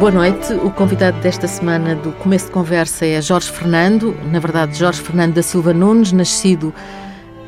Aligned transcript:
Boa 0.00 0.10
noite. 0.10 0.54
O 0.54 0.70
convidado 0.70 1.20
desta 1.20 1.46
semana 1.46 1.94
do 1.94 2.10
começo 2.12 2.46
de 2.46 2.52
conversa 2.52 3.04
é 3.04 3.20
Jorge 3.20 3.52
Fernando, 3.52 4.16
na 4.32 4.38
verdade, 4.38 4.78
Jorge 4.78 5.02
Fernando 5.02 5.34
da 5.34 5.42
Silva 5.42 5.74
Nunes, 5.74 6.10
nascido 6.10 6.72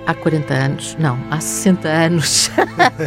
há 0.06 0.12
40 0.12 0.52
anos, 0.52 0.94
não, 1.00 1.18
há 1.30 1.40
60 1.40 1.88
anos, 1.88 2.50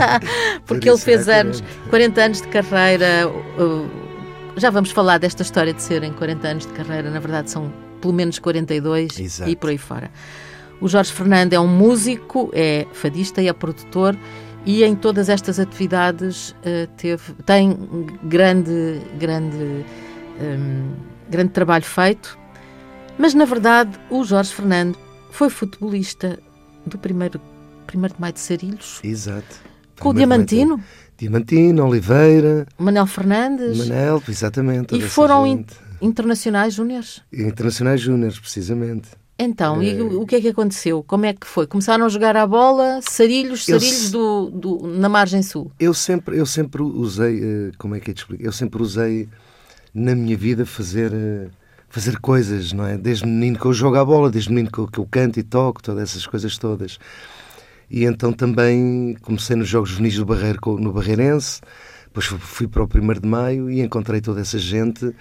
porque 0.66 0.90
ele 0.90 0.98
fez 0.98 1.28
é 1.28 1.42
anos, 1.42 1.64
40 1.92 2.22
anos 2.22 2.42
de 2.42 2.48
carreira. 2.48 3.32
Já 4.58 4.72
vamos 4.72 4.90
falar 4.90 5.20
desta 5.20 5.44
história 5.44 5.76
de 5.76 5.84
serem 5.84 6.12
40 6.12 6.48
anos 6.48 6.66
de 6.66 6.74
carreira, 6.74 7.12
na 7.12 7.20
verdade 7.20 7.52
são 7.52 7.72
pelo 8.02 8.16
menos 8.16 8.40
42 8.40 9.20
Exato. 9.20 9.48
e 9.48 9.56
por 9.56 9.70
aí 9.70 9.78
fora. 9.78 10.10
O 10.82 10.88
Jorge 10.88 11.12
Fernando 11.12 11.54
é 11.54 11.60
um 11.60 11.68
músico, 11.68 12.50
é 12.52 12.88
fadista 12.94 13.44
e 13.44 13.48
é 13.48 13.54
produtor 13.54 14.18
e 14.66 14.84
em 14.84 14.96
todas 14.96 15.30
estas 15.30 15.60
atividades 15.60 16.52
uh, 16.52 16.88
teve, 16.98 17.34
tem 17.46 17.78
grande, 18.24 19.02
grande, 19.20 19.86
um, 20.42 20.94
grande 21.30 21.52
trabalho 21.52 21.86
feito, 21.86 22.38
mas 23.18 23.34
na 23.34 23.46
verdade 23.46 23.98
o 24.10 24.24
Jorge 24.24 24.54
Fernando 24.54 24.98
foi 25.32 25.50
futebolista 25.50 26.40
do 26.86 26.98
primeiro, 26.98 27.40
primeiro 27.86 28.16
de 28.16 28.22
maio 28.22 28.34
de 28.34 28.40
Sarilhos. 28.40 29.00
Exato. 29.04 29.62
Com 30.00 30.10
o 30.10 30.14
Diamantino. 30.14 30.82
Diamantino, 31.18 31.86
Oliveira. 31.86 32.68
Manel 32.78 33.06
Fernandes. 33.06 33.78
Manel, 33.78 34.22
exatamente. 34.28 34.96
E 34.96 35.02
foram 35.02 35.48
in, 35.48 35.66
internacionais 36.02 36.74
júniores? 36.74 37.22
Internacionais 37.32 38.02
júniores, 38.02 38.38
precisamente. 38.38 39.10
Então, 39.38 39.82
é... 39.82 39.86
e 39.86 40.02
o 40.02 40.26
que 40.26 40.36
é 40.36 40.42
que 40.42 40.48
aconteceu? 40.48 41.04
Como 41.04 41.26
é 41.26 41.34
que 41.34 41.46
foi? 41.46 41.68
Começaram 41.68 42.06
a 42.06 42.10
jogar 42.10 42.38
a 42.38 42.48
bola, 42.48 43.00
sarilhos, 43.02 43.66
sarilhos 43.66 44.12
do, 44.12 44.50
do, 44.50 44.88
na 44.88 45.10
margem 45.10 45.44
sul? 45.44 45.72
Eu 45.80 45.94
sempre, 45.94 46.38
eu 46.38 46.46
sempre 46.46 46.82
usei, 46.82 47.40
eh, 47.44 47.72
como 47.78 47.96
é 47.96 48.00
que 48.00 48.12
eu 48.12 48.14
te 48.14 48.20
explico? 48.20 48.44
Eu 48.44 48.54
sempre 48.54 48.82
usei 48.82 49.28
na 49.94 50.16
minha 50.16 50.38
vida 50.38 50.66
fazer, 50.66 51.12
eh, 51.14 51.48
fazer 51.90 52.18
coisas, 52.20 52.72
não 52.72 52.86
é? 52.86 52.98
Desde 52.98 53.26
menino 53.26 53.60
que 53.60 53.66
eu 53.66 53.74
jogo 53.74 53.98
a 53.98 54.06
bola, 54.06 54.32
desde 54.32 54.50
menino 54.50 54.72
que 54.72 54.80
eu, 54.80 54.88
que 54.88 55.00
eu 55.00 55.06
canto 55.06 55.38
e 55.38 55.44
toco, 55.44 55.84
todas 55.84 56.04
essas 56.04 56.26
coisas 56.26 56.58
todas. 56.58 56.98
E 57.90 58.06
então 58.06 58.32
também 58.32 59.16
comecei 59.22 59.56
nos 59.56 59.68
Jogos 59.68 59.90
Juvenis 59.90 60.16
do 60.16 60.26
Barreiro, 60.26 60.60
no 60.80 60.94
Barreirense, 60.94 61.60
depois 62.06 62.26
fui 62.26 62.68
para 62.68 62.82
o 62.82 62.86
1 62.88 63.20
de 63.20 63.28
Maio 63.28 63.70
e 63.70 63.82
encontrei 63.82 64.22
toda 64.22 64.40
essa 64.40 64.58
gente 64.58 65.14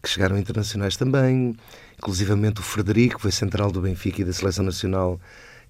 que 0.00 0.08
chegaram 0.08 0.38
internacionais 0.38 0.96
também, 0.96 1.56
inclusivamente 1.98 2.60
o 2.60 2.62
Frederico, 2.62 3.20
foi 3.20 3.30
central 3.30 3.70
do 3.70 3.80
Benfica 3.80 4.22
e 4.22 4.24
da 4.24 4.32
Seleção 4.32 4.64
Nacional, 4.64 5.20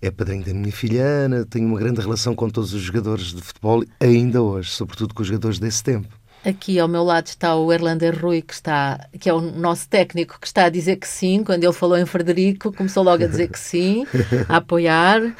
é 0.00 0.10
padrinho 0.10 0.44
da 0.44 0.52
minha 0.52 0.72
filha 0.72 1.02
Ana, 1.02 1.44
tenho 1.44 1.66
uma 1.66 1.78
grande 1.78 2.00
relação 2.00 2.34
com 2.34 2.48
todos 2.50 2.74
os 2.74 2.82
jogadores 2.82 3.32
de 3.32 3.40
futebol, 3.40 3.82
ainda 4.00 4.42
hoje, 4.42 4.70
sobretudo 4.70 5.14
com 5.14 5.22
os 5.22 5.28
jogadores 5.28 5.58
desse 5.58 5.82
tempo. 5.82 6.08
Aqui 6.44 6.78
ao 6.78 6.86
meu 6.86 7.02
lado 7.02 7.26
está 7.26 7.56
o 7.56 7.72
Erlander 7.72 8.16
Rui, 8.22 8.40
que, 8.40 8.54
está, 8.54 9.08
que 9.18 9.28
é 9.28 9.34
o 9.34 9.40
nosso 9.40 9.88
técnico, 9.88 10.38
que 10.40 10.46
está 10.46 10.66
a 10.66 10.68
dizer 10.68 10.94
que 10.94 11.08
sim. 11.08 11.42
Quando 11.42 11.64
ele 11.64 11.72
falou 11.72 11.98
em 11.98 12.06
Frederico, 12.06 12.72
começou 12.72 13.02
logo 13.02 13.24
a 13.24 13.26
dizer 13.26 13.48
que 13.48 13.58
sim, 13.58 14.06
a 14.48 14.58
apoiar. 14.58 15.34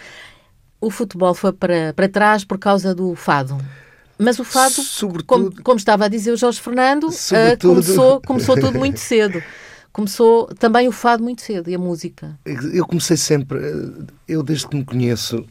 O 0.81 0.91
futebol 0.91 1.33
foi 1.33 1.53
para, 1.53 1.93
para 1.95 2.09
trás 2.09 2.45
por 2.45 2.59
causa 2.59 2.93
do 2.93 3.15
fado. 3.15 3.56
Mas 4.19 4.41
o 4.41 4.45
fado, 4.45 4.83
como, 5.27 5.62
como, 5.62 5.77
estava 5.77 6.06
a 6.06 6.09
dizer 6.09 6.33
o 6.33 6.37
Jorge 6.37 6.61
Fernando, 6.61 7.05
uh, 7.09 7.59
começou, 7.61 8.21
começou 8.27 8.59
tudo 8.59 8.77
muito 8.77 8.98
cedo. 8.98 9.41
Começou 9.97 10.49
também 10.59 10.87
o 10.87 10.93
fado 10.93 11.23
muito 11.23 11.41
cedo 11.41 11.71
e 11.71 11.75
a 11.75 11.79
música. 11.79 12.39
Eu 12.45 12.87
comecei 12.87 13.17
sempre, 13.17 13.59
eu 14.29 14.43
desde 14.43 14.69
que 14.69 14.77
me 14.77 14.85
conheço, 14.85 15.43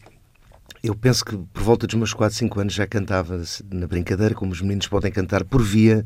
eu 0.84 0.94
penso 0.94 1.26
que 1.26 1.36
por 1.36 1.64
volta 1.64 1.88
dos 1.88 1.96
meus 1.96 2.14
4, 2.14 2.38
5 2.38 2.60
anos 2.60 2.74
já 2.76 2.86
cantava 2.86 3.42
na 3.72 3.88
brincadeira, 3.88 4.36
como 4.36 4.52
os 4.52 4.62
meninos 4.62 4.88
podem 4.88 5.12
cantar, 5.12 5.44
por 5.44 5.64
via 5.64 6.06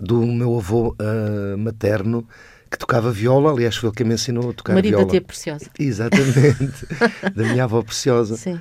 do 0.00 0.24
meu 0.26 0.56
avô 0.56 0.96
uh, 0.98 1.58
materno, 1.58 2.26
que 2.70 2.78
tocava 2.78 3.12
viola, 3.12 3.52
aliás, 3.52 3.76
foi 3.76 3.90
ele 3.90 3.96
que 3.96 4.02
me 4.02 4.14
ensinou 4.14 4.48
a 4.48 4.54
tocar 4.54 4.72
Marido 4.72 4.92
viola. 4.92 5.04
Marido 5.04 5.20
da 5.20 5.26
Preciosa. 5.26 5.66
Exatamente, 5.78 6.86
da 7.36 7.44
minha 7.44 7.64
avó 7.64 7.82
Preciosa. 7.82 8.38
Sim. 8.38 8.58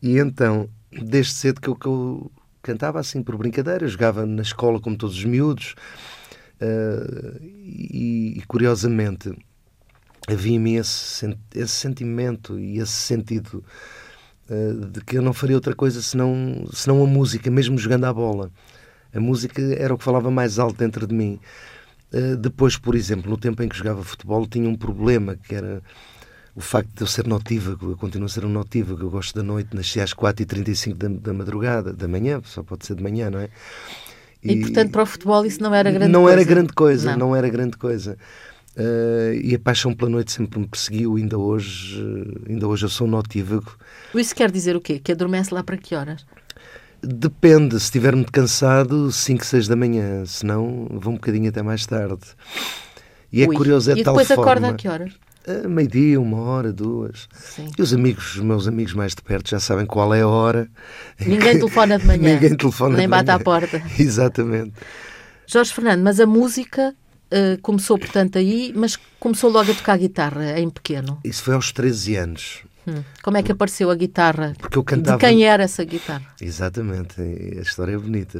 E 0.00 0.16
então, 0.16 0.68
desde 0.92 1.32
cedo 1.32 1.60
que 1.60 1.66
eu, 1.66 1.74
que 1.74 1.88
eu 1.88 2.30
cantava 2.62 3.00
assim 3.00 3.20
por 3.20 3.36
brincadeira, 3.36 3.88
jogava 3.88 4.24
na 4.24 4.42
escola 4.42 4.80
como 4.80 4.96
todos 4.96 5.16
os 5.16 5.24
miúdos 5.24 5.74
e, 7.40 8.34
e, 8.38 8.42
curiosamente 8.46 9.32
havia 10.28 10.54
em 10.54 10.58
mim 10.58 10.74
esse, 10.76 11.36
esse 11.54 11.72
sentimento 11.72 12.58
e 12.58 12.78
esse 12.78 12.92
sentido 12.92 13.64
uh, 14.48 14.86
de 14.86 15.00
que 15.02 15.18
eu 15.18 15.22
não 15.22 15.32
faria 15.32 15.56
outra 15.56 15.74
coisa 15.74 16.00
senão, 16.00 16.66
senão 16.72 17.02
a 17.02 17.06
música, 17.06 17.50
mesmo 17.50 17.76
jogando 17.76 18.04
a 18.04 18.12
bola. 18.12 18.50
A 19.12 19.20
música 19.20 19.62
era 19.74 19.94
o 19.94 19.98
que 19.98 20.04
falava 20.04 20.30
mais 20.30 20.58
alto 20.58 20.76
dentro 20.76 21.06
de 21.06 21.14
mim. 21.14 21.38
Uh, 22.12 22.36
depois, 22.36 22.76
por 22.76 22.94
exemplo, 22.94 23.30
no 23.30 23.36
tempo 23.36 23.62
em 23.62 23.68
que 23.68 23.76
jogava 23.76 24.02
futebol, 24.02 24.46
tinha 24.46 24.68
um 24.68 24.76
problema 24.76 25.36
que 25.36 25.54
era 25.54 25.82
o 26.54 26.60
facto 26.60 26.94
de 26.94 27.02
eu 27.02 27.06
ser 27.06 27.26
notívago, 27.26 27.90
eu 27.90 27.96
continuo 27.96 28.26
a 28.26 28.28
ser 28.28 28.44
um 28.44 28.48
notívago, 28.48 29.02
eu 29.02 29.10
gosto 29.10 29.34
da 29.34 29.42
noite, 29.42 29.74
nasci 29.74 30.00
às 30.00 30.14
4h35 30.14 30.94
da, 30.94 31.08
da 31.08 31.32
madrugada, 31.32 31.92
da 31.92 32.06
manhã, 32.06 32.40
só 32.44 32.62
pode 32.62 32.86
ser 32.86 32.94
de 32.94 33.02
manhã, 33.02 33.28
não 33.28 33.40
é? 33.40 33.50
E, 34.44 34.52
e 34.52 34.60
portanto 34.60 34.90
para 34.90 35.02
o 35.02 35.06
futebol 35.06 35.44
isso 35.46 35.62
não 35.62 35.74
era 35.74 35.90
grande 35.90 36.12
não 36.12 36.22
coisa? 36.22 36.40
Era 36.40 36.44
grande 36.44 36.72
coisa 36.72 37.10
não. 37.12 37.28
não 37.28 37.36
era 37.36 37.48
grande 37.48 37.76
coisa. 37.76 38.16
Uh, 38.76 39.34
e 39.40 39.54
a 39.54 39.58
paixão 39.58 39.94
pela 39.94 40.10
noite 40.10 40.32
sempre 40.32 40.58
me 40.58 40.66
perseguiu, 40.66 41.14
ainda 41.16 41.38
hoje, 41.38 42.04
ainda 42.48 42.66
hoje 42.66 42.84
eu 42.84 42.88
sou 42.88 43.06
notívago. 43.06 43.76
Isso 44.14 44.34
quer 44.34 44.50
dizer 44.50 44.74
o 44.74 44.80
quê? 44.80 44.98
Que 44.98 45.12
adormece 45.12 45.54
lá 45.54 45.62
para 45.62 45.76
que 45.76 45.94
horas? 45.94 46.26
Depende, 47.00 47.78
se 47.78 47.84
estiver 47.84 48.16
muito 48.16 48.32
cansado, 48.32 49.12
5, 49.12 49.44
6 49.44 49.68
da 49.68 49.76
manhã, 49.76 50.24
se 50.26 50.44
não, 50.44 50.88
vou 50.90 51.12
um 51.12 51.16
bocadinho 51.16 51.48
até 51.48 51.62
mais 51.62 51.86
tarde. 51.86 52.24
E 53.32 53.42
é 53.42 53.46
curioso, 53.46 53.90
é 53.90 53.94
e 53.94 54.02
tal 54.02 54.14
forma... 54.14 54.22
E 54.22 54.28
depois 54.28 54.46
acorda 54.46 54.68
a 54.70 54.74
que 54.74 54.88
horas? 54.88 55.12
Meio-dia, 55.68 56.20
uma 56.20 56.40
hora, 56.40 56.72
duas. 56.72 57.28
Sim. 57.34 57.70
E 57.76 57.82
os 57.82 57.92
amigos, 57.92 58.36
os 58.36 58.42
meus 58.42 58.66
amigos 58.66 58.94
mais 58.94 59.14
de 59.14 59.22
perto 59.22 59.50
já 59.50 59.60
sabem 59.60 59.86
qual 59.86 60.14
é 60.14 60.22
a 60.22 60.28
hora. 60.28 60.68
Ninguém 61.20 61.58
telefona 61.58 61.98
de 61.98 62.06
manhã. 62.06 62.34
Ninguém 62.34 62.56
telefona 62.56 62.96
Nem 62.96 63.06
de 63.06 63.10
bate 63.10 63.26
manhã. 63.26 63.36
à 63.36 63.40
porta. 63.40 63.82
Exatamente. 63.98 64.72
Jorge 65.46 65.72
Fernando, 65.72 66.02
mas 66.02 66.18
a 66.20 66.26
música 66.26 66.94
uh, 67.30 67.60
começou, 67.60 67.98
portanto, 67.98 68.38
aí, 68.38 68.72
mas 68.74 68.96
começou 69.20 69.50
logo 69.50 69.70
a 69.70 69.74
tocar 69.74 69.98
guitarra 69.98 70.58
em 70.58 70.70
pequeno. 70.70 71.18
Isso 71.22 71.42
foi 71.42 71.54
aos 71.54 71.72
13 71.72 72.16
anos. 72.16 72.62
Hum. 72.86 73.02
Como 73.22 73.36
é 73.36 73.42
que 73.42 73.52
apareceu 73.52 73.90
a 73.90 73.94
guitarra? 73.94 74.54
Porque 74.58 74.76
eu 74.76 74.84
cantava... 74.84 75.16
De 75.16 75.26
quem 75.26 75.44
era 75.44 75.62
essa 75.62 75.84
guitarra? 75.84 76.24
Exatamente, 76.40 77.20
a 77.20 77.62
história 77.62 77.92
é 77.92 77.98
bonita. 77.98 78.38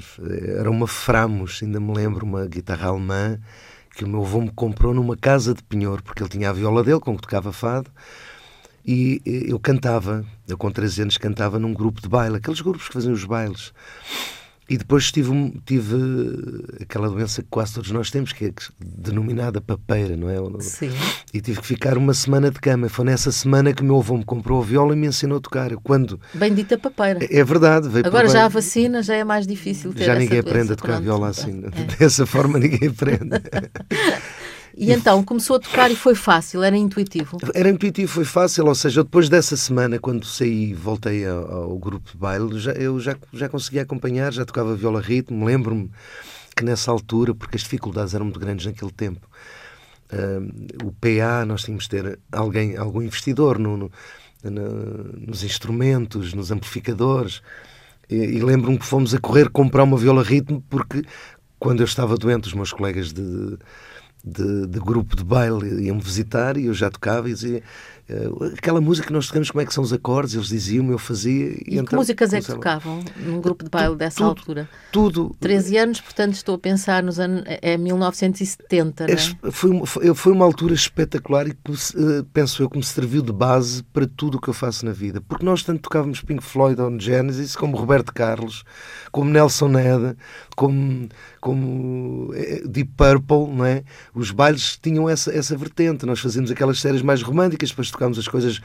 Era 0.59 0.71
uma 0.71 0.87
Framos, 0.87 1.61
ainda 1.63 1.81
me 1.81 1.95
lembro, 1.95 2.27
uma 2.27 2.47
guitarra 2.47 2.89
alemã 2.89 3.39
que 3.95 4.05
o 4.05 4.09
meu 4.09 4.23
avô 4.23 4.41
me 4.41 4.51
comprou 4.51 4.93
numa 4.93 5.17
casa 5.17 5.55
de 5.55 5.63
penhor, 5.63 6.03
porque 6.03 6.23
ele 6.23 6.31
tinha 6.31 6.51
a 6.51 6.53
viola 6.53 6.83
dele, 6.83 7.01
com 7.01 7.15
que 7.17 7.23
tocava 7.23 7.53
fado, 7.53 7.91
e 8.85 9.23
eu 9.25 9.59
cantava, 9.59 10.25
eu 10.47 10.59
com 10.59 10.71
13 10.71 11.03
anos 11.03 11.17
cantava 11.17 11.59
num 11.59 11.73
grupo 11.73 12.03
de 12.03 12.09
baile, 12.09 12.37
aqueles 12.37 12.61
grupos 12.61 12.89
que 12.89 12.95
faziam 12.95 13.15
os 13.15 13.25
bailes. 13.25 13.73
E 14.69 14.79
depois 14.79 15.13
tive, 15.13 15.61
tive 15.67 15.95
aquela 16.81 17.09
doença 17.11 17.43
que 17.43 17.49
quase 17.51 17.75
todos 17.75 17.91
nós 17.91 18.11
temos, 18.11 18.33
que 18.33 18.47
é 18.47 18.53
denominada 18.81 19.61
papeira, 19.61 20.17
não 20.17 20.31
é? 20.31 20.37
Sim. 20.61 20.91
E 21.35 21.41
tive 21.41 21.61
que 21.61 21.67
ficar 21.67 21.99
uma 21.99 22.15
semana 22.15 22.51
de 22.51 22.59
cama. 22.59 22.89
Foi 22.89 23.05
nessa 23.05 23.31
semana 23.31 23.75
que 23.75 23.83
o 23.83 23.85
meu 23.85 23.99
avô 23.99 24.17
me 24.17 24.25
comprou 24.25 24.63
a 24.63 24.65
viola 24.65 24.95
e 24.95 24.97
me 24.97 25.07
ensinou 25.07 25.39
a 25.39 25.41
tocar. 25.41 25.75
Quando... 25.77 26.19
Bendita 26.33 26.79
papeira. 26.79 27.25
É, 27.25 27.41
é 27.41 27.45
verdade. 27.45 27.89
Agora 28.05 28.29
já 28.29 28.47
a 28.47 28.49
vacina, 28.49 29.03
já 29.03 29.15
é 29.15 29.25
mais 29.25 29.47
difícil 29.47 29.93
ter 29.93 30.05
Já 30.05 30.15
ninguém 30.15 30.39
aprende 30.39 30.73
a 30.73 30.77
tocar 30.77 30.95
pronto. 30.95 31.05
viola 31.05 31.29
assim. 31.29 31.63
É. 31.73 31.85
Dessa 31.99 32.25
forma 32.25 32.59
ninguém 32.59 32.89
aprende. 32.89 33.29
E 34.77 34.93
então 34.93 35.23
começou 35.23 35.57
a 35.57 35.61
tocar 35.61 35.91
e 35.91 35.97
foi 35.97 36.15
fácil, 36.15 36.63
era 36.63 36.77
intuitivo? 36.77 37.39
Era 37.55 37.69
intuitivo, 37.69 38.11
foi 38.11 38.25
fácil, 38.25 38.67
ou 38.67 38.75
seja, 38.75 39.05
depois 39.05 39.29
dessa 39.29 39.57
semana, 39.57 39.99
quando 39.99 40.27
saí 40.27 40.71
e 40.71 40.75
voltei 40.75 41.25
ao, 41.27 41.79
grupo 41.79 42.11
de 42.11 42.17
baile, 42.17 42.59
já, 42.59 42.73
eu 42.73 42.99
já, 42.99 43.17
já 43.33 43.49
conseguia 43.49 43.83
acompanhar, 43.83 44.33
já 44.33 44.45
tocava 44.45 44.75
viola 44.75 45.01
ritmo, 45.01 45.45
lembro-me 45.45 45.91
que 46.57 46.65
nessa 46.65 46.91
altura, 46.91 47.35
porque 47.35 47.57
as 47.57 47.63
dificuldades 47.63 48.15
eram 48.15 48.25
muito 48.25 48.41
grandes 48.41 48.67
naquele 48.67 48.91
tempo, 48.91 49.29
uh, 50.13 50.87
o 50.87 50.93
PA, 50.93 51.45
nós 51.47 51.63
tínhamos 51.63 51.85
de 51.85 51.91
ter 51.91 52.19
alguém, 52.33 52.77
algum 52.77 53.01
investidor 53.01 53.59
no, 53.59 53.77
no, 53.77 53.91
no, 54.43 55.05
nos 55.27 55.45
instrumentos, 55.45 56.35
nos 56.35 56.51
amplificadores, 56.51 57.43
e, 58.11 58.17
e 58.17 58.41
lembro-me 58.41 58.79
que 58.79 58.87
fomos 58.87 59.15
a 59.15 59.21
correr 59.21 59.49
comprar 59.51 59.85
uma 59.85 59.97
viola 59.97 60.23
ritmo, 60.23 60.65
porque 60.69 61.05
quando 61.61 61.81
eu 61.81 61.87
estava 61.87 62.17
doente, 62.17 62.49
os 62.49 62.55
meus 62.55 62.73
colegas 62.73 63.13
de 63.13 63.57
de, 64.25 64.67
de, 64.67 64.81
grupo 64.81 65.15
de 65.15 65.23
baile 65.23 65.85
iam 65.85 65.99
visitar 65.99 66.57
e 66.57 66.67
eu 66.67 66.75
já 66.75 66.91
tocava 66.91 67.29
e 67.29 67.35
dizia 67.35 67.63
aquela 68.53 68.81
música 68.81 69.07
que 69.07 69.13
nós 69.13 69.27
tocamos, 69.27 69.51
como 69.51 69.63
é 69.63 69.67
que 69.67 69.73
são 69.73 69.83
os 69.83 69.93
acordes, 69.93 70.35
eles 70.35 70.49
diziam, 70.49 70.91
eu 70.91 70.99
fazia. 70.99 71.47
E, 71.47 71.65
e 71.67 71.75
então, 71.75 71.87
que 71.87 71.97
músicas 71.97 72.35
é 72.35 72.41
que 72.41 72.47
tocavam 72.47 73.03
num 73.17 73.41
grupo 73.41 73.65
de 73.65 73.71
baile 73.71 73.97
dessa 73.97 74.19
tudo, 74.19 74.29
altura? 74.29 74.69
Tudo. 74.93 75.37
13 75.41 75.77
anos, 75.79 76.01
portanto, 76.01 76.35
estou 76.35 76.55
a 76.57 76.59
pensar 76.59 77.03
nos 77.03 77.19
anos. 77.19 77.45
É 77.47 77.79
1970, 77.79 79.05
é, 79.05 79.07
não 79.07 79.15
é? 79.15 79.51
Foi, 79.51 79.87
foi, 79.87 80.15
foi 80.15 80.33
uma 80.33 80.45
altura 80.45 80.75
espetacular 80.75 81.47
e 81.47 81.53
uh, 81.53 82.25
penso 82.33 82.63
eu 82.63 82.69
que 82.69 82.77
me 82.77 82.85
serviu 82.85 83.23
de 83.23 83.33
base 83.33 83.83
para 83.85 84.07
tudo 84.07 84.37
o 84.37 84.41
que 84.41 84.49
eu 84.49 84.55
faço 84.55 84.85
na 84.85 84.93
vida. 84.93 85.23
Porque 85.23 85.45
nós 85.45 85.63
tanto 85.63 85.81
tocávamos 85.81 86.21
Pink 86.21 86.43
Floyd 86.43 86.81
ou 86.81 87.01
Genesis, 87.01 87.57
como 87.57 87.77
Roberto 87.77 88.13
Carlos, 88.13 88.65
como 89.11 89.31
Nelson 89.31 89.69
Neda, 89.69 90.17
como, 90.55 91.09
como 91.41 92.33
eh, 92.35 92.63
Deep 92.67 92.93
Purple, 92.97 93.55
não 93.55 93.65
é? 93.65 93.83
Os 94.15 94.31
bailes 94.31 94.77
tinham 94.77 95.09
essa, 95.09 95.33
essa 95.33 95.57
vertente. 95.57 96.05
Nós 96.05 96.21
fazíamos 96.21 96.51
aquelas 96.51 96.81
séries 96.81 97.01
mais 97.01 97.23
românticas, 97.23 97.71
depois 97.71 97.94
tocámos 97.95 98.19
as 98.19 98.29
coisas 98.29 98.61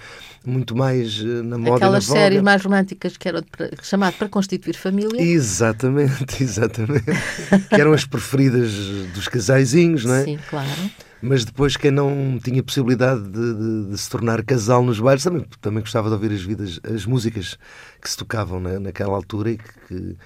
muito 0.45 0.75
mais 0.75 1.19
uh, 1.21 1.43
na 1.43 1.57
moda. 1.57 1.77
Aquelas 1.77 2.05
séries 2.05 2.41
mais 2.41 2.63
românticas 2.63 3.17
que 3.17 3.27
eram 3.27 3.41
chamado 3.81 4.15
para 4.15 4.29
constituir 4.29 4.75
família. 4.75 5.21
Exatamente, 5.21 6.41
exatamente. 6.43 7.05
que 7.69 7.81
eram 7.81 7.93
as 7.93 8.05
preferidas 8.05 8.71
dos 9.13 9.27
casaizinhos, 9.27 10.05
não 10.05 10.15
é? 10.15 10.23
Sim, 10.25 10.39
claro. 10.49 10.69
Mas 11.21 11.43
depois, 11.43 11.75
quem 11.75 11.91
não 11.91 12.39
tinha 12.41 12.63
possibilidade 12.63 13.21
de, 13.21 13.53
de, 13.53 13.89
de, 13.91 13.97
se 13.97 14.09
tornar 14.09 14.41
casal 14.43 14.83
nos 14.83 14.99
bailes, 14.99 15.23
também, 15.23 15.45
também 15.59 15.81
gostava 15.81 16.07
de 16.07 16.13
ouvir 16.13 16.31
as, 16.31 16.41
vidas, 16.41 16.79
as 16.83 17.05
músicas 17.05 17.57
que 18.01 18.09
se 18.09 18.15
tocavam 18.15 18.59
naquela 18.59 19.15
altura 19.15 19.51
e 19.51 19.57
que, 19.57 19.73
que, 19.87 20.17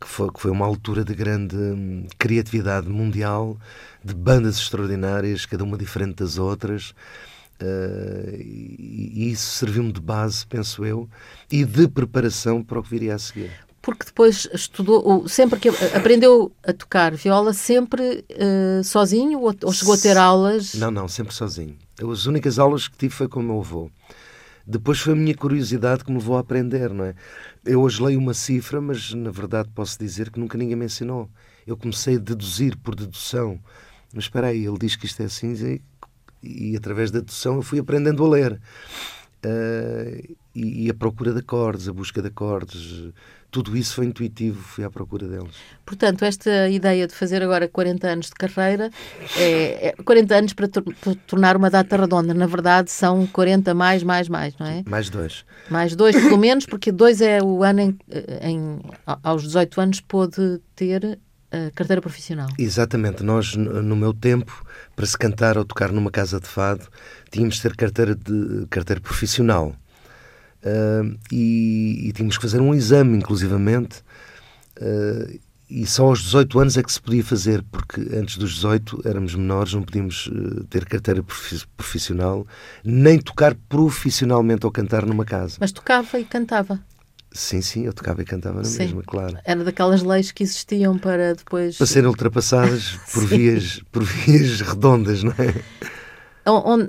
que, 0.00 0.06
foi, 0.06 0.30
que 0.30 0.40
foi 0.40 0.50
uma 0.50 0.66
altura 0.66 1.02
de 1.02 1.14
grande 1.14 1.56
hum, 1.56 2.06
criatividade 2.18 2.88
mundial, 2.90 3.56
de 4.04 4.14
bandas 4.14 4.58
extraordinárias, 4.58 5.46
cada 5.46 5.64
uma 5.64 5.78
diferente 5.78 6.16
das 6.16 6.36
outras. 6.36 6.94
Uh, 7.60 8.36
e, 8.40 9.30
isso 9.30 9.58
serviu-me 9.58 9.92
de 9.92 10.00
base, 10.00 10.46
penso 10.46 10.84
eu, 10.84 11.08
e 11.50 11.64
de 11.64 11.88
preparação 11.88 12.62
para 12.62 12.80
o 12.80 12.82
que 12.82 12.90
viria 12.90 13.14
a 13.14 13.18
seguir 13.18 13.50
porque 13.84 14.06
depois 14.06 14.48
estudou, 14.54 15.28
sempre 15.28 15.60
que 15.60 15.68
aprendeu 15.94 16.50
a 16.66 16.72
tocar 16.72 17.14
viola, 17.14 17.52
sempre 17.52 18.24
uh, 18.30 18.82
sozinho 18.82 19.40
ou, 19.40 19.54
ou, 19.62 19.72
chegou 19.74 19.92
a 19.92 19.98
ter 19.98 20.16
aulas? 20.16 20.74
Não, 20.74 20.90
não, 20.90 21.06
sempre 21.06 21.34
sozinho. 21.34 21.76
As 22.10 22.24
únicas 22.24 22.58
aulas 22.58 22.88
que 22.88 22.96
tive 22.96 23.12
foi 23.12 23.28
com 23.28 23.40
o 23.40 23.42
meu 23.42 23.60
avô. 23.60 23.90
Depois 24.66 24.98
foi 24.98 25.12
a 25.12 25.16
minha 25.16 25.34
curiosidade 25.34 26.02
que 26.02 26.10
me 26.10 26.16
levou 26.16 26.38
a 26.38 26.40
aprender, 26.40 26.88
não 26.94 27.04
é? 27.04 27.14
Eu 27.62 27.82
hoje 27.82 28.02
leio 28.02 28.18
uma 28.18 28.32
cifra, 28.32 28.80
mas 28.80 29.12
na 29.12 29.30
verdade 29.30 29.68
posso 29.74 29.98
dizer 29.98 30.30
que 30.30 30.40
nunca 30.40 30.56
ninguém 30.56 30.76
me 30.76 30.86
ensinou. 30.86 31.28
Eu 31.66 31.76
comecei 31.76 32.16
a 32.16 32.18
deduzir 32.18 32.78
por 32.78 32.94
dedução. 32.94 33.60
Mas 34.14 34.24
espera 34.24 34.46
aí, 34.46 34.64
ele 34.64 34.78
diz 34.78 34.96
que 34.96 35.04
isto 35.04 35.20
é 35.20 35.26
assim 35.26 35.82
e, 36.44 36.76
através 36.76 37.10
da 37.10 37.20
dedução 37.20 37.56
eu 37.56 37.62
fui 37.62 37.78
aprendendo 37.78 38.24
a 38.24 38.28
ler. 38.28 38.60
Uh, 39.44 40.36
e, 40.54 40.86
e, 40.86 40.90
a 40.90 40.94
procura 40.94 41.32
de 41.32 41.40
acordes, 41.40 41.88
a 41.88 41.92
busca 41.92 42.22
de 42.22 42.28
acordes, 42.28 43.12
tudo 43.50 43.76
isso 43.76 43.94
foi 43.94 44.06
intuitivo, 44.06 44.60
fui 44.60 44.82
à 44.82 44.90
procura 44.90 45.28
deles. 45.28 45.54
Portanto, 45.84 46.24
esta 46.24 46.68
ideia 46.68 47.06
de 47.06 47.14
fazer 47.14 47.42
agora 47.42 47.68
40 47.68 48.06
anos 48.08 48.26
de 48.26 48.32
carreira, 48.32 48.90
é, 49.36 49.88
é 49.88 49.92
40 50.02 50.34
anos 50.34 50.52
para, 50.54 50.66
tor 50.66 50.82
para, 50.82 51.14
tornar 51.26 51.56
uma 51.56 51.70
data 51.70 51.96
redonda, 51.96 52.34
na 52.34 52.46
verdade 52.46 52.90
são 52.90 53.26
40 53.26 53.74
mais, 53.74 54.02
mais, 54.02 54.28
mais, 54.28 54.56
não 54.58 54.66
é? 54.66 54.82
Mais 54.88 55.08
dois. 55.10 55.44
Mais 55.70 55.94
dois, 55.94 56.16
pelo 56.16 56.38
menos, 56.38 56.66
porque 56.66 56.90
dois 56.90 57.20
é 57.20 57.42
o 57.42 57.62
ano 57.62 57.80
em, 57.80 57.98
em 58.42 58.80
aos 59.22 59.42
18 59.42 59.80
anos 59.80 60.00
pôde 60.00 60.60
ter 60.74 61.18
carteira 61.74 62.00
profissional. 62.00 62.48
Exatamente. 62.58 63.22
Nós, 63.22 63.54
no 63.54 63.96
meu 63.96 64.12
tempo, 64.12 64.64
para 64.94 65.06
se 65.06 65.16
cantar 65.16 65.58
ou 65.58 65.64
tocar 65.64 65.92
numa 65.92 66.10
casa 66.10 66.40
de 66.40 66.46
fado, 66.46 66.86
tínhamos 67.30 67.56
de 67.56 67.62
ter 67.62 67.76
carteira, 67.76 68.14
de, 68.14 68.66
carteira 68.70 69.00
profissional. 69.00 69.74
Uh, 70.64 71.18
e, 71.30 72.08
e, 72.08 72.12
tínhamos 72.12 72.36
que 72.38 72.42
fazer 72.42 72.60
um 72.60 72.74
exame, 72.74 73.18
inclusivamente, 73.18 73.98
uh, 74.80 75.38
e 75.68 75.86
só 75.86 76.04
aos 76.04 76.22
18 76.22 76.58
anos 76.58 76.76
é 76.78 76.82
que 76.82 76.92
se 76.92 77.00
podia 77.00 77.24
fazer, 77.24 77.62
porque 77.64 78.00
antes 78.16 78.36
dos 78.36 78.54
18 78.54 79.02
éramos 79.04 79.34
menores, 79.34 79.74
não 79.74 79.82
podíamos 79.82 80.26
uh, 80.28 80.64
ter 80.64 80.84
carteira 80.86 81.22
profissional, 81.76 82.46
nem 82.84 83.18
tocar 83.18 83.54
profissionalmente 83.68 84.64
ou 84.64 84.72
cantar 84.72 85.04
numa 85.04 85.24
casa. 85.24 85.56
Mas 85.60 85.72
tocava 85.72 86.18
e 86.18 86.24
cantava? 86.24 86.80
Sim, 87.36 87.60
sim, 87.60 87.84
eu 87.84 87.92
tocava 87.92 88.22
e 88.22 88.24
cantava 88.24 88.58
na 88.58 88.64
sim. 88.64 88.84
mesma, 88.84 89.02
claro. 89.02 89.36
Era 89.44 89.64
daquelas 89.64 90.04
leis 90.04 90.30
que 90.30 90.44
existiam 90.44 90.96
para 90.96 91.34
depois. 91.34 91.76
Para 91.76 91.86
serem 91.86 92.08
ultrapassadas 92.08 92.96
por, 93.12 93.26
vias, 93.26 93.82
por 93.90 94.04
vias 94.04 94.60
redondas, 94.60 95.24
não 95.24 95.32
é? 95.32 95.52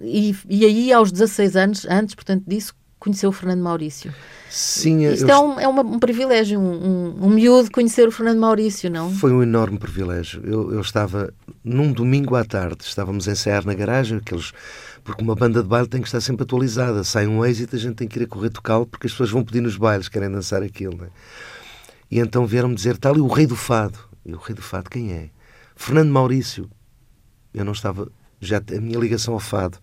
e, 0.03 0.35
e 0.47 0.65
aí, 0.65 0.93
aos 0.93 1.11
16 1.11 1.55
anos, 1.55 1.85
antes, 1.89 2.13
portanto, 2.13 2.43
disso, 2.45 2.75
conheceu 2.99 3.29
o 3.29 3.33
Fernando 3.33 3.61
Maurício. 3.61 4.13
Sim, 4.49 5.03
Isto 5.05 5.27
eu... 5.27 5.29
é, 5.29 5.39
um, 5.39 5.59
é 5.61 5.67
uma, 5.67 5.81
um 5.81 5.97
privilégio, 5.97 6.59
um, 6.59 6.63
um, 6.63 7.25
um 7.25 7.29
miúdo 7.29 7.71
conhecer 7.71 8.07
o 8.07 8.11
Fernando 8.11 8.39
Maurício, 8.39 8.89
não? 8.89 9.11
Foi 9.11 9.31
um 9.31 9.41
enorme 9.41 9.79
privilégio. 9.79 10.43
Eu, 10.45 10.71
eu 10.73 10.81
estava, 10.81 11.33
num 11.63 11.91
domingo 11.91 12.35
à 12.35 12.45
tarde, 12.45 12.83
estávamos 12.83 13.27
a 13.27 13.31
ensaiar 13.31 13.65
na 13.65 13.73
garagem, 13.73 14.19
aqueles 14.19 14.51
porque 15.05 15.23
uma 15.23 15.35
banda 15.35 15.61
de 15.61 15.69
baile 15.69 15.87
tem 15.87 16.01
que 16.01 16.07
estar 16.07 16.19
sempre 16.19 16.43
atualizada. 16.43 17.03
Sai 17.03 17.27
um 17.27 17.45
êxito, 17.45 17.75
a 17.75 17.79
gente 17.79 17.93
tem 17.93 18.07
que 18.07 18.19
ir 18.19 18.23
a 18.23 18.27
correr 18.27 18.49
tocá-lo, 18.49 18.87
porque 18.87 19.05
as 19.05 19.13
pessoas 19.13 19.29
vão 19.29 19.43
pedir 19.43 19.61
nos 19.61 19.77
bailes, 19.77 20.09
querem 20.09 20.31
dançar 20.31 20.63
aquilo. 20.63 20.97
Né? 20.97 21.09
E 22.09 22.19
então 22.19 22.45
vieram-me 22.47 22.73
dizer: 22.73 22.95
está 22.95 23.11
ali 23.11 23.21
o 23.21 23.27
rei 23.27 23.45
do 23.45 23.55
fado. 23.55 23.99
E 24.25 24.33
o 24.33 24.37
rei 24.37 24.55
do 24.55 24.63
fado 24.63 24.89
quem 24.89 25.13
é? 25.13 25.29
Fernando 25.75 26.09
Maurício. 26.09 26.67
Eu 27.53 27.63
não 27.63 27.71
estava. 27.71 28.11
Já 28.41 28.57
a 28.57 28.81
minha 28.81 28.97
ligação 28.97 29.35
ao 29.35 29.39
fado 29.39 29.77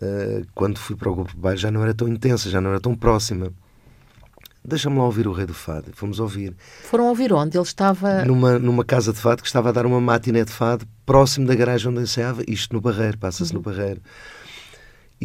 uh, 0.00 0.46
quando 0.54 0.78
fui 0.78 0.94
para 0.94 1.10
o 1.10 1.14
grupo 1.14 1.32
de 1.32 1.36
baile 1.36 1.58
já 1.58 1.70
não 1.70 1.82
era 1.82 1.92
tão 1.92 2.06
intensa, 2.06 2.48
já 2.48 2.60
não 2.60 2.70
era 2.70 2.80
tão 2.80 2.94
próxima. 2.94 3.52
Deixa-me 4.64 4.96
lá 4.96 5.04
ouvir 5.04 5.26
o 5.26 5.32
Rei 5.32 5.44
do 5.44 5.52
Fado. 5.52 5.90
Fomos 5.92 6.18
ouvir. 6.18 6.56
Foram 6.84 7.08
ouvir 7.08 7.34
onde? 7.34 7.58
Ele 7.58 7.64
estava. 7.64 8.24
Numa, 8.24 8.58
numa 8.58 8.82
casa 8.82 9.12
de 9.12 9.18
fado 9.18 9.42
que 9.42 9.46
estava 9.46 9.68
a 9.68 9.72
dar 9.72 9.84
uma 9.84 10.00
matiné 10.00 10.42
de 10.42 10.52
fado 10.52 10.86
próximo 11.04 11.46
da 11.46 11.54
garagem 11.54 11.90
onde 11.90 12.00
ensaiava, 12.00 12.42
isto 12.48 12.72
no 12.72 12.80
Barreiro, 12.80 13.18
passa-se 13.18 13.52
uhum. 13.52 13.58
no 13.58 13.62
Barreiro. 13.62 14.00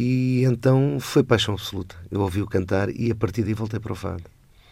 E 0.02 0.44
então 0.44 0.96
foi 0.98 1.22
paixão 1.22 1.52
absoluta. 1.52 1.94
Eu 2.10 2.22
ouvi-o 2.22 2.46
cantar 2.46 2.88
e 2.88 3.10
a 3.10 3.14
partir 3.14 3.42
daí 3.42 3.52
voltei 3.52 3.78
para 3.78 3.92
o 3.92 3.94
fado. 3.94 4.24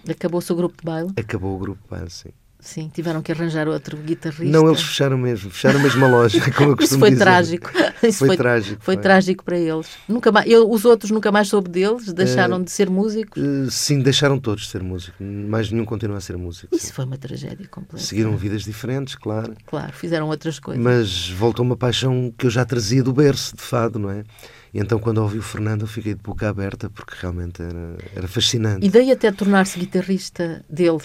Acabou-se 0.08 0.50
o 0.50 0.56
grupo 0.56 0.78
de 0.78 0.84
baile? 0.86 1.10
Acabou 1.18 1.54
o 1.54 1.58
grupo 1.58 1.82
de 1.82 1.90
baile, 1.90 2.08
sim. 2.08 2.30
Sim, 2.58 2.90
tiveram 2.92 3.20
que 3.20 3.30
arranjar 3.30 3.68
outro 3.68 3.98
guitarrista. 3.98 4.46
Não, 4.46 4.66
eles 4.66 4.80
fecharam 4.80 5.18
mesmo, 5.18 5.50
fecharam 5.50 5.80
mesmo 5.80 6.02
a 6.02 6.08
loja, 6.08 6.40
como 6.52 6.70
eu 6.70 6.76
costumo 6.78 6.82
Isso 6.82 6.98
foi 6.98 7.10
dizer. 7.10 7.22
trágico. 7.22 7.70
Isso 8.02 8.18
foi, 8.18 8.28
foi 8.28 8.36
trágico. 8.38 8.82
Foi, 8.82 8.94
foi, 8.94 9.02
trágico 9.02 9.44
para 9.44 9.58
eles. 9.58 9.86
Nunca 10.08 10.32
mais, 10.32 10.50
eu, 10.50 10.68
os 10.68 10.86
outros 10.86 11.10
nunca 11.10 11.30
mais 11.30 11.48
soube 11.48 11.68
deles, 11.68 12.10
deixaram 12.12 12.56
uh, 12.56 12.64
de 12.64 12.70
ser 12.70 12.88
músicos? 12.88 13.40
Uh, 13.40 13.70
sim, 13.70 14.00
deixaram 14.00 14.40
todos 14.40 14.64
de 14.64 14.70
ser 14.70 14.82
músicos. 14.82 15.14
Mais 15.20 15.70
nenhum 15.70 15.84
continua 15.84 16.16
a 16.16 16.20
ser 16.22 16.38
músico. 16.38 16.74
Isso 16.74 16.86
sim. 16.86 16.92
foi 16.94 17.04
uma 17.04 17.18
tragédia 17.18 17.68
completa. 17.68 18.04
Seguiram 18.04 18.34
vidas 18.34 18.62
diferentes, 18.62 19.14
claro. 19.14 19.54
Claro, 19.66 19.92
fizeram 19.92 20.26
outras 20.28 20.58
coisas. 20.58 20.82
Mas 20.82 21.28
voltou 21.28 21.62
uma 21.64 21.76
paixão 21.76 22.32
que 22.36 22.46
eu 22.46 22.50
já 22.50 22.64
trazia 22.64 23.02
do 23.02 23.12
berço, 23.12 23.54
de 23.54 23.62
fado, 23.62 23.98
não 23.98 24.10
é? 24.10 24.24
E 24.72 24.78
então, 24.78 24.98
quando 24.98 25.18
ouvi 25.18 25.38
o 25.38 25.42
Fernando, 25.42 25.82
eu 25.82 25.86
fiquei 25.86 26.14
de 26.14 26.22
boca 26.22 26.48
aberta 26.48 26.90
porque 26.90 27.14
realmente 27.20 27.62
era, 27.62 27.96
era 28.14 28.28
fascinante. 28.28 28.86
E 28.86 28.90
daí 28.90 29.10
até 29.10 29.32
tornar-se 29.32 29.78
guitarrista 29.78 30.64
dele. 30.68 31.00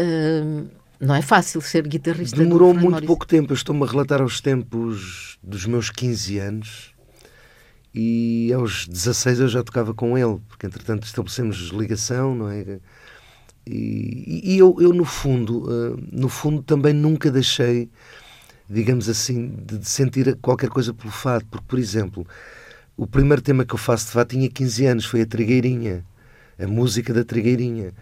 Uh, 0.00 0.68
não 1.00 1.14
é 1.14 1.22
fácil 1.22 1.60
ser 1.60 1.86
guitarrista. 1.86 2.36
Demorou 2.36 2.72
muito 2.72 2.90
Maurício. 2.90 3.06
pouco 3.06 3.26
tempo. 3.26 3.52
Eu 3.52 3.54
estou-me 3.54 3.84
a 3.84 3.86
relatar 3.86 4.20
aos 4.20 4.40
tempos 4.40 5.38
dos 5.42 5.66
meus 5.66 5.90
15 5.90 6.38
anos 6.38 6.94
e 7.94 8.52
aos 8.52 8.86
16 8.86 9.40
eu 9.40 9.48
já 9.48 9.62
tocava 9.62 9.94
com 9.94 10.16
ele, 10.16 10.38
porque 10.48 10.66
entretanto 10.66 11.04
estabelecemos 11.04 11.70
ligação, 11.70 12.34
não 12.34 12.48
é? 12.50 12.80
E, 13.66 14.54
e 14.54 14.58
eu, 14.58 14.76
eu, 14.80 14.92
no 14.92 15.04
fundo, 15.04 15.64
uh, 15.68 15.98
no 16.10 16.28
fundo 16.28 16.62
também 16.62 16.92
nunca 16.92 17.30
deixei, 17.30 17.90
digamos 18.68 19.08
assim, 19.08 19.48
de, 19.48 19.78
de, 19.78 19.88
sentir 19.88 20.36
qualquer 20.36 20.70
coisa 20.70 20.94
pelo 20.94 21.10
fado, 21.10 21.44
porque, 21.50 21.66
por 21.68 21.78
exemplo, 21.78 22.26
o 22.98 23.06
primeiro 23.06 23.40
tema 23.40 23.64
que 23.64 23.72
eu 23.72 23.78
faço 23.78 24.06
de 24.06 24.12
fado 24.12 24.30
tinha 24.30 24.50
15 24.50 24.86
anos, 24.86 25.04
foi 25.04 25.22
a 25.22 25.26
Trigueirinha, 25.26 26.04
a 26.58 26.66
música 26.66 27.14
da 27.14 27.24
Trigueirinha. 27.24 27.94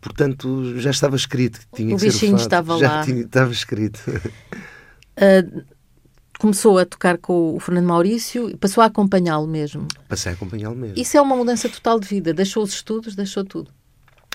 Portanto, 0.00 0.80
já 0.80 0.90
estava 0.90 1.14
escrito. 1.14 1.60
Tinha 1.74 1.94
o 1.94 1.98
bichinho 1.98 2.36
estava 2.36 2.78
já 2.78 2.90
lá. 2.96 3.04
Tinha, 3.04 3.20
estava 3.20 3.52
escrito. 3.52 4.00
Uh, 4.08 5.62
começou 6.40 6.78
a 6.78 6.86
tocar 6.86 7.18
com 7.18 7.54
o 7.54 7.60
Fernando 7.60 7.86
Maurício 7.86 8.48
e 8.48 8.56
passou 8.56 8.82
a 8.82 8.86
acompanhá-lo 8.86 9.46
mesmo. 9.46 9.86
Passei 10.08 10.32
a 10.32 10.34
acompanhá-lo 10.34 10.76
mesmo. 10.76 10.98
Isso 10.98 11.14
é 11.14 11.20
uma 11.20 11.36
mudança 11.36 11.68
total 11.68 12.00
de 12.00 12.08
vida. 12.08 12.32
Deixou 12.32 12.62
os 12.62 12.72
estudos, 12.72 13.14
deixou 13.14 13.44
tudo. 13.44 13.70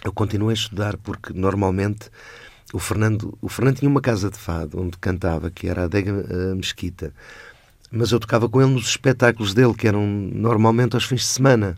Eu 0.06 0.14
continuei 0.14 0.52
a 0.52 0.54
estudar 0.54 0.96
porque 0.98 1.34
normalmente 1.34 2.12
o 2.72 2.78
Fernando, 2.78 3.36
o 3.42 3.50
Fernando 3.50 3.78
tinha 3.78 3.90
uma 3.90 4.02
casa 4.02 4.30
de 4.30 4.38
fado 4.38 4.80
onde 4.80 4.98
cantava, 5.00 5.50
que 5.50 5.68
era 5.68 5.82
a 5.82 5.86
Adega 5.86 6.12
uh, 6.12 6.56
Mesquita. 6.56 7.14
Mas 7.92 8.12
eu 8.12 8.20
tocava 8.20 8.50
com 8.50 8.62
ele 8.62 8.72
nos 8.72 8.88
espetáculos 8.88 9.54
dele, 9.54 9.74
que 9.74 9.88
eram 9.88 10.06
normalmente 10.06 10.96
aos 10.96 11.06
fins 11.06 11.22
de 11.22 11.28
semana. 11.28 11.78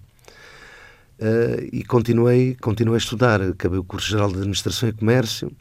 Uh, 1.20 1.68
e 1.74 1.84
continuei, 1.84 2.56
continuei 2.62 2.96
a 2.96 2.98
estudar. 2.98 3.42
Acabei 3.42 3.78
o 3.78 3.84
curso 3.84 4.10
geral 4.10 4.30
de 4.30 4.38
Administração 4.38 4.90
e 4.90 4.94
Comércio. 4.94 5.52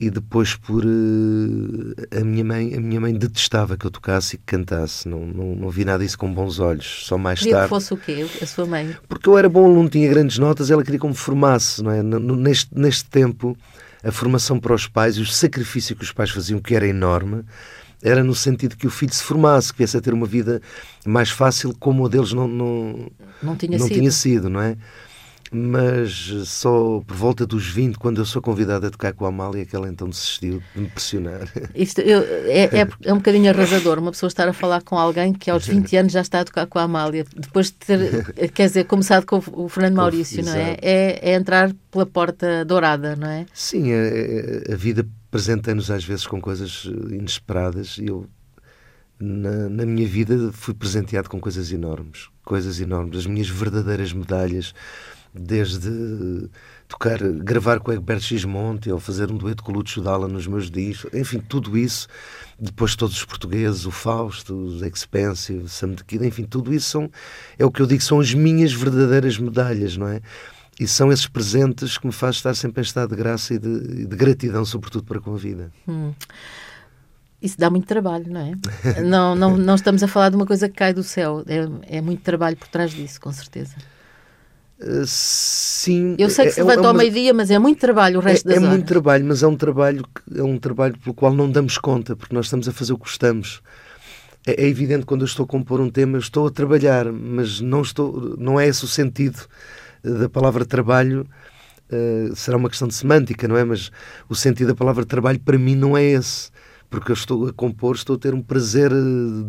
E 0.00 0.10
depois 0.10 0.54
por 0.54 0.84
uh, 0.84 2.18
a 2.18 2.24
minha 2.24 2.44
mãe 2.44 2.74
a 2.74 2.80
minha 2.80 3.00
mãe 3.00 3.12
detestava 3.12 3.76
que 3.76 3.84
eu 3.84 3.90
tocasse 3.90 4.36
e 4.36 4.38
que 4.38 4.44
cantasse. 4.44 5.08
Não, 5.08 5.26
não, 5.26 5.54
não 5.54 5.70
vi 5.70 5.84
nada 5.84 6.02
disso 6.02 6.16
com 6.16 6.32
bons 6.32 6.60
olhos. 6.60 7.04
Só 7.04 7.18
mais 7.18 7.40
queria 7.40 7.54
tarde. 7.54 7.66
que 7.66 7.70
fosse 7.70 7.92
o 7.92 7.96
quê? 7.96 8.26
A 8.40 8.46
sua 8.46 8.64
mãe? 8.64 8.96
Porque 9.08 9.28
eu 9.28 9.36
era 9.36 9.48
bom 9.48 9.64
aluno 9.66 9.88
tinha 9.88 10.08
grandes 10.08 10.38
notas 10.38 10.70
ela 10.70 10.82
queria 10.82 11.00
que 11.00 11.04
eu 11.04 11.10
me 11.10 11.16
formasse 11.16 11.82
não 11.82 11.90
é? 11.90 12.02
Neste 12.02 12.68
neste 12.78 13.04
tempo 13.06 13.58
a 14.02 14.12
formação 14.12 14.60
para 14.60 14.72
os 14.72 14.86
pais 14.86 15.16
e 15.16 15.20
o 15.20 15.26
sacrifício 15.26 15.96
que 15.96 16.04
os 16.04 16.12
pais 16.12 16.30
faziam 16.30 16.60
que 16.60 16.76
era 16.76 16.86
enorme 16.86 17.44
era 18.02 18.22
no 18.22 18.34
sentido 18.34 18.76
que 18.76 18.86
o 18.86 18.90
filho 18.90 19.12
se 19.12 19.22
formasse, 19.22 19.72
que 19.72 19.78
viesse 19.78 19.96
a 19.96 20.00
ter 20.00 20.14
uma 20.14 20.26
vida 20.26 20.60
mais 21.04 21.30
fácil, 21.30 21.74
como 21.78 22.04
o 22.04 22.08
deles 22.08 22.32
não, 22.32 22.46
não, 22.46 23.10
não, 23.42 23.56
tinha, 23.56 23.78
não 23.78 23.86
sido. 23.86 23.98
tinha 23.98 24.10
sido, 24.10 24.48
não 24.48 24.60
é? 24.60 24.76
Mas 25.50 26.10
só 26.44 27.00
por 27.06 27.16
volta 27.16 27.46
dos 27.46 27.66
20, 27.66 27.96
quando 27.98 28.20
eu 28.20 28.24
sou 28.24 28.42
convidado 28.42 28.86
a 28.86 28.90
tocar 28.90 29.12
com 29.12 29.24
a 29.24 29.28
Amália, 29.28 29.64
que 29.64 29.74
ela 29.74 29.88
então 29.88 30.08
desistiu 30.08 30.62
de 30.74 30.80
me 30.80 30.88
pressionar. 30.88 31.48
Isto 31.74 32.00
eu, 32.00 32.20
é, 32.46 32.64
é, 32.64 32.88
é, 33.04 33.12
um 33.12 33.16
bocadinho 33.16 33.50
arrasador 33.50 33.98
uma 33.98 34.10
pessoa 34.10 34.28
estar 34.28 34.48
a 34.48 34.52
falar 34.52 34.82
com 34.82 34.98
alguém 34.98 35.32
que 35.32 35.50
aos 35.50 35.66
20 35.66 35.96
anos 35.96 36.12
já 36.12 36.20
está 36.20 36.40
a 36.40 36.44
tocar 36.44 36.66
com 36.66 36.78
a 36.78 36.82
Amália, 36.82 37.24
depois 37.36 37.66
de 37.66 37.72
ter, 37.74 38.32
quer 38.52 38.66
dizer, 38.66 38.84
começado 38.84 39.24
com 39.24 39.42
o 39.52 39.68
Fernando 39.68 39.96
Maurício, 39.96 40.44
não 40.44 40.54
é? 40.54 40.76
é? 40.82 41.30
é? 41.30 41.34
entrar 41.34 41.72
pela 41.90 42.06
porta 42.06 42.64
dourada, 42.64 43.16
não 43.16 43.28
é? 43.28 43.46
Sim, 43.54 43.92
a, 43.92 43.96
é, 43.96 44.64
é, 44.68 44.72
a 44.74 44.76
vida 44.76 45.06
presenta-nos 45.30 45.90
às 45.90 46.04
vezes 46.04 46.26
com 46.26 46.40
coisas 46.40 46.84
inesperadas 47.10 47.98
e 47.98 48.06
eu 48.06 48.26
na, 49.20 49.68
na, 49.68 49.84
minha 49.84 50.06
vida 50.06 50.52
fui 50.52 50.72
presenteado 50.72 51.28
com 51.28 51.40
coisas 51.40 51.72
enormes, 51.72 52.28
coisas 52.44 52.80
enormes, 52.80 53.18
as 53.18 53.26
minhas 53.26 53.48
verdadeiras 53.48 54.12
medalhas 54.12 54.72
desde 55.34 56.48
tocar, 56.88 57.18
gravar 57.18 57.80
com 57.80 57.90
o 57.90 57.94
Egberto 57.94 58.24
Gismonte 58.24 58.90
ou 58.90 58.98
fazer 58.98 59.30
um 59.30 59.36
dueto 59.36 59.62
com 59.62 59.70
o 59.70 59.74
Lúcio 59.74 60.02
Dalla 60.02 60.26
nos 60.26 60.46
meus 60.46 60.70
discos, 60.70 61.12
enfim, 61.12 61.38
tudo 61.38 61.76
isso, 61.76 62.08
depois 62.58 62.96
todos 62.96 63.16
os 63.16 63.24
portugueses, 63.24 63.84
o 63.84 63.90
Fausto, 63.90 64.54
os 64.54 64.82
Expensive, 64.82 65.68
Sam 65.68 65.92
de 65.92 66.04
Kid, 66.04 66.26
enfim, 66.26 66.44
tudo 66.44 66.72
isso 66.72 66.90
são, 66.90 67.10
é 67.58 67.64
o 67.64 67.70
que 67.70 67.82
eu 67.82 67.86
digo, 67.86 68.02
são 68.02 68.20
as 68.20 68.32
minhas 68.32 68.72
verdadeiras 68.72 69.38
medalhas, 69.38 69.96
não 69.96 70.08
é? 70.08 70.20
E 70.80 70.86
são 70.86 71.12
esses 71.12 71.26
presentes 71.26 71.98
que 71.98 72.06
me 72.06 72.12
faz 72.12 72.36
estar 72.36 72.54
sempre 72.54 72.80
em 72.80 72.84
estado 72.84 73.10
de 73.10 73.16
graça 73.16 73.52
e 73.54 73.58
de, 73.58 74.06
de 74.06 74.16
gratidão, 74.16 74.64
sobretudo 74.64 75.04
para 75.04 75.20
com 75.20 75.34
a 75.34 75.36
vida. 75.36 75.72
Hum. 75.86 76.12
Isso 77.42 77.58
dá 77.58 77.68
muito 77.68 77.86
trabalho, 77.86 78.32
não 78.32 78.40
é? 78.40 78.52
não, 79.02 79.34
não, 79.34 79.56
não 79.56 79.74
estamos 79.74 80.02
a 80.02 80.08
falar 80.08 80.30
de 80.30 80.36
uma 80.36 80.46
coisa 80.46 80.68
que 80.68 80.76
cai 80.76 80.94
do 80.94 81.02
céu. 81.02 81.44
É, 81.46 81.98
é 81.98 82.00
muito 82.00 82.22
trabalho 82.22 82.56
por 82.56 82.68
trás 82.68 82.92
disso, 82.92 83.20
com 83.20 83.32
certeza. 83.32 83.74
Uh, 84.80 85.04
sim. 85.06 86.14
Eu 86.18 86.30
sei 86.30 86.46
que 86.46 86.52
se 86.52 86.60
é, 86.60 86.64
levanta 86.64 86.86
é, 86.86 86.88
ao 86.88 86.94
meio-dia, 86.94 87.34
mas 87.34 87.50
é 87.50 87.58
muito 87.58 87.80
trabalho 87.80 88.18
o 88.18 88.22
resto 88.22 88.46
é, 88.46 88.54
das 88.54 88.56
é 88.56 88.60
horas. 88.60 88.72
É 88.72 88.76
muito 88.76 88.86
trabalho, 88.86 89.24
mas 89.24 89.42
é 89.42 89.46
um 89.46 89.56
trabalho, 89.56 90.04
é 90.34 90.42
um 90.42 90.58
trabalho 90.58 90.96
pelo 90.98 91.14
qual 91.14 91.34
não 91.34 91.50
damos 91.50 91.78
conta, 91.78 92.14
porque 92.14 92.34
nós 92.34 92.46
estamos 92.46 92.68
a 92.68 92.72
fazer 92.72 92.92
o 92.92 92.96
que 92.96 93.04
gostamos. 93.04 93.60
É, 94.46 94.64
é 94.64 94.68
evidente 94.68 95.04
quando 95.04 95.22
eu 95.22 95.26
estou 95.26 95.44
a 95.44 95.46
compor 95.46 95.80
um 95.80 95.90
tema, 95.90 96.16
eu 96.16 96.20
estou 96.20 96.46
a 96.46 96.50
trabalhar, 96.50 97.12
mas 97.12 97.60
não, 97.60 97.82
estou, 97.82 98.36
não 98.38 98.58
é 98.58 98.68
esse 98.68 98.84
o 98.84 98.88
sentido 98.88 99.40
da 100.02 100.28
palavra 100.28 100.64
trabalho. 100.64 101.26
Uh, 101.90 102.36
será 102.36 102.56
uma 102.56 102.68
questão 102.68 102.86
de 102.86 102.94
semântica, 102.94 103.48
não 103.48 103.56
é? 103.56 103.64
Mas 103.64 103.90
o 104.28 104.34
sentido 104.34 104.68
da 104.68 104.74
palavra 104.74 105.04
trabalho 105.04 105.40
para 105.40 105.58
mim 105.58 105.74
não 105.74 105.96
é 105.96 106.04
esse 106.04 106.50
porque 106.90 107.12
eu 107.12 107.14
estou 107.14 107.48
a 107.48 107.52
compor, 107.52 107.94
estou 107.94 108.16
a 108.16 108.18
ter 108.18 108.34
um 108.34 108.40
prazer 108.40 108.90
eh, 108.90 108.94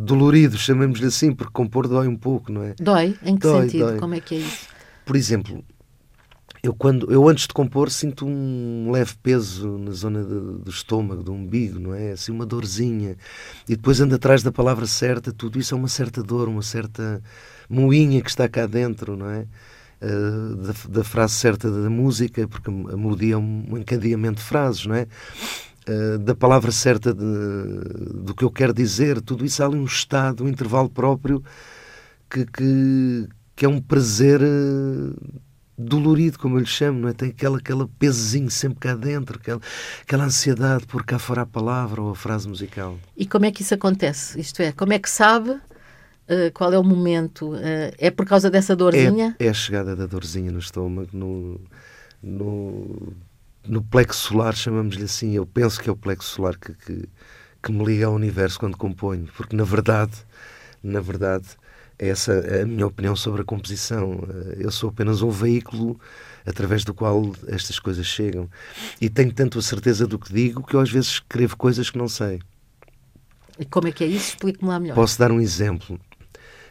dolorido, 0.03 0.57
chamemos-lhe 0.57 1.07
assim, 1.07 1.31
porque 1.33 1.53
compor 1.53 1.88
dói 1.88 2.07
um 2.07 2.15
pouco, 2.15 2.51
não 2.51 2.63
é? 2.63 2.75
Dói? 2.79 3.15
Em 3.24 3.36
que 3.36 3.48
dói, 3.48 3.62
sentido? 3.62 3.86
Dói. 3.86 4.00
Como 4.00 4.13
é 4.13 4.19
que 4.19 4.36
é 4.36 4.38
isso? 4.39 4.67
Por 5.09 5.15
exemplo, 5.15 5.65
eu 6.61 6.71
quando 6.71 7.11
eu 7.11 7.27
antes 7.27 7.47
de 7.47 7.53
compor 7.55 7.89
sinto 7.89 8.27
um 8.27 8.91
leve 8.91 9.15
peso 9.23 9.75
na 9.79 9.89
zona 9.89 10.23
de, 10.23 10.63
do 10.63 10.69
estômago, 10.69 11.23
do 11.23 11.33
umbigo, 11.33 11.79
não 11.79 11.95
é? 11.95 12.11
Assim 12.11 12.31
uma 12.31 12.45
dorzinha. 12.45 13.17
E 13.67 13.75
depois 13.75 13.99
ando 13.99 14.13
atrás 14.13 14.43
da 14.43 14.51
palavra 14.51 14.85
certa, 14.85 15.33
tudo 15.33 15.57
isso 15.57 15.73
é 15.73 15.77
uma 15.79 15.87
certa 15.87 16.21
dor, 16.21 16.47
uma 16.47 16.61
certa 16.61 17.23
moinha 17.67 18.21
que 18.21 18.29
está 18.29 18.47
cá 18.47 18.67
dentro, 18.67 19.17
não 19.17 19.31
é? 19.31 19.47
Uh, 19.99 20.55
da, 20.57 20.73
da, 20.99 21.03
frase 21.03 21.33
certa 21.33 21.71
da 21.71 21.89
música, 21.89 22.47
porque 22.47 22.69
a 22.69 22.95
melodia 22.95 23.33
é 23.33 23.37
um 23.37 23.79
encadeamento 23.79 24.41
de 24.41 24.43
frases, 24.43 24.85
não 24.85 24.93
é? 24.93 25.07
Uh, 25.89 26.19
da 26.19 26.35
palavra 26.35 26.71
certa 26.71 27.15
de, 27.15 27.25
do 28.13 28.35
que 28.35 28.43
eu 28.43 28.51
quero 28.51 28.75
dizer, 28.75 29.21
tudo 29.21 29.43
isso 29.43 29.63
há 29.63 29.65
ali 29.65 29.75
um 29.75 29.85
estado, 29.85 30.43
um 30.43 30.47
intervalo 30.47 30.87
próprio 30.87 31.43
que, 32.29 32.45
que, 32.45 33.27
que 33.59 33.65
é 33.65 33.67
um 33.67 33.81
prazer 33.81 34.39
uh, 34.41 35.41
dolorido, 35.77 36.39
como 36.39 36.55
eu 36.55 36.61
lhe 36.61 36.65
chamo, 36.65 37.01
não 37.01 37.09
é? 37.09 37.13
Tem 37.13 37.27
aquela, 37.27 37.57
aquela 37.57 37.89
pesozinho 37.99 38.49
sempre 38.49 38.79
cá 38.79 38.95
dentro, 38.95 39.35
aquela, 39.35 39.59
aquela 40.01 40.23
ansiedade 40.23 40.87
por 40.87 41.03
cá 41.03 41.19
fora 41.19 41.41
a 41.41 41.45
palavra 41.45 42.01
ou 42.01 42.11
a 42.11 42.15
frase 42.15 42.47
musical. 42.47 42.97
E 43.17 43.25
como 43.25 43.43
é 43.43 43.51
que 43.51 43.61
isso 43.61 43.73
acontece? 43.73 44.39
Isto 44.39 44.61
é, 44.61 44.71
como 44.71 44.93
é 44.93 44.99
que 44.99 45.09
sabe 45.09 45.49
uh, 45.49 45.59
qual 46.53 46.71
é 46.71 46.79
o 46.79 46.83
momento? 46.85 47.51
Uh, 47.51 47.91
é 47.97 48.09
por 48.09 48.25
causa 48.25 48.49
dessa 48.49 48.77
dorzinha? 48.77 49.35
É, 49.37 49.47
é, 49.47 49.49
a 49.49 49.53
chegada 49.53 49.93
da 49.93 50.05
dorzinha 50.05 50.53
no 50.53 50.59
estômago, 50.59 51.09
no, 51.11 51.59
no, 52.23 53.13
no 53.67 53.81
plexo 53.81 54.29
solar, 54.29 54.55
chamamos-lhe 54.55 55.03
assim. 55.03 55.33
Eu 55.33 55.45
penso 55.45 55.81
que 55.81 55.89
é 55.89 55.91
o 55.91 55.97
plexo 55.97 56.29
solar 56.29 56.57
que, 56.57 56.73
que, 56.75 57.09
que 57.61 57.71
me 57.73 57.83
liga 57.83 58.05
ao 58.05 58.13
universo 58.13 58.57
quando 58.57 58.77
componho, 58.77 59.27
porque 59.35 59.53
na 59.53 59.65
verdade, 59.65 60.13
na 60.81 61.01
verdade, 61.01 61.58
essa 61.99 62.31
é 62.31 62.61
a 62.61 62.65
minha 62.65 62.87
opinião 62.87 63.15
sobre 63.15 63.41
a 63.41 63.45
composição. 63.45 64.23
Eh, 64.29 64.59
eu 64.61 64.71
sou 64.71 64.89
apenas 64.89 65.21
um 65.21 65.29
veículo 65.29 65.99
através 66.45 66.85
do 66.85 66.93
qual 66.93 67.35
estas 67.47 67.77
coisas 67.77 68.05
chegam. 68.05 68.49
E 69.01 69.09
tenho 69.09 69.33
tanto 69.33 69.59
a 69.59 69.61
certeza 69.61 70.07
do 70.07 70.17
que 70.17 70.31
digo 70.31 70.63
que 70.63 70.75
eu 70.75 70.79
às 70.79 70.89
vezes 70.89 71.09
escrevo 71.09 71.57
coisas 71.57 71.89
que 71.89 71.97
não 71.97 72.07
sei. 72.07 72.39
E 73.59 73.65
como 73.65 73.89
é 73.89 73.91
que 73.91 74.05
é 74.05 74.07
isso? 74.07 74.29
Explique-me 74.29 74.69
lá 74.69 74.79
melhor. 74.79 74.95
Posso 74.95 75.19
dar 75.19 75.31
um 75.31 75.41
exemplo. 75.41 75.99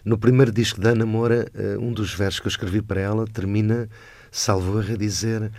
No 0.03 0.17
primeiro 0.17 0.51
disco 0.51 0.81
da 0.81 0.91
Ana 0.91 1.05
Moura, 1.05 1.47
eh, 1.55 1.77
um 1.79 1.93
dos 1.93 2.15
versos 2.15 2.41
que 2.41 2.47
eu 2.47 2.51
escrevi 2.51 2.81
para 2.81 3.01
ela 3.01 3.27
termina, 3.27 3.89
salvo 4.31 4.81
erro, 4.81 4.95
a 4.95 4.97
dizer 4.97 5.53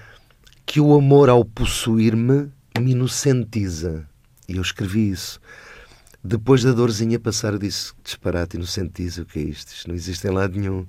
que 0.65 0.81
o 0.81 0.95
amor 0.95 1.29
ao 1.29 1.45
possuir-me 1.45 2.51
me 2.79 2.91
inocentiza. 2.91 4.07
E 4.47 4.55
eu 4.55 4.61
escrevi 4.63 5.11
isso. 5.11 5.39
Depois 6.23 6.63
da 6.63 6.73
dorzinha 6.73 7.17
passar, 7.17 7.53
eu 7.53 7.59
disse: 7.59 7.93
disparate, 8.03 8.57
inocentiza, 8.57 9.21
o 9.21 9.25
que 9.25 9.39
é 9.39 9.43
isto? 9.43 9.71
Isto 9.71 9.88
não 9.88 9.95
existe 9.95 10.27
em 10.27 10.31
lado 10.31 10.59
nenhum. 10.59 10.85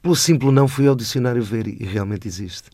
Pelo 0.00 0.14
simples 0.14 0.52
não, 0.52 0.68
fui 0.68 0.86
ao 0.86 0.94
dicionário 0.94 1.42
ver 1.42 1.66
e 1.66 1.84
realmente 1.84 2.28
existe. 2.28 2.70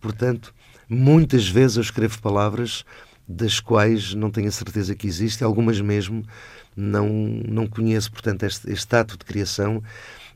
Portanto, 0.00 0.52
muitas 0.88 1.48
vezes 1.48 1.76
eu 1.76 1.82
escrevo 1.82 2.20
palavras 2.20 2.84
das 3.28 3.60
quais 3.60 4.14
não 4.14 4.30
tenho 4.30 4.48
a 4.48 4.52
certeza 4.52 4.94
que 4.94 5.06
existe, 5.06 5.44
algumas 5.44 5.80
mesmo 5.80 6.24
não, 6.76 7.08
não 7.08 7.66
conheço. 7.68 8.10
Portanto, 8.10 8.42
este, 8.42 8.70
este 8.70 8.96
ato 8.96 9.16
de 9.16 9.24
criação 9.24 9.82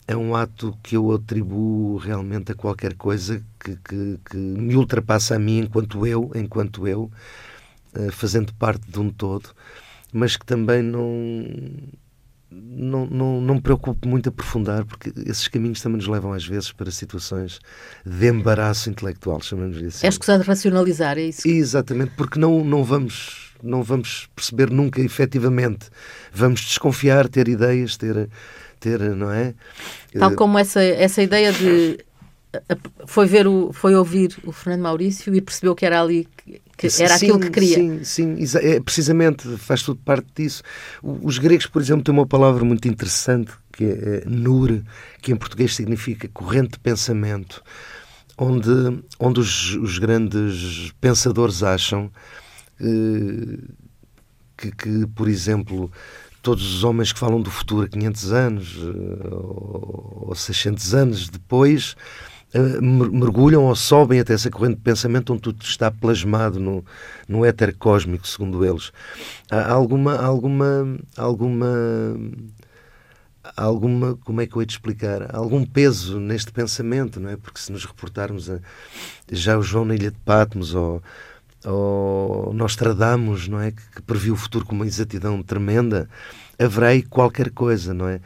é 0.06 0.16
um 0.16 0.34
ato 0.36 0.76
que 0.82 0.96
eu 0.96 1.12
atribuo 1.12 1.96
realmente 1.96 2.52
a 2.52 2.54
qualquer 2.54 2.94
coisa 2.94 3.42
que, 3.58 3.76
que, 3.76 4.18
que 4.24 4.36
me 4.36 4.76
ultrapassa 4.76 5.34
a 5.34 5.38
mim 5.38 5.58
enquanto 5.58 6.06
eu, 6.06 6.30
enquanto 6.36 6.86
eu, 6.86 7.10
uh, 7.96 8.12
fazendo 8.12 8.54
parte 8.54 8.88
de 8.88 8.98
um 9.00 9.10
todo 9.10 9.50
mas 10.12 10.36
que 10.36 10.44
também 10.44 10.82
não, 10.82 11.44
não, 12.50 13.06
não, 13.06 13.40
não 13.40 13.54
me 13.54 13.60
preocupo 13.60 14.08
muito 14.08 14.28
aprofundar, 14.28 14.84
porque 14.84 15.12
esses 15.26 15.46
caminhos 15.48 15.80
também 15.80 15.98
nos 15.98 16.08
levam 16.08 16.32
às 16.32 16.44
vezes 16.46 16.72
para 16.72 16.90
situações 16.90 17.60
de 18.04 18.28
embaraço 18.28 18.90
intelectual, 18.90 19.40
chamamos-lhe 19.40 19.86
assim. 19.86 20.06
É 20.06 20.08
escusado 20.08 20.42
racionalizar, 20.42 21.16
é 21.18 21.22
isso? 21.22 21.46
Exatamente, 21.46 22.12
porque 22.16 22.38
não, 22.38 22.64
não, 22.64 22.82
vamos, 22.82 23.52
não 23.62 23.82
vamos 23.82 24.28
perceber 24.34 24.70
nunca 24.70 25.00
efetivamente. 25.00 25.88
Vamos 26.32 26.60
desconfiar, 26.60 27.28
ter 27.28 27.48
ideias, 27.48 27.96
ter, 27.96 28.28
ter 28.80 29.00
não 29.14 29.30
é? 29.30 29.54
Tal 30.18 30.34
como 30.34 30.58
essa, 30.58 30.82
essa 30.82 31.22
ideia 31.22 31.52
de 31.52 31.98
foi 33.06 33.26
ver 33.26 33.46
o 33.46 33.72
foi 33.72 33.94
ouvir 33.94 34.36
o 34.44 34.50
Fernando 34.50 34.82
Maurício 34.82 35.34
e 35.34 35.40
percebeu 35.40 35.74
que 35.74 35.86
era 35.86 36.00
ali 36.02 36.26
que 36.88 37.02
era 37.02 37.18
sim, 37.18 37.26
aquilo 37.26 37.40
que 37.40 37.50
queria. 37.50 37.74
sim 37.74 38.04
sim 38.04 38.58
é, 38.58 38.80
precisamente 38.80 39.46
faz 39.58 39.82
tudo 39.82 40.00
parte 40.02 40.26
disso. 40.34 40.62
Os 41.02 41.38
gregos 41.38 41.66
por 41.66 41.82
exemplo 41.82 42.02
têm 42.02 42.14
uma 42.14 42.26
palavra 42.26 42.64
muito 42.64 42.88
interessante 42.88 43.52
que 43.72 43.84
é, 43.84 43.88
é 43.88 44.22
nur 44.26 44.82
que 45.20 45.32
em 45.32 45.36
português 45.36 45.74
significa 45.74 46.28
corrente 46.28 46.72
de 46.72 46.80
pensamento 46.80 47.62
onde 48.38 48.70
onde 49.18 49.40
os, 49.40 49.74
os 49.74 49.98
grandes 49.98 50.92
pensadores 51.00 51.62
acham 51.62 52.10
eh, 52.80 53.58
que, 54.56 54.70
que 54.72 55.06
por 55.14 55.28
exemplo 55.28 55.92
todos 56.42 56.74
os 56.74 56.84
homens 56.84 57.12
que 57.12 57.18
falam 57.18 57.40
do 57.42 57.50
futuro 57.50 57.84
a 57.84 57.88
500 57.88 58.32
anos 58.32 58.78
eh, 58.78 59.28
ou 59.30 60.34
600 60.34 60.94
anos 60.94 61.28
depois 61.28 61.94
mergulham 62.52 63.64
ou 63.64 63.76
sobem 63.76 64.20
até 64.20 64.34
essa 64.34 64.50
corrente 64.50 64.76
de 64.76 64.82
pensamento 64.82 65.32
onde 65.32 65.42
tudo 65.42 65.62
está 65.62 65.90
plasmado 65.90 66.58
no, 66.58 66.84
no 67.28 67.44
éter 67.44 67.76
cósmico, 67.76 68.26
segundo 68.26 68.64
eles. 68.64 68.92
Há 69.50 69.70
alguma, 69.70 70.16
alguma, 70.16 70.98
alguma, 71.16 71.66
alguma, 73.56 74.16
como 74.24 74.40
é 74.40 74.46
que 74.46 74.56
eu 74.56 74.62
hei 74.62 74.66
de 74.66 74.72
explicar? 74.72 75.34
algum 75.34 75.64
peso 75.64 76.18
neste 76.18 76.50
pensamento, 76.50 77.20
não 77.20 77.30
é? 77.30 77.36
Porque 77.36 77.60
se 77.60 77.70
nos 77.70 77.84
reportarmos 77.84 78.50
a 78.50 78.58
já 79.30 79.56
o 79.56 79.62
João 79.62 79.84
na 79.84 79.94
Ilha 79.94 80.10
de 80.10 80.18
Patmos 80.18 80.74
ou 80.74 81.02
ou 81.64 82.52
Nostradamus, 82.54 83.48
não 83.48 83.60
é? 83.60 83.70
Que, 83.70 83.82
que 83.96 84.02
previu 84.02 84.34
o 84.34 84.36
futuro 84.36 84.64
com 84.64 84.74
uma 84.74 84.86
exatidão 84.86 85.42
tremenda, 85.42 86.08
haverá 86.58 86.88
aí 86.88 87.02
qualquer 87.02 87.50
coisa, 87.50 87.92
não 87.92 88.08
é? 88.08 88.20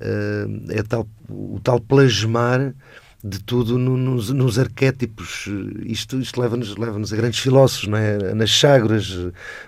Uh, 0.00 0.70
é 0.70 0.82
tal, 0.82 1.06
o 1.28 1.60
tal 1.62 1.80
plasmar 1.80 2.72
de 3.22 3.40
tudo 3.40 3.78
no, 3.78 3.96
nos, 3.96 4.30
nos, 4.30 4.58
arquétipos. 4.58 5.48
Isto, 5.84 6.20
isto 6.20 6.40
leva-nos 6.40 6.76
leva 6.76 6.98
a 6.98 7.16
grandes 7.16 7.40
filósofos, 7.40 7.88
não 7.88 7.98
é? 7.98 8.34
Nas 8.34 8.50
Chágoras, 8.50 9.12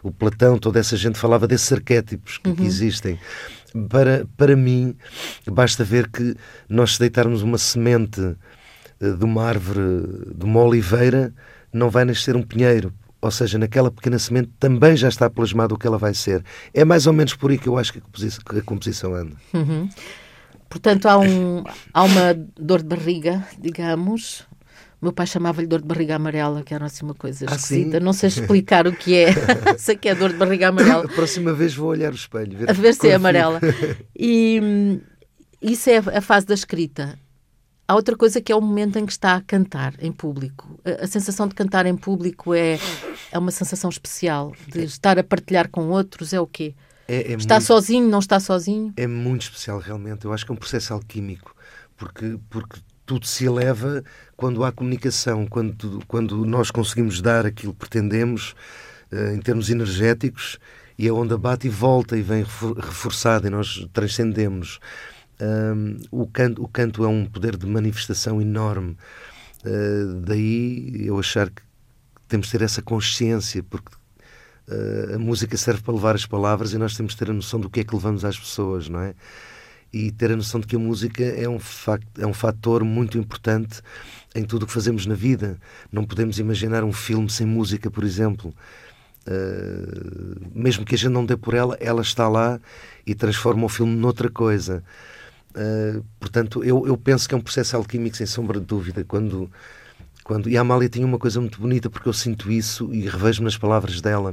o 0.02 0.12
Platão, 0.12 0.58
toda 0.58 0.78
essa 0.78 0.96
gente 0.96 1.18
falava 1.18 1.48
desses 1.48 1.72
arquétipos 1.72 2.38
que, 2.38 2.50
uhum. 2.50 2.56
que 2.56 2.62
existem. 2.62 3.18
Para, 3.88 4.26
para 4.36 4.56
mim, 4.56 4.96
basta 5.46 5.84
ver 5.84 6.08
que 6.08 6.36
nós 6.68 6.94
se 6.94 7.00
deitarmos 7.00 7.42
uma 7.42 7.58
semente 7.58 8.36
eh, 9.00 9.10
de 9.12 9.24
uma 9.24 9.44
árvore, 9.44 9.80
de 10.34 10.44
uma 10.44 10.60
oliveira, 10.60 11.32
não 11.72 11.90
vai 11.90 12.04
nascer 12.04 12.36
um 12.36 12.42
pinheiro. 12.42 12.92
Ou 13.22 13.30
seja, 13.30 13.58
naquela 13.58 13.90
pequena 13.90 14.18
semente 14.18 14.50
também 14.58 14.96
já 14.96 15.08
está 15.08 15.28
plasmado 15.28 15.74
o 15.74 15.78
que 15.78 15.86
ela 15.86 15.98
vai 15.98 16.14
ser. 16.14 16.42
É 16.72 16.84
mais 16.84 17.06
ou 17.06 17.12
menos 17.12 17.34
por 17.34 17.50
aí 17.50 17.58
que 17.58 17.68
eu 17.68 17.76
acho 17.76 17.92
que 17.92 17.98
a 17.98 18.02
composição, 18.02 18.42
que 18.44 18.58
a 18.58 18.62
composição 18.62 19.14
anda. 19.14 19.36
Uhum. 19.52 19.88
Portanto, 20.70 21.06
há, 21.06 21.18
um, 21.18 21.64
há 21.92 22.02
uma 22.04 22.32
dor 22.56 22.80
de 22.80 22.88
barriga, 22.88 23.44
digamos. 23.58 24.46
O 25.00 25.06
meu 25.06 25.12
pai 25.12 25.26
chamava-lhe 25.26 25.66
dor 25.66 25.80
de 25.80 25.88
barriga 25.88 26.14
amarela, 26.14 26.62
que 26.62 26.72
era 26.72 26.86
assim 26.86 27.04
uma 27.04 27.14
coisa 27.14 27.44
ah, 27.48 27.56
esquisita. 27.56 27.98
Sim? 27.98 28.04
Não 28.04 28.12
sei 28.12 28.28
explicar 28.28 28.86
o 28.86 28.92
que 28.92 29.16
é. 29.16 29.32
sei 29.76 29.96
que 29.96 30.08
é 30.08 30.14
dor 30.14 30.30
de 30.30 30.36
barriga 30.36 30.68
amarela. 30.68 31.04
A 31.06 31.08
próxima 31.08 31.52
vez 31.52 31.74
vou 31.74 31.88
olhar 31.88 32.12
o 32.12 32.14
espelho. 32.14 32.56
Ver 32.56 32.70
a 32.70 32.72
ver 32.72 32.94
se 32.94 33.08
é 33.08 33.14
amarela. 33.14 33.60
E 34.16 34.60
hum, 34.62 35.00
isso 35.60 35.90
é 35.90 35.96
a 35.96 36.20
fase 36.20 36.46
da 36.46 36.54
escrita. 36.54 37.18
Há 37.88 37.94
outra 37.96 38.16
coisa 38.16 38.40
que 38.40 38.52
é 38.52 38.54
o 38.54 38.60
momento 38.60 38.96
em 38.98 39.06
que 39.06 39.10
está 39.10 39.34
a 39.34 39.40
cantar 39.40 39.94
em 39.98 40.12
público. 40.12 40.78
A, 40.84 41.04
a, 41.04 41.06
sensação 41.08 41.48
de 41.48 41.54
cantar 41.56 41.86
em 41.86 41.96
público 41.96 42.54
é, 42.54 42.78
é 43.32 43.38
uma 43.38 43.50
sensação 43.50 43.90
especial. 43.90 44.52
De 44.68 44.84
estar 44.84 45.18
a 45.18 45.24
partilhar 45.24 45.68
com 45.68 45.88
outros 45.88 46.32
é 46.32 46.40
o 46.40 46.46
quê? 46.46 46.74
É, 47.10 47.32
é 47.32 47.34
está 47.34 47.56
muito, 47.56 47.66
sozinho, 47.66 48.08
não 48.08 48.20
está 48.20 48.38
sozinho? 48.38 48.92
É 48.96 49.04
muito 49.04 49.42
especial, 49.42 49.80
realmente. 49.80 50.24
Eu 50.24 50.32
acho 50.32 50.46
que 50.46 50.52
é 50.52 50.54
um 50.54 50.56
processo 50.56 50.94
alquímico, 50.94 51.56
porque, 51.96 52.38
porque 52.48 52.78
tudo 53.04 53.26
se 53.26 53.44
eleva 53.44 54.04
quando 54.36 54.62
há 54.62 54.70
comunicação, 54.70 55.44
quando, 55.44 56.00
quando 56.06 56.46
nós 56.46 56.70
conseguimos 56.70 57.20
dar 57.20 57.44
aquilo 57.44 57.72
que 57.72 57.80
pretendemos 57.80 58.54
uh, 59.10 59.34
em 59.34 59.40
termos 59.40 59.70
energéticos 59.70 60.56
e 60.96 61.08
a 61.08 61.12
onda 61.12 61.36
bate 61.36 61.66
e 61.66 61.70
volta 61.70 62.16
e 62.16 62.22
vem 62.22 62.44
reforçada 62.44 63.48
e 63.48 63.50
nós 63.50 63.88
transcendemos. 63.92 64.78
Um, 65.40 65.96
o, 66.12 66.28
canto, 66.28 66.62
o 66.62 66.68
canto 66.68 67.02
é 67.02 67.08
um 67.08 67.26
poder 67.26 67.56
de 67.56 67.66
manifestação 67.66 68.40
enorme. 68.40 68.96
Uh, 69.64 70.20
daí 70.20 71.06
eu 71.06 71.18
achar 71.18 71.50
que 71.50 71.62
temos 72.28 72.46
de 72.46 72.52
ter 72.52 72.62
essa 72.62 72.80
consciência, 72.80 73.64
porque 73.64 73.90
a 75.14 75.18
música 75.18 75.56
serve 75.56 75.82
para 75.82 75.94
levar 75.94 76.14
as 76.14 76.26
palavras 76.26 76.72
e 76.72 76.78
nós 76.78 76.96
temos 76.96 77.12
de 77.12 77.18
ter 77.18 77.30
a 77.30 77.32
noção 77.32 77.58
do 77.58 77.68
que 77.68 77.80
é 77.80 77.84
que 77.84 77.94
levamos 77.94 78.24
às 78.24 78.38
pessoas, 78.38 78.88
não 78.88 79.00
é? 79.00 79.14
E 79.92 80.12
ter 80.12 80.30
a 80.30 80.36
noção 80.36 80.60
de 80.60 80.66
que 80.66 80.76
a 80.76 80.78
música 80.78 81.24
é 81.24 81.48
um, 81.48 81.58
facto, 81.58 82.20
é 82.20 82.26
um 82.26 82.32
fator 82.32 82.84
muito 82.84 83.18
importante 83.18 83.82
em 84.34 84.44
tudo 84.44 84.62
o 84.62 84.66
que 84.66 84.72
fazemos 84.72 85.04
na 85.04 85.14
vida. 85.14 85.58
Não 85.90 86.04
podemos 86.04 86.38
imaginar 86.38 86.84
um 86.84 86.92
filme 86.92 87.28
sem 87.28 87.46
música, 87.46 87.90
por 87.90 88.04
exemplo. 88.04 88.54
Uh, 89.26 90.48
mesmo 90.54 90.84
que 90.84 90.94
a 90.94 90.98
gente 90.98 91.10
não 91.10 91.26
dê 91.26 91.36
por 91.36 91.54
ela, 91.54 91.76
ela 91.80 92.02
está 92.02 92.28
lá 92.28 92.60
e 93.04 93.14
transforma 93.14 93.64
o 93.66 93.68
filme 93.68 93.96
noutra 93.96 94.30
coisa. 94.30 94.82
Uh, 95.50 96.04
portanto, 96.20 96.62
eu, 96.62 96.86
eu 96.86 96.96
penso 96.96 97.28
que 97.28 97.34
é 97.34 97.38
um 97.38 97.40
processo 97.40 97.76
alquímico, 97.76 98.16
sem 98.16 98.26
sombra 98.26 98.60
de 98.60 98.66
dúvida. 98.66 99.04
Quando, 99.04 99.50
quando... 100.30 100.48
E 100.48 100.56
a 100.56 100.60
Amália 100.60 100.88
tinha 100.88 101.04
uma 101.04 101.18
coisa 101.18 101.40
muito 101.40 101.60
bonita, 101.60 101.90
porque 101.90 102.08
eu 102.08 102.12
sinto 102.12 102.52
isso 102.52 102.88
e 102.94 103.08
revejo 103.08 103.42
nas 103.42 103.58
palavras 103.58 104.00
dela. 104.00 104.32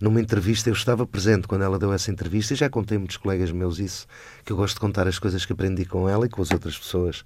Numa 0.00 0.18
entrevista, 0.18 0.70
eu 0.70 0.72
estava 0.72 1.06
presente 1.06 1.46
quando 1.46 1.62
ela 1.62 1.78
deu 1.78 1.92
essa 1.92 2.10
entrevista 2.10 2.54
e 2.54 2.56
já 2.56 2.70
contei 2.70 2.96
a 2.96 2.98
muitos 2.98 3.18
colegas 3.18 3.52
meus 3.52 3.78
isso, 3.78 4.06
que 4.46 4.52
eu 4.52 4.56
gosto 4.56 4.76
de 4.76 4.80
contar 4.80 5.06
as 5.06 5.18
coisas 5.18 5.44
que 5.44 5.52
aprendi 5.52 5.84
com 5.84 6.08
ela 6.08 6.24
e 6.24 6.30
com 6.30 6.40
as 6.40 6.50
outras 6.50 6.78
pessoas. 6.78 7.20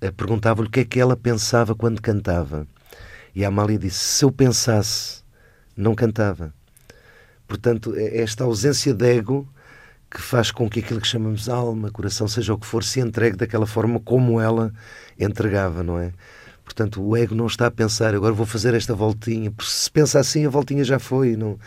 Uh, 0.00 0.12
Perguntava-lhe 0.16 0.68
o 0.68 0.70
que 0.70 0.78
é 0.78 0.84
que 0.84 1.00
ela 1.00 1.16
pensava 1.16 1.74
quando 1.74 2.00
cantava. 2.00 2.68
E 3.34 3.44
a 3.44 3.48
Amália 3.48 3.80
disse: 3.80 3.98
Se 3.98 4.24
eu 4.24 4.30
pensasse, 4.30 5.24
não 5.76 5.92
cantava. 5.92 6.54
Portanto, 7.48 7.94
é 7.96 8.18
esta 8.18 8.44
ausência 8.44 8.94
de 8.94 9.06
ego 9.06 9.48
que 10.08 10.22
faz 10.22 10.52
com 10.52 10.70
que 10.70 10.78
aquilo 10.78 11.00
que 11.00 11.08
chamamos 11.08 11.48
alma, 11.48 11.90
coração, 11.90 12.28
seja 12.28 12.54
o 12.54 12.58
que 12.58 12.66
for, 12.66 12.84
se 12.84 13.00
entregue 13.00 13.36
daquela 13.36 13.66
forma 13.66 13.98
como 13.98 14.40
ela 14.40 14.72
entregava, 15.18 15.82
não 15.82 15.98
é? 15.98 16.12
Portanto, 16.64 17.02
o 17.02 17.16
ego 17.16 17.34
não 17.34 17.46
está 17.46 17.66
a 17.66 17.70
pensar, 17.70 18.14
agora 18.14 18.32
vou 18.32 18.46
fazer 18.46 18.72
esta 18.74 18.94
voltinha, 18.94 19.50
porque 19.50 19.70
se 19.70 19.90
pensa 19.90 20.18
assim, 20.18 20.46
a 20.46 20.48
voltinha 20.48 20.82
já 20.82 20.98
foi. 20.98 21.36
Não, 21.36 21.58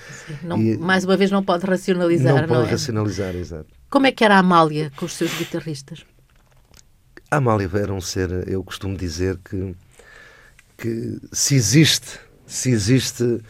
não 0.42 0.60
e, 0.60 0.76
mais 0.78 1.06
uma 1.06 1.16
vez, 1.16 1.30
não 1.30 1.44
pode 1.44 1.66
racionalizar. 1.66 2.34
Não, 2.34 2.42
não 2.42 2.48
pode 2.48 2.68
é? 2.68 2.72
racionalizar, 2.72 3.36
exato. 3.36 3.68
Como 3.90 4.08
é 4.08 4.12
que 4.12 4.24
era 4.24 4.36
a 4.36 4.40
Amália 4.40 4.92
com 4.96 5.06
os 5.06 5.14
seus 5.14 5.34
guitarristas? 5.38 6.04
A 7.30 7.38
Amália 7.38 7.70
era 7.76 7.94
um 7.94 8.02
ser, 8.02 8.48
eu 8.50 8.64
costumo 8.64 8.98
dizer 8.98 9.38
que, 9.38 9.76
que 10.78 11.20
se 11.32 11.56
existe, 11.56 12.20
se 12.46 12.72
existe 12.72 13.42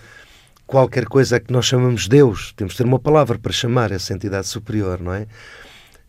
qualquer 0.65 1.05
coisa 1.05 1.39
que 1.39 1.53
nós 1.53 1.65
chamamos 1.65 2.07
Deus, 2.07 2.53
temos 2.55 2.73
de 2.73 2.79
ter 2.79 2.85
uma 2.85 2.99
palavra 2.99 3.39
para 3.39 3.53
chamar 3.53 3.91
essa 3.91 4.13
entidade 4.13 4.47
superior, 4.47 4.99
não 4.99 5.13
é? 5.13 5.27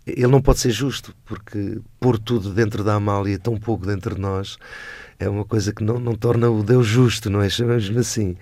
Ele 0.05 0.27
não 0.27 0.40
pode 0.40 0.59
ser 0.59 0.70
justo, 0.70 1.14
porque 1.24 1.79
pôr 2.01 2.18
tudo 2.18 2.53
dentro 2.53 2.83
da 2.83 2.94
Amália, 2.94 3.38
tão 3.38 3.57
pouco 3.57 3.87
dentro 3.87 4.14
de 4.14 4.20
nós, 4.20 4.59
é 5.18 5.28
uma 5.28 5.44
coisa 5.44 5.72
que 5.72 5.83
não, 5.83 5.98
não 5.98 6.14
torna 6.14 6.48
o 6.50 6.62
Deus 6.62 6.87
justo, 6.87 7.28
não 7.28 7.42
é? 7.42 7.48
Chamamos-lhe 7.48 7.98
assim. 7.98 8.37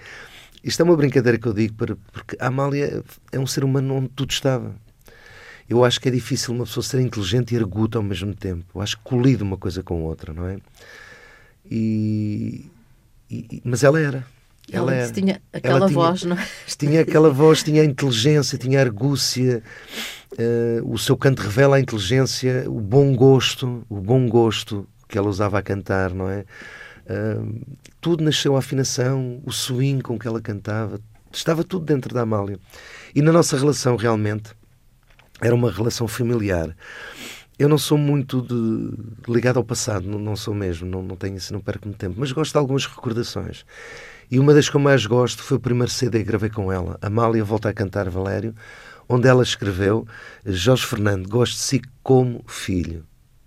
Isto 0.62 0.83
é 0.83 0.85
uma 0.85 0.97
brincadeira 0.97 1.39
que 1.39 1.47
eu 1.47 1.53
digo, 1.53 1.75
para, 1.75 1.97
porque 2.12 2.37
a 2.39 2.49
Amália 2.49 3.03
é 3.33 3.39
um 3.39 3.47
ser 3.47 3.65
humano 3.65 3.95
onde 3.95 4.09
tudo 4.09 4.31
estava. 4.31 4.75
Eu 5.69 5.85
acho 5.85 6.01
que 6.01 6.09
é 6.09 6.12
difícil 6.12 6.55
uma 6.55 6.65
pessoa 6.65 6.85
ser 6.85 7.01
inteligente 7.01 7.55
e 7.55 7.57
arguta 7.57 7.99
ao 7.99 8.05
mesmo 8.05 8.35
tempo. 8.35 8.65
Eu 8.75 8.81
acho 8.81 8.97
que 8.99 9.05
colide 9.05 9.43
uma 9.43 9.57
coisa 9.57 9.83
com 9.83 10.03
outra, 10.03 10.33
não 10.33 10.47
é? 10.47 10.59
E, 11.69 12.67
e, 13.31 13.62
mas 13.65 13.83
ela 13.83 13.99
era. 13.99 14.27
Ela, 14.71 14.95
ela 14.95 15.12
tinha 15.12 15.41
aquela 15.53 15.79
ela 15.79 15.89
voz, 15.89 16.21
tinha, 16.21 16.35
não 16.35 16.43
é? 16.43 16.47
Tinha 16.77 17.01
aquela 17.01 17.31
voz, 17.31 17.62
tinha 17.62 17.83
a 17.83 17.85
inteligência, 17.85 18.59
tinha 18.59 18.81
a 18.81 18.83
argúcia. 18.83 19.62
Uh, 20.33 20.93
o 20.93 20.99
seu 20.99 21.17
canto 21.17 21.41
revela 21.41 21.77
a 21.77 21.81
inteligência, 21.81 22.65
o 22.69 22.81
bom 22.81 23.15
gosto, 23.15 23.85
o 23.89 24.01
bom 24.01 24.29
gosto 24.29 24.87
que 25.09 25.16
ela 25.19 25.29
usava 25.29 25.59
a 25.59 25.62
cantar, 25.62 26.12
não 26.12 26.29
é? 26.29 26.45
Uh, 27.09 27.77
tudo 28.01 28.25
nasceu 28.25 28.57
a 28.57 28.59
afinação, 28.59 29.40
o 29.45 29.53
swing 29.53 30.03
com 30.03 30.19
que 30.19 30.27
ela 30.27 30.40
cantava, 30.40 31.01
estava 31.33 31.62
tudo 31.62 31.85
dentro 31.85 32.14
da 32.14 32.23
Amália. 32.23 32.59
E 33.14 33.23
na 33.23 33.33
nossa 33.33 33.57
relação, 33.57 33.97
realmente, 33.97 34.51
era 35.40 35.55
uma 35.55 35.71
relação 35.71 36.09
familiar. 36.09 36.75
Eu 37.59 37.69
não 37.69 37.79
sou 37.79 37.97
muito 37.97 38.42
de, 38.42 39.33
ligado 39.33 39.57
ao 39.57 39.64
passado, 39.64 40.07
não, 40.07 40.19
não 40.19 40.37
sou 40.37 40.55
mesmo, 40.55 40.87
não, 40.87 41.03
não 41.03 41.16
tenho 41.16 41.38
não 41.51 41.61
perco 41.61 41.87
muito 41.87 41.99
tempo, 41.99 42.16
mas 42.19 42.33
gosto 42.33 42.53
de 42.53 42.59
algumas 42.59 42.85
recordações. 42.85 43.64
E 44.31 44.38
uma 44.38 44.53
das 44.53 44.69
que 44.69 44.77
eu 44.77 44.81
mais 44.81 45.07
gosto 45.07 45.42
foi 45.42 45.57
o 45.57 45.61
primeiro 45.61 45.90
CD 45.90 46.19
que 46.19 46.25
gravei 46.25 46.51
com 46.51 46.71
ela, 46.71 46.99
Amália 47.01 47.45
Volta 47.45 47.69
a 47.69 47.73
Cantar 47.73 48.11
Valério, 48.11 48.55
onde 49.09 49.29
ela 49.29 49.42
escreveu 49.42 50.07
Jorge 50.45 50.85
Fernando, 50.85 51.29
gosto 51.29 51.53
de 51.53 51.61
si 51.61 51.83
como 52.03 52.45
filho. 52.47 53.07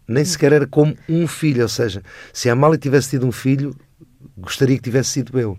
Nem 0.10 0.26
sequer 0.26 0.54
era 0.54 0.67
como 0.67 0.98
um 1.08 1.28
filho, 1.28 1.62
ou 1.62 1.69
seja, 1.69 2.04
se 2.34 2.50
a 2.50 2.54
Amália 2.54 2.78
tivesse 2.78 3.12
tido 3.12 3.28
um 3.28 3.32
filho, 3.32 3.76
gostaria 4.38 4.76
que 4.76 4.84
tivesse 4.84 5.12
sido 5.12 5.39
eu. 5.39 5.58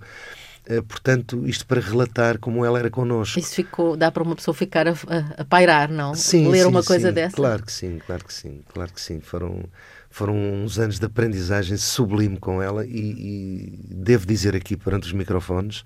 Uh, 0.68 0.82
portanto, 0.82 1.46
isto 1.46 1.66
para 1.66 1.80
relatar 1.80 2.38
como 2.38 2.64
ela 2.64 2.78
era 2.78 2.90
connosco. 2.90 3.38
Isso 3.38 3.54
ficou, 3.54 3.96
dá 3.96 4.10
para 4.10 4.22
uma 4.22 4.36
pessoa 4.36 4.54
ficar 4.54 4.86
a, 4.86 4.92
a, 4.92 5.42
a 5.42 5.44
pairar, 5.44 5.90
não? 5.90 6.14
Sim, 6.14 6.48
Ler 6.48 6.62
sim, 6.62 6.68
uma 6.68 6.82
coisa 6.82 7.08
sim. 7.08 7.14
dessa? 7.14 7.36
Claro 7.36 7.62
que 7.64 7.72
sim, 7.72 7.98
claro 8.06 8.24
que 8.24 8.32
sim, 8.32 8.60
claro 8.72 8.92
que 8.92 9.00
sim. 9.00 9.20
Foram 9.20 9.64
foram 10.10 10.34
uns 10.36 10.78
anos 10.78 10.98
de 10.98 11.06
aprendizagem 11.06 11.76
sublime 11.76 12.36
com 12.36 12.60
ela 12.60 12.84
e, 12.84 12.90
e 12.90 13.94
devo 13.94 14.26
dizer 14.26 14.56
aqui 14.56 14.76
perante 14.76 15.06
os 15.06 15.12
microfones 15.12 15.84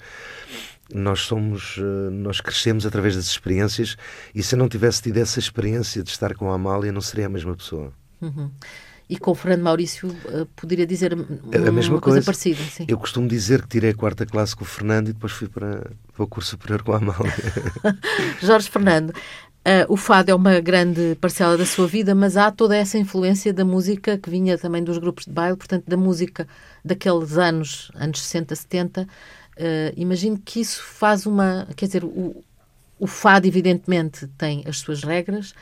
nós 0.92 1.20
somos 1.20 1.76
eh, 1.78 2.10
nós 2.10 2.40
crescemos 2.40 2.86
através 2.86 3.14
das 3.16 3.26
experiências 3.26 3.96
e 4.34 4.42
se 4.42 4.54
eu 4.54 4.58
não 4.58 4.68
tivesse 4.68 5.02
tido 5.02 5.18
essa 5.18 5.38
experiência 5.38 6.02
de 6.02 6.08
estar 6.08 6.34
com 6.34 6.50
a 6.50 6.54
Amália 6.54 6.90
não 6.90 7.02
seria 7.02 7.26
a 7.26 7.28
mesma 7.28 7.54
pessoa 7.54 7.92
uhum. 8.26 8.50
E 9.06 9.18
com 9.18 9.32
o 9.32 9.34
Fernando 9.34 9.62
Maurício 9.62 10.08
uh, 10.08 10.46
poderia 10.56 10.86
dizer 10.86 11.12
a 11.12 11.16
mesma 11.16 12.00
coisa, 12.00 12.00
coisa, 12.00 12.22
parecida. 12.24 12.62
Sim. 12.62 12.86
Eu 12.88 12.96
costumo 12.96 13.28
dizer 13.28 13.60
que 13.60 13.68
tirei 13.68 13.90
a 13.90 13.94
quarta 13.94 14.24
classe 14.24 14.56
com 14.56 14.64
o 14.64 14.66
Fernando 14.66 15.10
e 15.10 15.12
depois 15.12 15.30
fui 15.30 15.46
para, 15.46 15.90
para 16.14 16.24
o 16.24 16.26
curso 16.26 16.50
superior 16.50 16.82
com 16.82 16.92
a 16.92 16.96
Amália. 16.96 17.34
Jorge 18.40 18.70
Fernando, 18.70 19.12
Uh, 19.66 19.88
o 19.88 19.96
fado 19.96 20.30
é 20.30 20.34
uma 20.34 20.60
grande 20.60 21.16
parcela 21.18 21.56
da 21.56 21.64
sua 21.64 21.86
vida, 21.86 22.14
mas 22.14 22.36
há 22.36 22.50
toda 22.50 22.76
essa 22.76 22.98
influência 22.98 23.50
da 23.50 23.64
música 23.64 24.18
que 24.18 24.28
vinha 24.28 24.58
também 24.58 24.84
dos 24.84 24.98
grupos 24.98 25.24
de 25.24 25.30
baile, 25.30 25.56
portanto, 25.56 25.84
da 25.86 25.96
música 25.96 26.46
daqueles 26.84 27.38
anos, 27.38 27.90
anos 27.94 28.20
60, 28.20 28.54
70. 28.54 29.02
Uh, 29.02 29.06
imagino 29.96 30.38
que 30.38 30.60
isso 30.60 30.82
faz 30.82 31.24
uma. 31.24 31.66
Quer 31.74 31.86
dizer, 31.86 32.04
o, 32.04 32.44
o 32.98 33.06
fado, 33.06 33.46
evidentemente, 33.46 34.26
tem 34.36 34.62
as 34.66 34.80
suas 34.80 35.02
regras, 35.02 35.54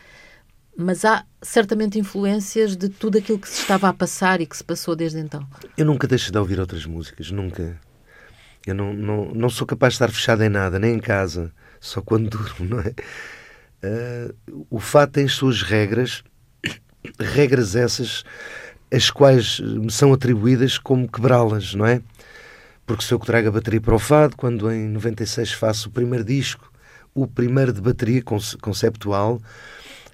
mas 0.76 1.04
há 1.04 1.24
certamente 1.40 1.98
influências 1.98 2.76
de 2.76 2.88
tudo 2.88 3.18
aquilo 3.18 3.38
que 3.38 3.48
se 3.48 3.60
estava 3.60 3.88
a 3.88 3.92
passar 3.92 4.40
e 4.40 4.46
que 4.46 4.56
se 4.56 4.64
passou 4.64 4.96
desde 4.96 5.18
então. 5.18 5.46
Eu 5.76 5.84
nunca 5.84 6.06
deixo 6.06 6.32
de 6.32 6.38
ouvir 6.38 6.58
outras 6.58 6.86
músicas, 6.86 7.30
nunca. 7.30 7.78
Eu 8.66 8.74
não, 8.74 8.92
não, 8.92 9.34
não 9.34 9.50
sou 9.50 9.66
capaz 9.66 9.92
de 9.92 9.96
estar 9.96 10.10
fechado 10.10 10.42
em 10.42 10.48
nada, 10.48 10.78
nem 10.78 10.94
em 10.94 11.00
casa, 11.00 11.52
só 11.80 12.00
quando 12.00 12.30
durmo, 12.30 12.76
não 12.76 12.80
é? 12.80 12.94
Uh, 13.84 14.66
o 14.70 14.78
fado 14.78 15.12
tem 15.12 15.24
as 15.24 15.32
suas 15.32 15.62
regras, 15.62 16.22
regras 17.18 17.74
essas 17.74 18.24
as 18.92 19.10
quais 19.10 19.58
me 19.58 19.90
são 19.90 20.12
atribuídas 20.12 20.76
como 20.76 21.10
quebrá-las, 21.10 21.74
não 21.74 21.86
é? 21.86 22.02
Porque 22.86 23.02
se 23.02 23.14
eu 23.14 23.18
trago 23.18 23.48
a 23.48 23.52
bateria 23.52 23.80
para 23.80 23.94
o 23.94 23.98
fado, 23.98 24.36
quando 24.36 24.70
em 24.70 24.86
96 24.88 25.52
faço 25.52 25.88
o 25.88 25.92
primeiro 25.92 26.24
disco, 26.24 26.70
o 27.14 27.26
primeiro 27.26 27.72
de 27.72 27.80
bateria 27.80 28.22
conceptual, 28.22 29.40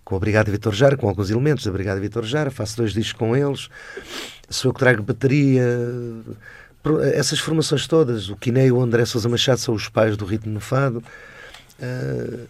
com 0.08 0.16
a 0.16 0.18
Brigada 0.18 0.50
Vitor 0.50 0.72
Jara, 0.72 0.96
com 0.96 1.06
alguns 1.06 1.28
elementos 1.28 1.66
da 1.66 1.70
Brigada 1.70 2.00
Vitor 2.00 2.24
Jara, 2.24 2.50
faço 2.50 2.78
dois 2.78 2.94
discos 2.94 3.12
com 3.12 3.36
eles, 3.36 3.68
sou 4.48 4.70
eu 4.70 4.72
que 4.72 4.80
trago 4.80 5.02
bateria, 5.02 5.62
essas 7.12 7.38
formações 7.38 7.86
todas, 7.86 8.30
o 8.30 8.36
Quiné 8.36 8.68
e 8.68 8.72
o 8.72 8.80
André 8.80 9.04
Sousa 9.04 9.28
Machado 9.28 9.58
são 9.58 9.74
os 9.74 9.86
pais 9.90 10.16
do 10.16 10.24
ritmo 10.24 10.50
no 10.50 10.60
fado, 10.60 11.04
uh, 11.78 12.48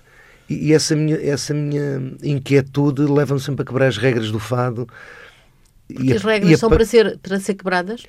e, 0.48 0.72
essa 0.72 0.94
minha, 0.94 1.16
essa 1.16 1.52
minha 1.52 2.00
inquietude 2.22 3.02
leva-me 3.02 3.40
sempre 3.40 3.62
a 3.62 3.64
quebrar 3.64 3.88
as 3.88 3.96
regras 3.96 4.30
do 4.30 4.38
fado. 4.38 4.88
Porque 5.92 6.12
as 6.12 6.22
regras 6.22 6.60
são 6.60 6.70
para 6.70 6.84
ser, 6.84 7.18
para 7.18 7.40
ser 7.40 7.54
quebradas? 7.54 8.04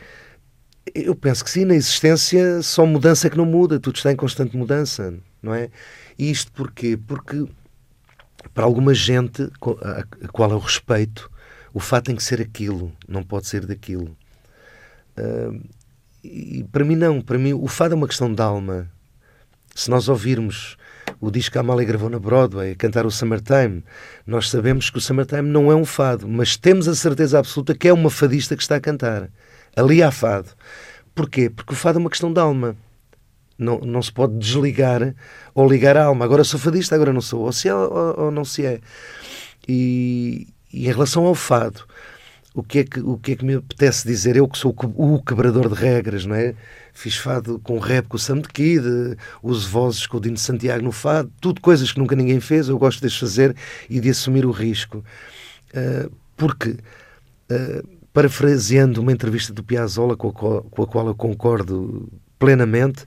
Eu 0.94 1.16
penso 1.16 1.44
que 1.44 1.50
sim, 1.50 1.66
na 1.66 1.74
existência 1.74 2.62
só 2.62 2.86
mudança 2.86 3.28
que 3.28 3.36
não 3.36 3.46
muda, 3.46 3.80
tudo 3.80 3.96
está 3.96 4.12
em 4.12 4.16
constante 4.16 4.56
mudança, 4.56 5.12
não 5.42 5.56
é? 5.56 5.72
E 6.20 6.30
isto 6.30 6.52
porquê? 6.52 6.96
Porque 6.96 7.48
para 8.54 8.64
alguma 8.64 8.94
gente 8.94 9.44
a 9.44 10.28
qual 10.32 10.52
eu 10.52 10.60
respeito, 10.60 11.30
o 11.74 11.80
fato 11.80 12.06
tem 12.06 12.16
que 12.16 12.24
ser 12.24 12.42
aquilo, 12.42 12.92
não 13.08 13.24
pode 13.24 13.48
ser 13.48 13.66
daquilo. 13.66 14.16
Uh, 15.18 15.62
e 16.24 16.66
para 16.72 16.84
mim 16.84 16.96
não, 16.96 17.22
para 17.22 17.38
mim 17.38 17.54
o 17.54 17.68
fado 17.68 17.94
é 17.94 17.98
uma 17.98 18.08
questão 18.08 18.34
de 18.34 18.42
alma. 18.42 18.90
Se 19.76 19.90
nós 19.90 20.10
ouvirmos 20.10 20.78
o 21.22 21.32
disco 21.32 21.54
que 21.54 21.58
a 21.58 21.62
Amália 21.62 21.86
gravou 21.86 22.10
na 22.10 22.20
Broadway, 22.20 22.76
cantar 22.76 23.06
o 23.06 23.12
Summertime, 23.12 23.84
nós 24.26 24.50
sabemos 24.50 24.90
que 24.90 24.98
o 24.98 25.02
Summertime 25.02 25.50
não 25.50 25.72
é 25.72 25.76
um 25.76 25.86
fado, 25.86 26.28
mas 26.28 26.58
temos 26.58 26.88
a 26.88 26.96
certeza 26.96 27.40
absoluta 27.40 27.76
que 27.76 27.88
é 27.88 27.94
uma 27.94 28.10
fadista 28.10 28.56
que 28.56 28.62
está 28.62 28.76
a 28.76 28.82
cantar. 28.82 29.30
Ali 29.76 30.02
há 30.04 30.12
fado. 30.12 30.50
Porquê? 31.14 31.50
Porque 31.50 31.74
o 31.74 31.76
fado 31.76 32.00
é 32.00 32.02
uma 32.02 32.10
questão 32.10 32.32
de 32.32 32.40
alma. 32.40 32.76
Não, 33.60 33.80
não 33.80 34.02
se 34.02 34.12
pode 34.12 34.38
desligar 34.38 35.14
ou 35.54 35.70
ligar 35.70 35.98
a 35.98 36.06
alma. 36.06 36.24
Agora 36.24 36.46
sou 36.46 36.60
fadista, 36.60 36.96
agora 36.96 37.12
não 37.12 37.22
sou. 37.22 37.42
Ou 37.42 37.52
se 37.52 37.68
é 37.68 37.76
ou, 37.76 38.18
ou 38.18 38.32
não 38.32 38.46
se 38.46 38.66
é. 38.66 38.80
E, 39.68 40.48
e 40.74 40.88
em 40.88 40.92
relação 40.92 41.26
ao 41.26 41.36
fado, 41.36 41.84
o 42.54 42.64
que, 42.64 42.80
é 42.80 42.84
que, 42.84 43.00
o 43.00 43.18
que 43.18 43.34
é 43.34 43.36
que 43.36 43.46
me 43.46 43.56
apetece 43.56 44.08
dizer? 44.08 44.36
Eu 44.36 44.48
que 44.48 44.58
sou 44.58 44.76
o 44.96 45.22
quebrador 45.22 45.70
de 45.70 45.76
regras, 45.76 46.26
não 46.26 46.36
é? 46.36 46.56
Fiz 46.94 47.16
fado 47.16 47.60
com 47.60 47.78
rap 47.78 48.08
com 48.08 48.18
o 48.18 48.20
Sam 48.20 48.42
de 48.42 48.50
Kid, 48.50 48.84
uso 49.44 49.70
vozes 49.70 50.08
com 50.08 50.18
o 50.18 50.20
Dino 50.20 50.38
Santiago 50.38 50.84
no 50.84 50.92
fado, 50.92 51.32
tudo 51.40 51.62
coisas 51.62 51.92
que 51.92 52.00
nunca 52.00 52.16
ninguém 52.16 52.40
fez, 52.40 52.68
eu 52.68 52.78
gosto 52.78 53.06
de 53.06 53.18
fazer 53.18 53.56
e 53.90 54.00
de 54.00 54.10
assumir 54.10 54.46
o 54.46 54.52
risco. 54.52 55.04
Uh, 55.74 56.12
porque, 56.36 56.72
uh, 56.72 57.88
parafraseando 58.12 59.02
uma 59.02 59.12
entrevista 59.12 59.54
do 59.54 59.64
Piazzolla 59.64 60.18
com 60.18 60.30
a, 60.30 60.34
qual, 60.34 60.64
com 60.64 60.84
a 60.84 60.88
qual 60.88 61.08
eu 61.08 61.16
concordo 61.16 62.12
plenamente, 62.40 63.06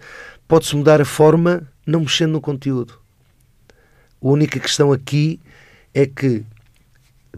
pode-se 0.53 0.77
mudar 0.77 1.01
a 1.01 1.05
forma 1.07 1.67
não 1.87 2.01
mexendo 2.01 2.33
no 2.33 2.41
conteúdo. 2.43 2.99
A 4.23 4.29
única 4.29 4.61
questão 4.61 4.93
aqui 4.93 5.41
é 5.95 6.05
que 6.05 6.45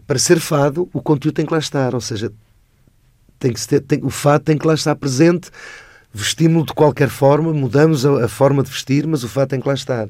para 0.05 0.19
ser 0.19 0.37
fado, 0.37 0.89
o 0.91 1.01
conteúdo 1.01 1.35
tem 1.35 1.45
que 1.45 1.53
lá 1.53 1.59
estar, 1.59 1.95
ou 1.95 2.01
seja, 2.01 2.29
tem 3.39 3.53
que 3.53 3.65
ter, 3.65 3.79
tem, 3.79 4.03
o 4.03 4.09
fado 4.09 4.43
tem 4.43 4.57
que 4.57 4.67
lá 4.67 4.73
estar 4.73 4.93
presente, 4.97 5.49
vestimos-lo 6.15 6.65
de 6.65 6.73
qualquer 6.73 7.09
forma, 7.09 7.51
mudamos 7.53 8.05
a, 8.05 8.25
a, 8.25 8.27
forma 8.27 8.63
de 8.63 8.71
vestir, 8.71 9.05
mas 9.05 9.23
o 9.23 9.27
fado 9.27 9.49
tem 9.49 9.59
que 9.59 9.67
lá 9.67 9.73
estar. 9.73 10.07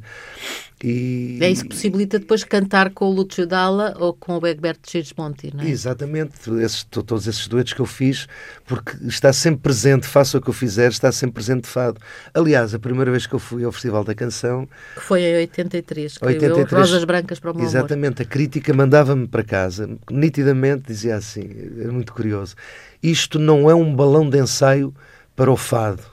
E, 0.83 1.39
é 1.41 1.49
isso 1.49 1.63
que 1.63 1.69
possibilita 1.69 2.19
depois 2.19 2.43
cantar 2.43 2.91
com 2.91 3.05
o 3.05 3.11
Lúcio 3.11 3.47
Dalla 3.47 3.95
ou 3.97 4.13
com 4.13 4.37
o 4.37 4.45
Egberto 4.45 4.91
Gismonti, 4.91 5.51
não 5.55 5.63
é? 5.63 5.69
Exatamente, 5.69 6.33
esses, 6.61 6.83
todos 6.83 7.25
esses 7.27 7.47
duetos 7.47 7.73
que 7.73 7.79
eu 7.79 7.85
fiz, 7.85 8.27
porque 8.65 8.91
está 9.07 9.31
sempre 9.31 9.61
presente, 9.61 10.05
faça 10.05 10.37
o 10.37 10.41
que 10.41 10.49
eu 10.49 10.53
fizer, 10.53 10.91
está 10.91 11.11
sempre 11.11 11.35
presente 11.35 11.63
de 11.63 11.69
fado. 11.69 11.99
Aliás, 12.33 12.75
a 12.75 12.79
primeira 12.79 13.09
vez 13.09 13.25
que 13.25 13.33
eu 13.33 13.39
fui 13.39 13.63
ao 13.63 13.71
Festival 13.71 14.03
da 14.03 14.13
Canção... 14.13 14.67
Que 14.95 15.01
foi 15.01 15.21
em 15.21 15.37
83, 15.37 16.17
que 16.17 16.25
83 16.25 16.71
Rosas 16.71 17.03
Brancas 17.05 17.39
para 17.39 17.51
o 17.51 17.55
meu 17.55 17.65
Exatamente, 17.65 18.21
amor. 18.21 18.29
a 18.29 18.31
crítica 18.31 18.73
mandava-me 18.73 19.27
para 19.27 19.43
casa, 19.43 19.89
nitidamente 20.11 20.83
dizia 20.87 21.15
assim, 21.15 21.49
é 21.79 21.87
muito 21.87 22.13
curioso, 22.13 22.53
isto 23.01 23.39
não 23.39 23.69
é 23.71 23.73
um 23.73 23.95
balão 23.95 24.29
de 24.29 24.37
ensaio 24.39 24.93
para 25.35 25.51
o 25.51 25.57
fado, 25.57 26.03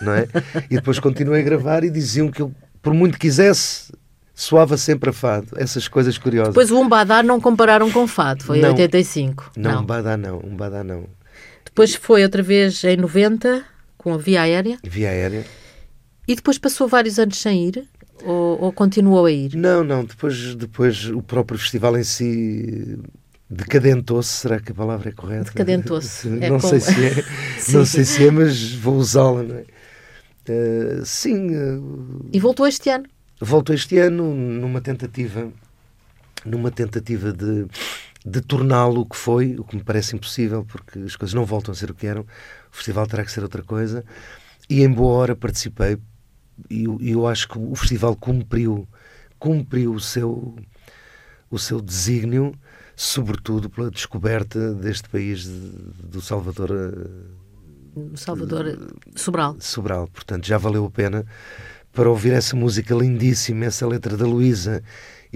não 0.00 0.12
é? 0.12 0.28
e 0.70 0.76
depois 0.76 0.98
continuei 0.98 1.40
a 1.40 1.44
gravar 1.44 1.84
e 1.84 1.90
diziam 1.90 2.30
que 2.30 2.42
eu 2.42 2.52
por 2.86 2.94
muito 2.94 3.18
quisesse, 3.18 3.92
soava 4.32 4.76
sempre 4.76 5.10
a 5.10 5.12
fado. 5.12 5.48
Essas 5.56 5.88
coisas 5.88 6.16
curiosas. 6.16 6.54
Depois 6.54 6.70
o 6.70 6.78
Umbadá 6.78 7.20
não 7.20 7.40
compararam 7.40 7.90
com 7.90 8.06
fado, 8.06 8.44
foi 8.44 8.60
não, 8.60 8.68
em 8.68 8.72
85. 8.72 9.50
Não, 9.56 9.72
não. 9.72 9.82
Umbadá 9.82 10.16
não, 10.16 10.38
Umbadá 10.38 10.84
não. 10.84 11.08
Depois 11.64 11.96
foi 11.96 12.22
outra 12.22 12.44
vez 12.44 12.84
em 12.84 12.96
90, 12.96 13.64
com 13.98 14.14
a 14.14 14.16
Via 14.18 14.42
Aérea. 14.42 14.78
Via 14.84 15.10
Aérea. 15.10 15.44
E 16.28 16.36
depois 16.36 16.58
passou 16.58 16.86
vários 16.86 17.18
anos 17.18 17.38
sem 17.38 17.66
ir? 17.68 17.88
Ou, 18.24 18.62
ou 18.62 18.72
continuou 18.72 19.26
a 19.26 19.32
ir? 19.32 19.56
Não, 19.56 19.82
não. 19.82 20.04
Depois, 20.04 20.54
depois 20.54 21.06
o 21.10 21.20
próprio 21.20 21.58
festival 21.58 21.98
em 21.98 22.04
si 22.04 22.98
decadentou-se, 23.48 24.28
será 24.28 24.60
que 24.60 24.72
a 24.72 24.74
palavra 24.74 25.10
é 25.10 25.12
correta? 25.12 25.44
Decadentou-se. 25.44 26.28
É 26.40 26.50
não, 26.50 26.60
sei 26.60 26.80
se 26.80 27.06
é, 27.06 27.24
não 27.72 27.84
sei 27.84 28.04
se 28.04 28.26
é, 28.26 28.30
mas 28.30 28.72
vou 28.72 28.96
usá-la, 28.96 29.42
não 29.42 29.56
é? 29.56 29.64
Uh, 30.48 31.04
sim. 31.04 31.54
Uh, 31.56 32.28
e 32.32 32.38
voltou 32.38 32.66
este 32.66 32.88
ano? 32.90 33.04
Voltou 33.40 33.74
este 33.74 33.98
ano 33.98 34.32
numa 34.34 34.80
tentativa, 34.80 35.52
numa 36.44 36.70
tentativa 36.70 37.32
de, 37.32 37.66
de 38.24 38.40
torná-lo 38.40 39.00
o 39.00 39.06
que 39.06 39.16
foi, 39.16 39.56
o 39.58 39.64
que 39.64 39.76
me 39.76 39.82
parece 39.82 40.14
impossível, 40.14 40.64
porque 40.64 41.00
as 41.00 41.16
coisas 41.16 41.34
não 41.34 41.44
voltam 41.44 41.72
a 41.72 41.74
ser 41.74 41.90
o 41.90 41.94
que 41.94 42.06
eram. 42.06 42.22
O 42.72 42.76
festival 42.76 43.06
terá 43.06 43.24
que 43.24 43.32
ser 43.32 43.42
outra 43.42 43.62
coisa. 43.62 44.04
E 44.70 44.82
em 44.82 44.90
boa 44.90 45.14
hora 45.14 45.36
participei 45.36 45.98
e 46.70 46.84
eu, 46.84 46.98
eu 47.00 47.26
acho 47.26 47.48
que 47.48 47.58
o 47.58 47.74
festival 47.74 48.16
cumpriu, 48.16 48.88
cumpriu 49.38 49.92
o 49.92 50.00
seu, 50.00 50.56
o 51.50 51.58
seu 51.58 51.80
desígnio, 51.80 52.54
sobretudo 52.96 53.68
pela 53.68 53.90
descoberta 53.90 54.72
deste 54.72 55.08
país 55.08 55.44
de, 55.44 55.70
do 56.02 56.20
Salvador 56.22 56.70
eh, 56.72 58.16
Salvador 58.16 58.90
Sobral. 59.14 59.56
Sobral, 59.60 60.08
portanto 60.08 60.46
já 60.46 60.58
valeu 60.58 60.86
a 60.86 60.90
pena 60.90 61.24
para 61.92 62.10
ouvir 62.10 62.32
essa 62.32 62.56
música 62.56 62.94
lindíssima, 62.94 63.66
essa 63.66 63.86
letra 63.86 64.16
da 64.16 64.26
Luísa 64.26 64.82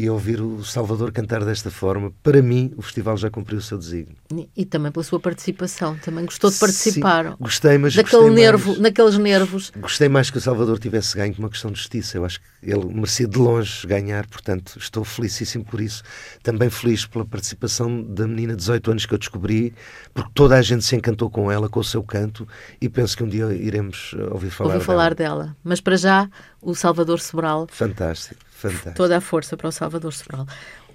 e 0.01 0.09
ouvir 0.09 0.41
o 0.41 0.65
Salvador 0.65 1.13
cantar 1.13 1.45
desta 1.45 1.71
forma, 1.71 2.11
para 2.23 2.41
mim 2.41 2.73
o 2.75 2.81
festival 2.81 3.19
já 3.19 3.29
cumpriu 3.29 3.59
o 3.59 3.63
seu 3.63 3.77
desígnio. 3.77 4.17
E, 4.57 4.65
também 4.65 4.91
pela 4.91 5.05
sua 5.05 5.21
participação, 5.21 5.95
também 5.99 6.25
gostou 6.25 6.51
de 6.51 6.59
participar. 6.59 7.33
Sim, 7.33 7.37
gostei, 7.39 7.77
mas 7.77 7.95
daquele 7.95 8.23
gostei 8.23 8.43
nervo, 8.43 8.69
mais, 8.69 8.81
naqueles 8.81 9.19
nervos. 9.19 9.71
Gostei 9.79 10.09
mais 10.09 10.31
que 10.31 10.39
o 10.39 10.41
Salvador 10.41 10.79
tivesse 10.79 11.15
ganho 11.15 11.35
por 11.35 11.41
uma 11.41 11.51
questão 11.51 11.71
de 11.71 11.79
justiça. 11.79 12.17
Eu 12.17 12.25
acho 12.25 12.41
que 12.41 12.47
ele 12.63 12.87
merecia 12.87 13.29
de 13.29 13.37
longe 13.37 13.87
ganhar, 13.87 14.27
portanto 14.27 14.79
estou 14.79 15.05
felicíssimo 15.05 15.67
por 15.67 15.83
isso. 15.83 16.03
Também 16.43 16.71
feliz 16.71 17.05
pela 17.05 17.27
participação 17.27 18.03
da 18.03 18.27
menina 18.27 18.55
de 18.55 18.61
18 18.61 18.93
anos 18.93 19.05
que 19.05 19.13
eu 19.13 19.19
descobri, 19.19 19.75
porque 20.15 20.31
toda 20.33 20.57
a 20.57 20.63
gente 20.63 20.83
se 20.83 20.97
encantou 20.97 21.29
com 21.29 21.53
ela, 21.53 21.69
com 21.69 21.81
o 21.81 21.85
seu 21.85 22.03
canto, 22.03 22.49
e 22.81 22.89
penso 22.89 23.15
que 23.15 23.23
um 23.23 23.29
dia 23.29 23.53
iremos 23.53 24.15
ouvir 24.31 24.49
falar, 24.49 24.73
ouvir 24.73 24.85
falar 24.87 25.15
dela. 25.15 25.45
dela. 25.45 25.57
Mas 25.63 25.79
para 25.79 25.97
já, 25.97 26.27
o 26.63 26.75
Salvador 26.75 27.21
Sobral. 27.21 27.67
Fantástico 27.71 28.50
Fantástico. 28.61 28.95
toda 28.95 29.17
a 29.17 29.21
força 29.21 29.57
para 29.57 29.69
o 29.69 29.73
Salvador 29.73 30.13
Sobral. 30.13 30.47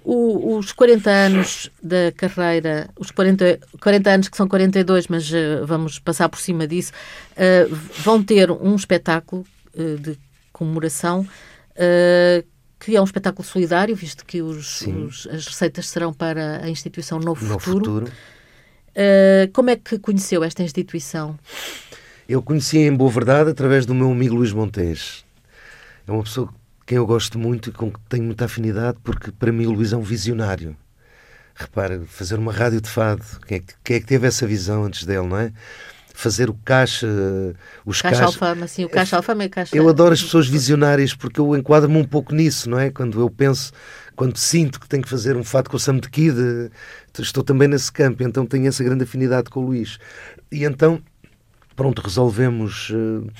O, 0.04 0.56
os 0.56 0.70
40 0.70 1.10
anos 1.10 1.70
da 1.82 2.12
carreira, 2.16 2.88
os 2.96 3.10
40, 3.10 3.58
40 3.80 4.10
anos 4.10 4.28
que 4.28 4.36
são 4.36 4.46
42, 4.46 5.08
mas 5.08 5.28
uh, 5.32 5.66
vamos 5.66 5.98
passar 5.98 6.28
por 6.28 6.38
cima 6.38 6.64
disso, 6.64 6.92
uh, 7.32 7.74
vão 8.04 8.22
ter 8.22 8.48
um 8.52 8.76
espetáculo 8.76 9.44
uh, 9.74 9.98
de 9.98 10.16
comemoração 10.52 11.26
que 12.78 12.96
é 12.96 13.00
um 13.00 13.04
espetáculo 13.04 13.46
solidário, 13.46 13.94
visto 13.94 14.24
que 14.24 14.40
os, 14.40 14.80
os, 14.80 15.26
as 15.26 15.46
receitas 15.46 15.88
serão 15.88 16.10
para 16.10 16.64
a 16.64 16.70
instituição 16.70 17.18
Novo, 17.18 17.44
Novo 17.44 17.58
Futuro. 17.58 18.06
Futuro. 18.06 18.12
como 19.52 19.68
é 19.68 19.76
que 19.76 19.98
conheceu 19.98 20.42
esta 20.42 20.62
instituição? 20.62 21.38
Eu 22.26 22.40
conheci 22.40 22.78
em 22.78 22.94
boa 22.94 23.10
verdade 23.10 23.50
através 23.50 23.84
do 23.84 23.94
meu 23.94 24.10
amigo 24.10 24.36
Luís 24.36 24.52
Montes. 24.52 25.22
É 26.06 26.12
uma 26.12 26.22
pessoa 26.22 26.48
quem 26.86 26.96
eu 26.96 27.06
gosto 27.06 27.38
muito 27.38 27.70
e 27.70 27.72
com 27.72 27.90
que 27.90 27.98
tenho 28.08 28.22
muita 28.22 28.44
afinidade, 28.44 28.98
porque 29.02 29.32
para 29.32 29.50
mim 29.50 29.66
o 29.66 29.72
Luís 29.72 29.92
é 29.92 29.96
um 29.96 30.02
visionário. 30.02 30.76
Repara, 31.54 32.02
fazer 32.06 32.38
uma 32.38 32.52
rádio 32.52 32.80
de 32.80 32.88
fado, 32.88 33.24
quem 33.46 33.58
é, 33.58 33.60
que, 33.60 33.74
quem 33.82 33.96
é 33.96 34.00
que 34.00 34.06
teve 34.06 34.26
essa 34.26 34.46
visão 34.46 34.84
antes 34.84 35.04
dele, 35.04 35.26
não 35.26 35.36
é? 35.36 35.52
Fazer 36.14 36.48
o 36.48 36.54
caixa, 36.64 37.06
os 37.84 38.00
caixa. 38.00 38.20
Caixa 38.20 38.24
Alfama, 38.24 38.68
sim, 38.68 38.84
o 38.84 38.88
caixa 38.88 39.16
Alfama 39.16 39.42
é 39.42 39.48
caixa. 39.48 39.76
Eu 39.76 39.88
adoro 39.88 40.14
as 40.14 40.22
pessoas 40.22 40.46
visionárias 40.46 41.14
porque 41.14 41.40
eu 41.40 41.56
enquadro-me 41.56 41.98
um 41.98 42.04
pouco 42.04 42.34
nisso, 42.34 42.70
não 42.70 42.78
é? 42.78 42.90
Quando 42.90 43.20
eu 43.20 43.28
penso, 43.28 43.72
quando 44.14 44.36
sinto 44.36 44.78
que 44.78 44.88
tenho 44.88 45.02
que 45.02 45.08
fazer 45.08 45.36
um 45.36 45.44
fado 45.44 45.68
com 45.68 45.76
o 45.76 45.80
Sam 45.80 45.98
de 45.98 46.08
Kid, 46.08 46.70
estou 47.18 47.42
também 47.42 47.68
nesse 47.68 47.90
campo, 47.90 48.22
então 48.22 48.46
tenho 48.46 48.66
essa 48.68 48.84
grande 48.84 49.04
afinidade 49.04 49.50
com 49.50 49.60
o 49.60 49.66
Luís. 49.66 49.98
E 50.52 50.64
então 50.64 51.02
pronto, 51.74 52.00
resolvemos. 52.00 52.90
Uh, 52.90 53.30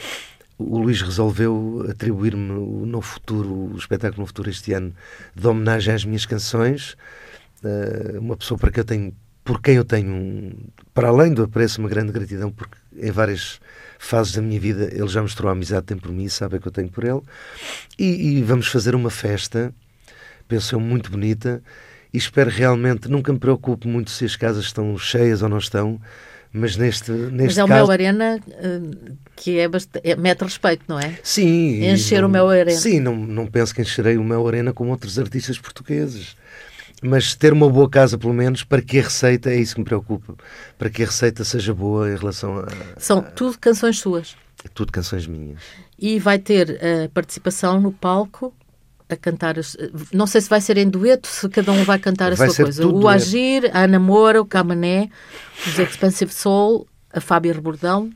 o 0.59 0.79
Luís 0.79 1.03
resolveu 1.03 1.87
atribuir-me 1.91 2.53
o 2.95 3.03
Futuro, 3.03 3.75
o 3.75 3.77
espetáculo 3.77 4.23
No 4.23 4.27
Futuro 4.27 4.49
este 4.49 4.73
ano, 4.73 4.95
de 5.35 5.47
homenagem 5.47 5.95
às 5.95 6.05
minhas 6.05 6.25
canções. 6.25 6.97
Uh, 7.63 8.19
uma 8.21 8.37
pessoa 8.37 8.59
para 8.59 8.71
quem 8.71 8.81
eu 8.81 8.85
tenho, 8.85 9.17
por 9.45 9.61
quem 9.61 9.77
eu 9.77 9.85
tenho, 9.85 10.57
para 10.95 11.09
além 11.09 11.33
do 11.33 11.43
apreço, 11.43 11.81
uma 11.81 11.89
grande 11.89 12.13
gratidão, 12.13 12.51
porque 12.51 12.77
em 12.97 13.11
várias 13.11 13.61
fases 13.99 14.35
da 14.35 14.43
minha 14.43 14.59
vida 14.59 14.89
ele 14.93 15.09
já 15.09 15.23
mostrou 15.23 15.49
a 15.49 15.53
amizade 15.53 15.83
que 15.83 15.89
tem 15.89 15.99
por 15.99 16.11
mim 16.11 16.29
sabe 16.29 16.59
que 16.59 16.69
eu 16.69 16.73
tenho 16.73 16.89
por 16.89 17.05
ele. 17.05 17.21
E, 17.99 18.39
e 18.39 18.43
vamos 18.43 18.69
fazer 18.69 18.95
uma 18.95 19.11
festa, 19.11 19.75
penso 20.49 20.75
eu, 20.75 20.81
muito 20.81 21.11
bonita. 21.11 21.63
E 22.13 22.19
espero 22.19 22.49
realmente, 22.49 23.09
nunca 23.11 23.33
me 23.33 23.39
preocupo 23.39 23.87
muito 23.87 24.11
se 24.11 24.25
as 24.25 24.37
casas 24.37 24.65
estão 24.65 24.97
cheias 24.97 25.43
ou 25.43 25.49
não 25.49 25.59
estão, 25.59 26.01
mas 26.57 26.77
neste, 26.77 27.11
neste 27.11 27.47
mas 27.47 27.59
é 27.59 27.65
o 27.65 27.69
caso... 27.69 27.83
Mel 27.83 27.91
Arena 27.91 28.41
eh, 28.49 28.81
que 29.37 29.59
é, 29.59 29.69
bastante, 29.69 30.09
é 30.09 30.17
mete 30.17 30.43
respeito, 30.43 30.85
não 30.89 30.99
é? 30.99 31.19
Sim. 31.23 31.85
Encher 31.85 32.23
não, 32.23 32.29
o 32.29 32.33
Mel 32.33 32.49
Arena. 32.49 32.79
Sim, 32.79 33.01
não, 33.01 33.15
não 33.15 33.47
penso 33.47 33.75
que 33.75 33.83
encherei 33.83 34.17
o 34.17 34.25
Mel 34.25 34.47
Arena 34.49 34.73
como 34.73 34.91
outros 34.91 35.19
artistas 35.19 35.59
portugueses. 35.59 36.37
Mas 37.03 37.35
ter 37.35 37.53
uma 37.53 37.69
boa 37.69 37.89
casa, 37.91 38.17
pelo 38.17 38.33
menos, 38.33 38.65
para 38.65 38.81
que 38.81 38.99
a 38.99 39.03
receita, 39.03 39.51
é 39.51 39.57
isso 39.57 39.75
que 39.75 39.81
me 39.81 39.85
preocupa, 39.85 40.35
para 40.79 40.89
que 40.89 41.03
a 41.03 41.07
receita 41.07 41.45
seja 41.45 41.75
boa 41.75 42.11
em 42.11 42.17
relação 42.17 42.59
a. 42.59 42.67
São 42.97 43.21
tudo 43.21 43.59
canções 43.59 43.99
suas. 43.99 44.35
Tudo 44.73 44.91
canções 44.91 45.27
minhas. 45.27 45.61
E 45.99 46.19
vai 46.19 46.39
ter 46.39 46.81
a 46.83 47.09
participação 47.11 47.79
no 47.81 47.93
palco 47.93 48.53
a 49.09 49.17
cantar. 49.17 49.59
As, 49.59 49.77
não 50.13 50.27
sei 50.27 50.41
se 50.41 50.49
vai 50.49 50.61
ser 50.61 50.77
em 50.77 50.89
dueto, 50.89 51.29
se 51.29 51.49
cada 51.49 51.73
um 51.73 51.85
vai 51.85 51.99
cantar 51.99 52.33
a 52.33 52.35
vai 52.35 52.51
sua 52.51 52.65
coisa. 52.65 52.87
O 52.87 52.93
dueto. 52.93 53.09
Agir, 53.09 53.71
a 53.73 53.85
Ana 53.85 53.99
Moura, 53.99 54.41
o 54.41 54.47
Camané, 54.47 55.11
os 55.67 55.79
Expensive 55.79 56.33
Soul, 56.33 56.87
a 57.13 57.21
Fábia 57.21 57.53
Rebordão, 57.53 58.11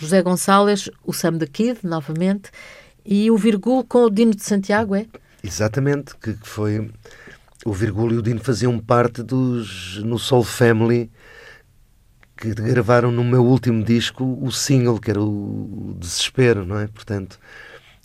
José 0.00 0.22
Gonçalves, 0.22 0.90
o 1.04 1.12
Sam 1.12 1.38
the 1.38 1.46
Kid, 1.46 1.80
novamente, 1.82 2.50
e 3.04 3.30
o 3.30 3.36
Virgul 3.36 3.84
com 3.84 4.04
o 4.04 4.10
Dino 4.10 4.34
de 4.34 4.42
Santiago, 4.42 4.94
é? 4.94 5.06
Exatamente, 5.42 6.16
que 6.16 6.36
foi. 6.42 6.90
O 7.64 7.72
Virgul 7.72 8.12
e 8.12 8.16
o 8.16 8.22
Dino 8.22 8.40
faziam 8.40 8.78
parte 8.78 9.22
dos. 9.22 10.02
no 10.04 10.18
Soul 10.18 10.44
Family 10.44 11.10
que 12.36 12.52
gravaram 12.52 13.10
no 13.10 13.24
meu 13.24 13.42
último 13.42 13.82
disco 13.82 14.38
o 14.42 14.52
single, 14.52 14.98
que 15.00 15.10
era 15.10 15.22
o 15.22 15.96
Desespero, 15.98 16.66
não 16.66 16.78
é? 16.78 16.86
Portanto. 16.86 17.38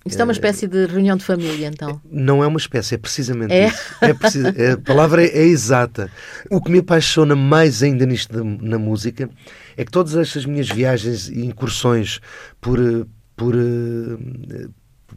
Isto 0.03 0.19
é 0.19 0.23
uma 0.23 0.33
espécie 0.33 0.67
de 0.67 0.87
reunião 0.87 1.15
de 1.15 1.23
família, 1.23 1.67
então? 1.67 2.01
Não 2.09 2.43
é 2.43 2.47
uma 2.47 2.57
espécie, 2.57 2.95
é 2.95 2.97
precisamente 2.97 3.53
é? 3.53 3.67
isso. 3.67 3.77
É 4.01 4.63
é, 4.63 4.71
a 4.71 4.77
palavra 4.77 5.23
é, 5.23 5.27
é, 5.27 5.43
exata. 5.43 6.11
O 6.49 6.59
que 6.59 6.71
me 6.71 6.79
apaixona 6.79 7.35
mais 7.35 7.83
ainda 7.83 8.05
nisto 8.05 8.33
da, 8.33 8.43
na 8.43 8.79
música 8.79 9.29
é 9.77 9.85
que 9.85 9.91
todas 9.91 10.15
estas 10.15 10.45
minhas 10.45 10.67
viagens 10.69 11.29
e 11.29 11.45
incursões 11.45 12.19
por, 12.59 12.79
por, 13.35 13.53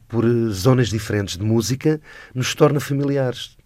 por 0.07 0.25
zonas 0.51 0.89
diferentes 0.91 1.39
de 1.39 1.45
música 1.45 1.99
nos 2.35 2.55
torna 2.55 2.79
familiares. 2.79 3.57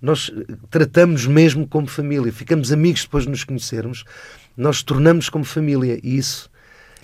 Nós 0.00 0.30
tratamos 0.70 1.26
mesmo 1.26 1.66
como 1.66 1.88
família, 1.88 2.32
ficamos 2.32 2.70
amigos 2.70 3.02
depois 3.02 3.24
de 3.24 3.30
nos 3.30 3.42
conhecermos, 3.42 4.04
nós 4.56 4.82
tornamos 4.82 5.28
como 5.28 5.44
família 5.44 5.98
e 6.02 6.16
isso 6.16 6.48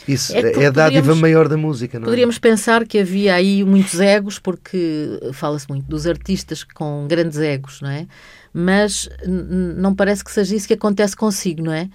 isso 0.08 0.34
é, 0.34 0.40
é 0.62 0.66
a 0.66 0.70
dádiva 0.70 1.14
maior 1.14 1.48
da 1.48 1.56
música, 1.56 1.98
não 1.98 2.04
é? 2.04 2.06
Poderíamos 2.06 2.38
pensar 2.38 2.86
que 2.86 2.98
havia 2.98 3.34
aí 3.34 3.64
muitos 3.64 4.00
egos, 4.00 4.38
porque 4.38 5.20
fala-se 5.32 5.68
muito 5.68 5.86
dos 5.86 6.06
artistas 6.06 6.64
com 6.64 7.06
grandes 7.08 7.38
egos, 7.38 7.80
não 7.80 7.90
é? 7.90 8.06
Mas 8.52 9.08
não 9.26 9.94
parece 9.94 10.24
que 10.24 10.30
seja 10.30 10.56
isso 10.56 10.66
que 10.66 10.74
acontece 10.74 11.16
consigo, 11.16 11.62
não 11.62 11.72
é? 11.72 11.88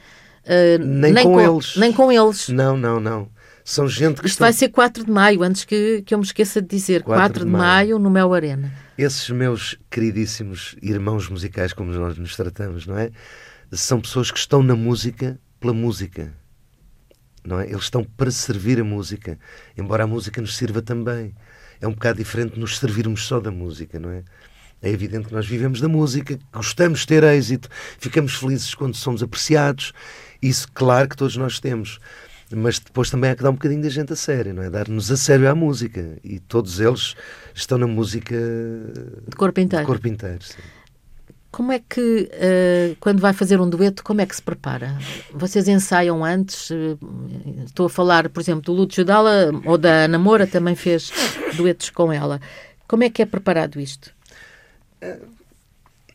Uh, 0.46 0.78
nem, 0.80 1.12
nem, 1.12 1.24
com, 1.24 1.34
com, 1.34 1.42
eles. 1.42 1.76
Nem 1.76 1.92
com 1.92 2.12
eles. 2.12 2.50
Não, 2.50 2.78
não, 2.78 3.00
não. 3.00 3.28
São 3.64 3.88
gente 3.88 4.22
que 4.22 4.28
Isto 4.28 4.36
estão... 4.36 4.46
vai 4.46 4.54
ser 4.54 4.70
4 4.70 5.06
de 5.06 5.12
maio, 5.12 5.42
antes 5.42 5.66
que, 5.66 6.04
que 6.06 6.14
eu 6.14 6.20
me 6.20 6.24
esqueça 6.24 6.62
de 6.62 6.68
dizer. 6.68 7.02
4, 7.02 7.20
4 7.20 7.46
de, 7.46 7.52
maio. 7.52 7.64
maio 7.64 8.00
no 8.00 8.12
Mel 8.12 8.32
Arena. 8.32 8.72
Esses 8.96 9.28
meus 9.32 9.76
queridíssimos 9.90 10.76
irmãos 10.84 11.28
musicais, 11.28 11.74
como 11.74 11.92
nós 11.92 12.16
nos 12.18 12.36
tratamos, 12.36 12.86
não 12.86 12.98
é? 12.98 13.10
São 13.72 14.00
pessoas 14.00 14.30
que 14.30 14.38
estão 14.38 14.62
na 14.62 14.76
música 14.76 15.40
pela 15.60 15.74
música 15.74 16.32
não 17.46 17.60
é? 17.60 17.68
Eles 17.70 17.84
estão 17.84 18.04
para 18.04 18.32
servir 18.32 18.80
a 18.80 18.84
música, 18.84 19.38
embora 19.78 20.04
a 20.04 20.08
música 20.08 20.42
nos 20.42 20.56
sirva 20.56 20.82
também. 20.82 21.34
É 21.80 21.88
um 21.88 21.92
bocado 21.92 22.18
diferente 22.18 22.54
de 22.54 22.60
nos 22.60 22.78
servirmos 22.78 23.26
só 23.26 23.40
da 23.40 23.52
música, 23.52 24.00
não 24.00 24.10
é? 24.10 24.24
É 24.82 24.90
evidente 24.90 25.28
que 25.28 25.34
nós 25.34 25.48
vivemos 25.48 25.82
da 25.82 25.88
música, 25.88 26.38
gostamos 26.52 27.00
de 27.02 27.08
ter 27.08 27.24
êxito, 27.24 27.70
ficamos 27.98 28.36
felizes 28.36 28.76
quando 28.76 28.96
somos 28.96 29.24
apreciados. 29.24 29.94
Isso, 30.42 30.68
claro 30.74 31.10
que 31.10 31.18
todos 31.18 31.36
nós 31.38 31.60
temos. 31.60 32.00
Mas 32.54 32.78
depois 32.78 33.10
também 33.10 33.32
há 33.32 33.36
que 33.36 33.42
dar 33.42 33.50
um 33.50 33.54
bocadinho 33.54 33.82
da 33.82 33.90
gente 33.90 34.14
a 34.14 34.16
sério, 34.16 34.54
não 34.54 34.62
é? 34.62 34.70
Dar-nos 34.70 35.10
a 35.12 35.18
sério 35.18 35.50
à 35.50 35.56
música. 35.56 36.18
E 36.24 36.40
todos 36.40 36.80
eles 36.80 37.16
estão 37.54 37.78
na 37.78 37.88
música 37.88 38.36
de 39.28 39.36
corpo 39.36 39.60
inteiro. 39.60 39.86
De 39.86 39.88
corpo 39.88 40.08
inteiro 40.08 40.44
sim. 40.44 40.62
Como 41.56 41.72
é 41.72 41.80
que, 41.80 42.02
uh, 42.02 42.98
quando 43.00 43.22
vai 43.22 43.32
fazer 43.32 43.62
um 43.62 43.70
dueto, 43.70 44.04
como 44.04 44.20
é 44.20 44.26
que 44.26 44.36
se 44.36 44.42
prepara? 44.42 45.00
Vocês 45.34 45.70
ensaiam 45.70 46.26
antes? 46.26 46.70
Uh, 46.70 47.00
estou 47.66 47.86
a 47.86 47.90
falar, 47.90 48.28
por 48.28 48.42
exemplo, 48.42 48.62
do 48.62 48.74
Lúcio 48.74 49.06
Dalla 49.06 49.52
ou 49.64 49.78
da 49.78 50.04
Ana 50.04 50.20
Moura, 50.20 50.46
também 50.46 50.76
fez 50.76 51.14
duetos 51.56 51.90
com 51.92 52.12
ela. 52.12 52.42
Como 52.86 53.06
é 53.06 53.10
que 53.10 53.22
é 53.22 53.26
preparado 53.26 53.80
isto? 53.80 54.12
Uh, 55.02 55.26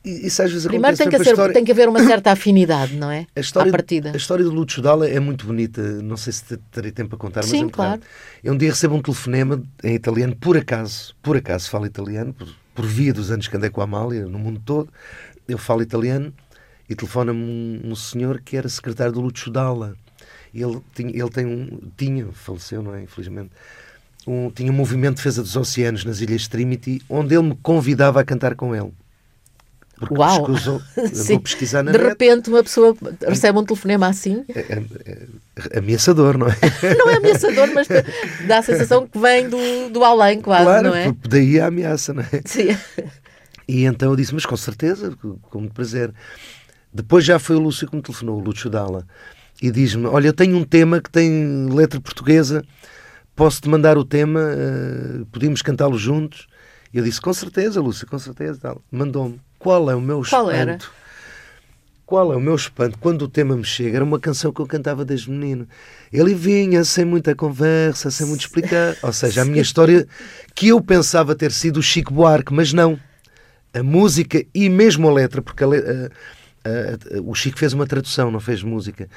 isso 0.04 0.42
às 0.42 0.52
vezes 0.52 0.66
Primeiro 0.66 0.94
tem 0.94 1.08
que, 1.08 1.16
ser, 1.16 1.30
história... 1.30 1.54
tem 1.54 1.64
que 1.64 1.72
haver 1.72 1.88
uma 1.88 2.04
certa 2.04 2.32
afinidade, 2.32 2.94
não 2.94 3.10
é? 3.10 3.26
A 3.34 3.40
história, 3.40 3.70
à 3.70 3.72
partida. 3.72 4.10
A 4.12 4.16
história 4.18 4.44
do 4.44 4.50
Lúcio 4.50 4.82
Dalla 4.82 5.08
é 5.08 5.20
muito 5.20 5.46
bonita. 5.46 5.80
Não 6.02 6.18
sei 6.18 6.34
se 6.34 6.54
terei 6.70 6.92
tempo 6.92 7.16
a 7.16 7.18
contar, 7.18 7.44
Sim, 7.44 7.62
mas 7.62 7.68
é 7.68 7.72
claro. 7.72 8.02
Eu 8.44 8.52
um 8.52 8.58
dia 8.58 8.68
recebo 8.68 8.94
um 8.94 9.00
telefonema 9.00 9.62
em 9.82 9.94
italiano, 9.94 10.36
por 10.36 10.58
acaso, 10.58 11.14
por 11.22 11.38
acaso 11.38 11.70
falo 11.70 11.86
italiano, 11.86 12.34
por, 12.34 12.48
por 12.74 12.84
via 12.84 13.12
dos 13.12 13.30
anos 13.30 13.48
que 13.48 13.56
andei 13.56 13.70
com 13.70 13.80
a 13.80 13.84
Amália, 13.84 14.26
no 14.26 14.38
mundo 14.38 14.60
todo 14.64 14.90
eu 15.48 15.58
falo 15.58 15.82
italiano 15.82 16.32
e 16.88 16.94
telefona-me 16.94 17.40
um, 17.40 17.90
um, 17.90 17.96
senhor 17.96 18.40
que 18.40 18.56
era 18.56 18.68
secretário 18.68 19.12
do 19.12 19.20
Lucio 19.20 19.50
Dalla. 19.50 19.96
Ele, 20.52 20.80
tinha, 20.94 21.10
ele 21.10 21.30
tem 21.30 21.46
um, 21.46 21.78
tinha, 21.96 22.26
faleceu, 22.32 22.82
não 22.82 22.94
é? 22.94 23.02
Infelizmente, 23.02 23.50
um, 24.26 24.50
tinha 24.50 24.70
um 24.70 24.74
movimento 24.74 25.16
de 25.16 25.16
defesa 25.16 25.42
dos 25.42 25.56
oceanos 25.56 26.04
nas 26.04 26.20
Ilhas 26.20 26.48
Trinity, 26.48 27.00
onde 27.08 27.34
ele 27.34 27.48
me 27.48 27.58
convidava 27.62 28.20
a 28.20 28.24
cantar 28.24 28.54
com 28.56 28.74
ele. 28.74 28.92
Porque 30.00 30.14
Uau! 30.14 30.46
Pesquisou, 30.46 30.82
vou 31.28 31.40
pesquisar 31.40 31.82
na 31.82 31.92
De 31.92 31.98
net. 31.98 32.08
repente 32.08 32.48
uma 32.48 32.62
pessoa 32.62 32.96
recebe 33.28 33.58
um 33.58 33.64
telefonema 33.64 34.08
assim. 34.08 34.44
É, 34.48 34.60
é, 34.60 34.82
é, 35.74 35.78
ameaçador, 35.78 36.38
não 36.38 36.46
é? 36.46 36.56
não 36.96 37.10
é 37.10 37.16
ameaçador, 37.16 37.68
mas 37.74 37.86
dá 38.48 38.58
a 38.58 38.62
sensação 38.62 39.06
que 39.06 39.18
vem 39.18 39.48
do, 39.48 39.90
do 39.90 40.02
além 40.02 40.40
quase, 40.40 40.64
claro, 40.64 40.88
não 40.88 40.96
é? 40.96 41.14
daí 41.28 41.60
a 41.60 41.66
ameaça, 41.66 42.14
não 42.14 42.22
é? 42.22 42.40
Sim. 42.46 42.76
E 43.70 43.84
então 43.84 44.10
eu 44.10 44.16
disse, 44.16 44.34
mas 44.34 44.44
com 44.44 44.56
certeza, 44.56 45.16
com 45.42 45.60
muito 45.60 45.72
prazer. 45.72 46.12
Depois 46.92 47.24
já 47.24 47.38
foi 47.38 47.54
o 47.54 47.60
Lúcio 47.60 47.88
que 47.88 47.94
me 47.94 48.02
telefonou, 48.02 48.40
o 48.40 48.42
Lúcio 48.42 48.68
Dalla, 48.68 49.06
e 49.62 49.70
diz-me: 49.70 50.06
Olha, 50.06 50.26
eu 50.26 50.32
tenho 50.32 50.56
um 50.56 50.64
tema 50.64 51.00
que 51.00 51.08
tem 51.08 51.66
letra 51.72 52.00
portuguesa, 52.00 52.64
posso-te 53.36 53.68
mandar 53.68 53.96
o 53.96 54.04
tema, 54.04 54.40
uh, 54.40 55.24
podíamos 55.26 55.62
cantá-lo 55.62 55.96
juntos? 55.96 56.48
E 56.92 56.98
eu 56.98 57.04
disse: 57.04 57.20
Com 57.20 57.32
certeza, 57.32 57.80
Lúcio, 57.80 58.08
com 58.08 58.18
certeza. 58.18 58.76
Mandou-me. 58.90 59.40
Qual 59.56 59.88
é 59.88 59.94
o 59.94 60.00
meu 60.00 60.20
espanto? 60.20 60.42
Qual 60.42 60.50
era? 60.50 60.78
Qual 62.04 62.32
é 62.32 62.36
o 62.36 62.40
meu 62.40 62.56
espanto? 62.56 62.98
Quando 62.98 63.22
o 63.22 63.28
tema 63.28 63.56
me 63.56 63.62
chega, 63.62 63.98
era 63.98 64.04
uma 64.04 64.18
canção 64.18 64.52
que 64.52 64.58
eu 64.60 64.66
cantava 64.66 65.04
desde 65.04 65.30
menino. 65.30 65.68
Ele 66.12 66.34
vinha 66.34 66.82
sem 66.82 67.04
muita 67.04 67.36
conversa, 67.36 68.10
sem 68.10 68.26
muito 68.26 68.40
explicar. 68.40 68.96
Ou 69.00 69.12
seja, 69.12 69.42
a 69.42 69.44
minha 69.44 69.62
história 69.62 70.08
que 70.56 70.66
eu 70.66 70.80
pensava 70.80 71.36
ter 71.36 71.52
sido 71.52 71.76
o 71.76 71.82
Chico 71.82 72.12
Buarque, 72.12 72.52
mas 72.52 72.72
não 72.72 72.98
a 73.72 73.82
música 73.82 74.44
e 74.54 74.68
mesmo 74.68 75.08
a 75.08 75.12
letra, 75.12 75.40
porque 75.42 75.64
a, 75.64 75.68
a, 75.68 77.18
a, 77.18 77.22
o 77.22 77.34
Chico 77.34 77.58
fez 77.58 77.72
uma 77.72 77.86
tradução, 77.86 78.30
não 78.30 78.40
fez 78.40 78.62
música, 78.62 79.08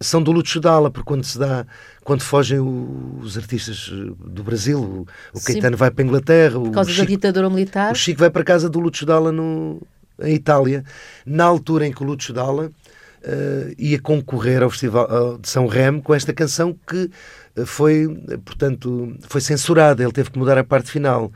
são 0.00 0.22
do 0.22 0.30
Lúcio 0.32 0.60
Dalla, 0.60 0.90
porque 0.90 1.06
quando 1.06 1.24
se 1.24 1.38
dá, 1.38 1.66
quando 2.04 2.22
fogem 2.22 2.60
os 2.60 3.36
artistas 3.36 3.90
eh, 3.92 4.12
do 4.26 4.44
Brasil, 4.44 4.80
o, 4.80 5.06
o 5.36 5.42
Caetano 5.42 5.76
vai 5.76 5.90
para 5.90 6.04
a 6.04 6.06
Inglaterra, 6.06 6.60
por 6.60 6.70
causa 6.70 6.90
o 6.90 6.92
Chico, 6.92 7.06
da 7.06 7.10
ditadura 7.10 7.50
militar, 7.50 7.92
o 7.92 7.96
Chico 7.96 8.20
vai 8.20 8.30
para 8.30 8.42
a 8.42 8.44
casa 8.44 8.68
do 8.68 8.78
Lúcio 8.78 9.04
Dalla 9.04 9.32
no, 9.32 9.82
em 10.22 10.34
Itália, 10.34 10.84
na 11.26 11.44
altura 11.44 11.86
em 11.86 11.92
que 11.92 12.02
o 12.02 12.06
Lúcio 12.06 12.32
Dalla 12.32 12.66
uh, 12.66 13.74
ia 13.76 14.00
concorrer 14.00 14.62
ao 14.62 14.70
Festival 14.70 15.38
de 15.38 15.48
São 15.48 15.66
Remo 15.66 16.00
com 16.00 16.14
esta 16.14 16.32
canção 16.32 16.76
que 16.86 17.10
foi, 17.66 18.06
portanto, 18.44 19.16
foi 19.28 19.40
censurada, 19.40 20.02
ele 20.02 20.12
teve 20.12 20.30
que 20.30 20.38
mudar 20.38 20.58
a 20.58 20.64
parte 20.64 20.90
final. 20.90 21.32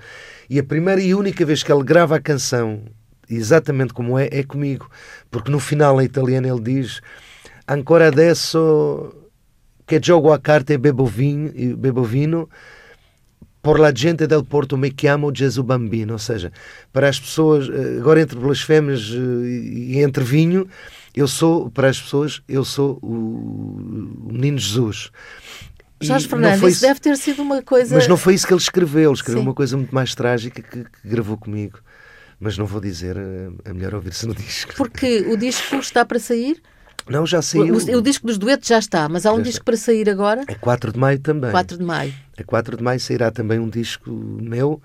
E 0.52 0.58
a 0.58 0.62
primeira 0.62 1.00
e 1.00 1.14
única 1.14 1.46
vez 1.46 1.62
que 1.62 1.72
ele 1.72 1.82
grava 1.82 2.16
a 2.16 2.20
canção, 2.20 2.82
exatamente 3.26 3.94
como 3.94 4.18
é, 4.18 4.28
é 4.30 4.42
comigo. 4.42 4.86
Porque 5.30 5.50
no 5.50 5.58
final, 5.58 5.98
em 5.98 6.04
italiano, 6.04 6.46
ele 6.46 6.60
diz: 6.60 7.00
Ancora 7.66 8.08
adesso 8.08 9.14
che 9.86 9.98
gioco 9.98 10.30
a 10.30 10.38
carte 10.38 10.74
e 10.74 10.76
bebo 10.76 11.06
vinho, 11.06 11.74
bebo 11.78 12.04
vino 12.04 12.50
por 13.62 13.80
la 13.80 13.92
gente 13.94 14.26
del 14.26 14.44
Porto 14.44 14.76
me 14.76 14.90
chiamo 14.90 15.32
Gesù 15.32 15.62
Bambino. 15.62 16.12
Ou 16.12 16.18
seja, 16.18 16.52
para 16.92 17.08
as 17.08 17.18
pessoas, 17.18 17.70
eh, 17.70 17.96
agora 17.98 18.20
entre 18.20 18.38
blasfemas 18.38 19.10
eh, 19.10 19.94
e 19.94 20.02
entre 20.02 20.22
vinho, 20.22 20.68
Eu 21.14 21.28
sou, 21.28 21.70
para 21.70 21.90
as 21.90 22.00
pessoas, 22.00 22.40
eu 22.48 22.64
sou 22.64 22.98
o 23.02 24.32
menino 24.32 24.56
Jesus. 24.56 25.10
Jorge 26.02 26.28
Fernandes, 26.28 26.62
isso 26.62 26.80
deve 26.82 27.00
ter 27.00 27.16
sido 27.16 27.42
uma 27.42 27.62
coisa. 27.62 27.94
Mas 27.94 28.08
não 28.08 28.16
foi 28.16 28.34
isso 28.34 28.46
que 28.46 28.52
ele 28.52 28.60
escreveu. 28.60 29.10
Ele 29.10 29.14
escreveu 29.14 29.42
Sim. 29.42 29.48
uma 29.48 29.54
coisa 29.54 29.76
muito 29.76 29.94
mais 29.94 30.14
trágica 30.14 30.62
que, 30.62 30.84
que, 30.84 31.08
gravou 31.08 31.36
comigo. 31.36 31.78
Mas 32.38 32.58
não 32.58 32.66
vou 32.66 32.80
dizer, 32.80 33.16
é 33.64 33.72
melhor 33.72 33.94
ouvir-se 33.94 34.26
no 34.26 34.34
disco. 34.34 34.74
Porque 34.76 35.20
o 35.28 35.36
disco 35.36 35.76
está 35.76 36.04
para 36.04 36.18
sair? 36.18 36.60
Não, 37.08 37.26
já 37.26 37.42
saiu. 37.42 37.74
O, 37.74 37.98
o, 37.98 38.02
disco 38.02 38.26
dos 38.26 38.38
duetos 38.38 38.68
já 38.68 38.78
está, 38.78 39.08
mas 39.08 39.26
há 39.26 39.32
um 39.32 39.38
já 39.38 39.42
disco 39.42 39.58
está. 39.58 39.64
para 39.64 39.76
sair 39.76 40.08
agora? 40.10 40.44
É 40.46 40.54
4 40.54 40.92
de 40.92 40.98
maio 40.98 41.18
também. 41.18 41.50
4 41.50 41.78
de 41.78 41.84
maio. 41.84 42.14
É 42.36 42.42
4 42.42 42.76
de 42.76 42.82
maio 42.82 43.00
sairá 43.00 43.30
também 43.30 43.58
um 43.58 43.68
disco 43.68 44.10
meu 44.10 44.80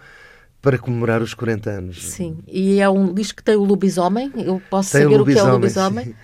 para 0.62 0.78
comemorar 0.78 1.22
os 1.22 1.34
40 1.34 1.70
anos. 1.70 2.04
Sim, 2.04 2.40
e 2.48 2.80
é 2.80 2.90
um 2.90 3.14
disco 3.14 3.38
que 3.38 3.44
tem 3.44 3.56
o 3.56 3.64
lobisomem. 3.64 4.32
Eu 4.36 4.62
posso 4.70 4.92
tem 4.92 5.04
saber 5.04 5.20
o, 5.20 5.22
o, 5.22 5.26
que 5.26 5.38
é 5.38 5.44
o 5.44 5.52
lobisomem? 5.52 6.06
Sim. 6.06 6.16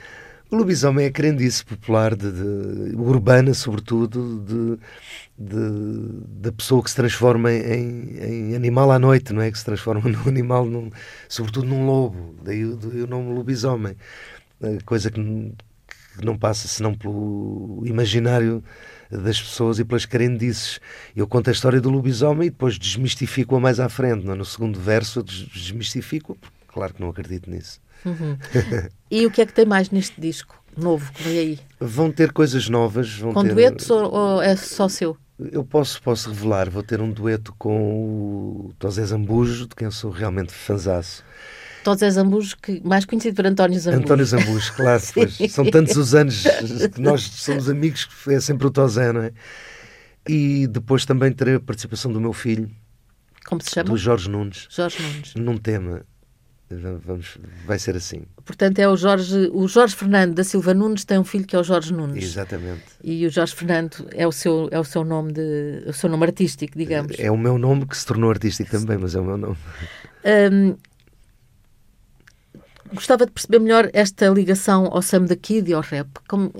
O 0.53 0.55
lobisomem 0.55 1.05
é 1.05 1.07
a 1.07 1.11
crendice 1.11 1.65
popular, 1.65 2.15
de, 2.15 2.31
de, 2.31 2.95
urbana, 2.95 3.55
sobretudo, 3.55 4.79
de, 5.35 5.51
da 6.39 6.51
pessoa 6.51 6.83
que 6.83 6.91
se 6.91 6.95
transforma 6.95 7.51
em, 7.51 8.19
em, 8.19 8.55
animal 8.55 8.91
à 8.91 8.99
noite, 8.99 9.33
não 9.33 9.41
é? 9.41 9.49
Que 9.49 9.57
se 9.57 9.65
transforma 9.65 10.03
num 10.07 10.29
animal, 10.29 10.63
num, 10.63 10.91
sobretudo 11.27 11.65
num 11.65 11.87
lobo. 11.87 12.35
Daí 12.43 12.63
o, 12.65 12.77
o 12.77 13.07
nome 13.07 13.33
lobisomem. 13.33 13.97
Coisa 14.85 15.09
que, 15.09 15.19
que 15.19 16.23
não 16.23 16.37
passa 16.37 16.67
senão 16.67 16.93
pelo 16.93 17.81
imaginário 17.83 18.63
das 19.09 19.41
pessoas 19.41 19.79
e 19.79 19.83
pelas 19.83 20.05
crendices. 20.05 20.79
Eu 21.15 21.25
conto 21.25 21.49
a 21.49 21.51
história 21.51 21.81
do 21.81 21.89
lobisomem 21.89 22.49
e 22.49 22.51
depois 22.51 22.77
desmistifico-a 22.77 23.59
mais 23.59 23.79
à 23.79 23.89
frente. 23.89 24.23
Não? 24.23 24.33
É? 24.33 24.35
No 24.35 24.45
segundo 24.45 24.79
verso 24.79 25.23
desmistifico, 25.23 26.37
claro 26.67 26.93
que 26.93 27.01
não 27.01 27.09
acredito 27.09 27.49
nisso. 27.49 27.81
Uhum. 28.05 28.37
e 29.09 29.25
o 29.25 29.31
que 29.31 29.41
é 29.41 29.45
que 29.45 29.53
tem 29.53 29.65
mais 29.65 29.89
neste 29.89 30.19
disco 30.19 30.63
novo 30.77 31.11
que 31.13 31.23
vem 31.23 31.39
aí? 31.39 31.59
Vão 31.79 32.11
ter 32.11 32.31
coisas 32.31 32.69
novas. 32.69 33.17
Vão 33.17 33.33
com 33.33 33.43
ter... 33.43 33.53
duetos 33.53 33.89
ou, 33.89 34.13
ou, 34.13 34.41
é 34.41 34.55
só 34.55 34.87
seu? 34.87 35.17
Eu 35.39 35.63
posso, 35.63 36.01
posso 36.01 36.29
revelar, 36.29 36.69
vou 36.69 36.83
ter 36.83 37.01
um 37.01 37.11
dueto 37.11 37.53
com 37.57 38.67
o 38.67 38.73
Tosé 38.77 39.03
Zambujo, 39.05 39.67
de 39.67 39.75
quem 39.75 39.89
sou 39.89 40.11
realmente 40.11 40.53
fanzaço. 40.53 41.23
Tosé 41.83 42.09
Zambujo, 42.09 42.55
que, 42.61 42.81
mais 42.85 43.03
conhecido 43.03 43.35
por 43.35 43.45
António 43.45 43.79
Zambujo. 43.79 44.03
António 44.03 44.25
Zambujo, 44.25 44.73
claro. 44.73 45.01
São 45.49 45.65
tantos 45.69 45.97
os 45.97 46.15
anos 46.15 46.43
que 46.93 47.01
nós 47.01 47.23
somos 47.23 47.69
amigos 47.69 48.05
que 48.05 48.33
é 48.33 48.39
sempre 48.39 48.67
o 48.67 48.71
Tosé, 48.71 49.11
não 49.11 49.23
é? 49.23 49.31
E 50.27 50.67
depois 50.67 51.05
também 51.05 51.31
terei 51.33 51.55
a 51.55 51.59
participação 51.59 52.11
do 52.11 52.21
meu 52.21 52.31
filho. 52.31 52.71
Como 53.45 53.61
se 53.61 53.71
chama? 53.71 53.89
Do 53.89 53.97
Jorge 53.97 54.29
Nunes. 54.29 54.67
Jorge 54.69 55.01
Nunes. 55.01 55.33
Num 55.35 55.57
tema 55.57 56.05
Vamos, 57.05 57.37
vai 57.65 57.77
ser 57.79 57.95
assim. 57.95 58.23
Portanto, 58.45 58.79
é 58.79 58.87
o 58.87 58.95
Jorge, 58.95 59.49
o 59.53 59.67
Jorge 59.67 59.95
Fernando 59.95 60.33
da 60.33 60.43
Silva 60.43 60.73
Nunes 60.73 61.05
tem 61.05 61.17
um 61.17 61.23
filho 61.23 61.45
que 61.45 61.55
é 61.55 61.59
o 61.59 61.63
Jorge 61.63 61.93
Nunes. 61.93 62.23
Exatamente. 62.23 62.83
E 63.03 63.25
o 63.25 63.29
Jorge 63.29 63.55
Fernando 63.55 64.07
é 64.11 64.27
o 64.27 64.31
seu, 64.31 64.67
é 64.71 64.79
o 64.79 64.83
seu 64.83 65.03
nome 65.03 65.33
de, 65.33 65.83
o 65.87 65.93
seu 65.93 66.09
nome 66.09 66.25
artístico, 66.25 66.77
digamos. 66.77 67.15
É 67.19 67.31
o 67.31 67.37
meu 67.37 67.57
nome 67.57 67.85
que 67.85 67.97
se 67.97 68.05
tornou 68.05 68.29
artístico 68.29 68.71
também, 68.71 68.97
mas 68.97 69.15
é 69.15 69.19
o 69.19 69.23
meu 69.23 69.37
nome. 69.37 69.57
Um, 70.51 70.75
gostava 72.93 73.25
de 73.25 73.31
perceber 73.31 73.59
melhor 73.59 73.89
esta 73.93 74.27
ligação 74.29 74.87
ao 74.91 75.01
Sam 75.01 75.23
da 75.25 75.35
Kid 75.35 75.69
e 75.69 75.73
ao 75.73 75.81
rap. 75.81 76.07
Como, 76.27 76.51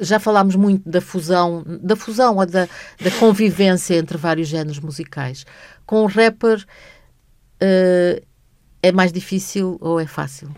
já 0.00 0.18
falámos 0.18 0.56
muito 0.56 0.88
da 0.88 1.00
fusão, 1.00 1.64
da 1.66 1.94
fusão 1.94 2.36
ou 2.36 2.46
da, 2.46 2.68
da 3.00 3.10
convivência 3.18 3.94
entre 3.94 4.16
vários 4.16 4.48
géneros 4.48 4.80
musicais. 4.80 5.44
Com 5.86 6.02
o 6.04 6.06
rapper, 6.06 6.64
uh, 7.62 8.31
é 8.82 8.90
mais 8.90 9.12
difícil 9.12 9.78
ou 9.80 10.00
é 10.00 10.06
fácil? 10.06 10.48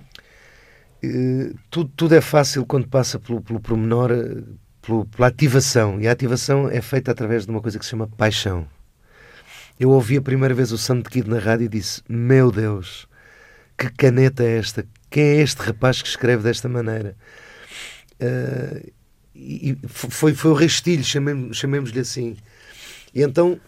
Uh, 1.04 1.54
tudo, 1.70 1.90
tudo, 1.94 2.14
é 2.14 2.20
fácil 2.20 2.64
quando 2.64 2.88
passa 2.88 3.18
pelo, 3.18 3.42
pelo 3.42 3.60
pormenor, 3.60 4.10
eh, 4.10 4.42
pelo, 4.80 5.04
pela 5.04 5.28
ativação. 5.28 6.00
E 6.00 6.08
a 6.08 6.12
ativação 6.12 6.68
é 6.70 6.80
feita 6.80 7.10
através 7.10 7.44
de 7.44 7.50
uma 7.50 7.60
coisa 7.60 7.78
que 7.78 7.84
se 7.84 7.90
chama 7.90 8.08
paixão. 8.08 8.66
Eu 9.78 9.90
ouvi 9.90 10.16
a 10.16 10.22
primeira 10.22 10.54
vez 10.54 10.72
o 10.72 10.78
Santo 10.78 11.10
Kid 11.10 11.28
na 11.28 11.38
rádio 11.38 11.66
e 11.66 11.68
disse: 11.68 12.00
Meu 12.08 12.50
Deus, 12.50 13.06
que 13.76 13.90
caneta 13.90 14.42
é 14.42 14.56
esta? 14.58 14.86
Quem 15.10 15.24
é 15.24 15.40
este 15.42 15.60
rapaz 15.60 16.00
que 16.00 16.08
escreve 16.08 16.42
desta 16.42 16.68
maneira? 16.68 17.14
Uh, 18.14 18.92
e 19.34 19.76
foi, 19.88 20.32
foi 20.32 20.50
o 20.52 20.54
restilho, 20.54 21.04
chamemos-lhe 21.04 22.00
assim. 22.00 22.36
E 23.12 23.22
então 23.22 23.60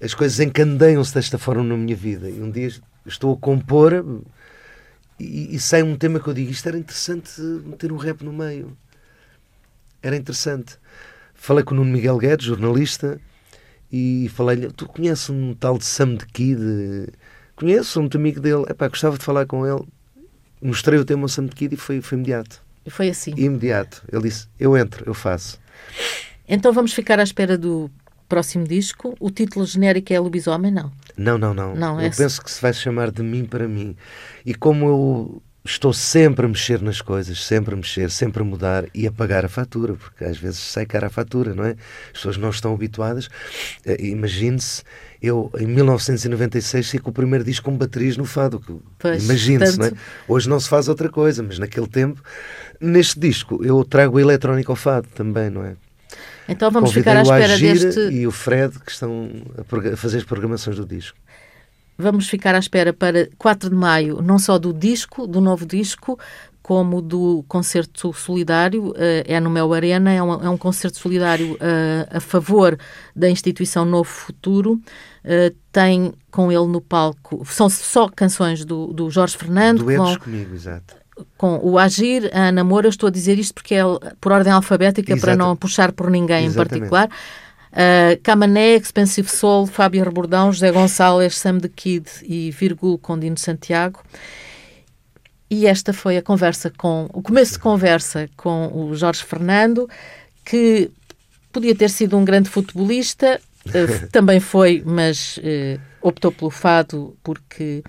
as 0.00 0.14
coisas 0.14 0.38
encandeiam-se 0.40 1.14
desta 1.14 1.38
forma 1.38 1.64
na 1.64 1.76
minha 1.76 1.96
vida. 1.96 2.28
E 2.28 2.40
um 2.40 2.50
dia 2.50 2.70
estou 3.06 3.34
a 3.34 3.36
compor 3.36 4.22
e, 5.18 5.54
e 5.54 5.58
sai 5.58 5.82
um 5.82 5.96
tema 5.96 6.20
que 6.20 6.28
eu 6.28 6.34
digo: 6.34 6.50
isto 6.50 6.68
era 6.68 6.78
interessante 6.78 7.40
meter 7.40 7.92
um 7.92 7.96
rap 7.96 8.22
no 8.22 8.32
meio. 8.32 8.76
Era 10.02 10.16
interessante. 10.16 10.76
Falei 11.34 11.64
com 11.64 11.74
o 11.74 11.76
Nuno 11.78 11.92
Miguel 11.92 12.18
Guedes, 12.18 12.46
jornalista, 12.46 13.20
e 13.90 14.30
falei-lhe: 14.34 14.70
Tu 14.72 14.86
conheces 14.86 15.30
um 15.30 15.54
tal 15.54 15.78
de 15.78 15.84
Sam 15.84 16.16
de 16.16 16.26
Kid? 16.26 16.60
Conheço, 17.54 17.90
sou 17.90 18.02
muito 18.02 18.18
amigo 18.18 18.40
dele. 18.40 18.64
Epá, 18.68 18.88
gostava 18.88 19.16
de 19.16 19.24
falar 19.24 19.46
com 19.46 19.66
ele. 19.66 19.84
Mostrei 20.60 20.98
o 20.98 21.04
tema 21.04 21.22
ao 21.22 21.28
Sam 21.28 21.46
de 21.46 21.54
Kid 21.54 21.74
e 21.74 21.78
foi, 21.78 22.00
foi 22.00 22.18
imediato. 22.18 22.62
E 22.84 22.90
foi 22.90 23.08
assim? 23.08 23.32
Imediato. 23.36 24.02
Ele 24.12 24.22
disse: 24.22 24.48
Eu 24.58 24.76
entro, 24.76 25.04
eu 25.06 25.14
faço. 25.14 25.58
Então 26.48 26.72
vamos 26.72 26.92
ficar 26.92 27.18
à 27.18 27.22
espera 27.22 27.58
do 27.58 27.90
próximo 28.28 28.66
disco. 28.66 29.16
O 29.20 29.30
título 29.30 29.64
genérico 29.64 30.12
é 30.12 30.20
Lobisomem, 30.20 30.70
não? 30.70 30.92
Não, 31.16 31.38
não, 31.38 31.54
não. 31.54 31.74
não 31.74 32.00
eu 32.00 32.06
é... 32.06 32.10
penso 32.10 32.42
que 32.42 32.50
se 32.50 32.60
vai 32.60 32.72
chamar 32.72 33.10
de 33.10 33.22
mim 33.22 33.44
para 33.44 33.66
mim. 33.66 33.96
E 34.44 34.54
como 34.54 34.86
eu 34.86 35.42
estou 35.66 35.92
sempre 35.92 36.46
a 36.46 36.48
mexer 36.48 36.80
nas 36.80 37.00
coisas, 37.00 37.44
sempre 37.44 37.74
a 37.74 37.76
mexer, 37.76 38.10
sempre 38.10 38.42
a 38.42 38.44
mudar 38.44 38.84
e 38.94 39.06
a 39.06 39.12
pagar 39.12 39.44
a 39.44 39.48
fatura, 39.48 39.94
porque 39.94 40.24
às 40.24 40.38
vezes 40.38 40.60
sai 40.60 40.86
cara 40.86 41.08
a 41.08 41.10
fatura, 41.10 41.54
não 41.54 41.64
é? 41.64 41.70
As 42.06 42.12
pessoas 42.12 42.36
não 42.36 42.50
estão 42.50 42.72
habituadas. 42.72 43.26
Uh, 43.84 44.00
Imagine-se, 44.00 44.82
eu 45.20 45.50
em 45.58 45.66
1996 45.66 46.86
saí 46.86 47.00
com 47.00 47.10
o 47.10 47.12
primeiro 47.12 47.44
disco 47.44 47.70
com 47.70 47.76
baterias 47.76 48.16
no 48.16 48.24
fado. 48.24 48.62
Imagine-se, 49.04 49.78
não 49.78 49.86
é? 49.86 49.92
Hoje 50.28 50.48
não 50.48 50.60
se 50.60 50.68
faz 50.68 50.88
outra 50.88 51.08
coisa, 51.08 51.42
mas 51.42 51.58
naquele 51.58 51.88
tempo, 51.88 52.22
neste 52.80 53.18
disco, 53.18 53.64
eu 53.64 53.84
trago 53.84 54.18
a 54.18 54.20
eletrónica 54.20 54.70
ao 54.72 54.76
fado 54.76 55.08
também, 55.14 55.50
não 55.50 55.64
é? 55.64 55.76
Então 56.48 56.70
vamos 56.70 56.92
ficar 56.92 57.16
à 57.16 57.22
espera 57.22 57.58
deste. 57.58 58.00
E 58.10 58.26
o 58.26 58.30
Fred, 58.30 58.78
que 58.80 58.90
estão 58.90 59.28
a 59.58 59.96
fazer 59.96 60.18
as 60.18 60.24
programações 60.24 60.76
do 60.76 60.86
disco. 60.86 61.18
Vamos 61.98 62.28
ficar 62.28 62.54
à 62.54 62.58
espera 62.58 62.92
para 62.92 63.28
4 63.38 63.70
de 63.70 63.74
maio, 63.74 64.20
não 64.20 64.38
só 64.38 64.58
do 64.58 64.72
disco, 64.72 65.26
do 65.26 65.40
novo 65.40 65.64
disco, 65.64 66.18
como 66.62 67.00
do 67.00 67.42
concerto 67.48 68.12
solidário, 68.12 68.92
eh, 68.96 69.24
é 69.26 69.40
no 69.40 69.48
Mel 69.48 69.72
Arena, 69.72 70.12
é 70.12 70.22
um, 70.22 70.32
é 70.44 70.50
um 70.50 70.58
concerto 70.58 70.98
solidário 70.98 71.56
a, 71.58 71.64
eh, 71.64 72.16
a 72.18 72.20
favor 72.20 72.76
da 73.14 73.30
instituição 73.30 73.84
Novo 73.84 74.10
Futuro. 74.10 74.80
Uh, 75.24 75.52
tem 75.72 76.12
com 76.30 76.52
ele 76.52 76.66
no 76.66 76.80
palco, 76.80 77.44
são 77.46 77.68
só 77.68 78.08
canções 78.08 78.64
do, 78.64 78.92
do 78.92 79.10
Jorge 79.10 79.36
Fernando. 79.36 79.78
Duetos 79.78 80.06
vão, 80.06 80.18
comigo, 80.18 80.54
exato 80.54 80.94
com 81.36 81.58
o 81.62 81.78
Agir, 81.78 82.30
a 82.32 82.48
Ana 82.48 82.64
Moura, 82.64 82.88
estou 82.88 83.08
a 83.08 83.10
dizer 83.10 83.38
isto 83.38 83.54
porque 83.54 83.74
é 83.74 83.82
por 84.20 84.32
ordem 84.32 84.52
alfabética 84.52 85.12
Exato. 85.12 85.20
para 85.20 85.36
não 85.36 85.56
puxar 85.56 85.92
por 85.92 86.10
ninguém 86.10 86.46
Exatamente. 86.46 86.74
em 86.74 86.78
particular. 86.78 87.08
Uh, 87.72 88.20
Camané, 88.22 88.76
Expensive 88.76 89.28
Soul, 89.28 89.66
Fábio 89.66 90.02
Rebordão, 90.02 90.52
José 90.52 90.72
Gonçalves, 90.72 91.36
Sam 91.36 91.58
the 91.58 91.68
Kid 91.68 92.08
e 92.22 92.50
Virgul 92.50 92.98
Condino 92.98 93.36
Santiago. 93.36 94.02
E 95.50 95.66
esta 95.66 95.92
foi 95.92 96.16
a 96.16 96.22
conversa 96.22 96.72
com, 96.76 97.08
o 97.12 97.22
começo 97.22 97.52
de 97.52 97.58
conversa 97.58 98.28
com 98.36 98.70
o 98.74 98.96
Jorge 98.96 99.22
Fernando, 99.22 99.88
que 100.44 100.90
podia 101.52 101.74
ter 101.74 101.88
sido 101.88 102.16
um 102.16 102.24
grande 102.24 102.48
futebolista, 102.48 103.40
uh, 103.66 104.06
também 104.10 104.40
foi, 104.40 104.82
mas 104.84 105.36
uh, 105.38 105.80
optou 106.00 106.32
pelo 106.32 106.50
fado 106.50 107.16
porque 107.22 107.82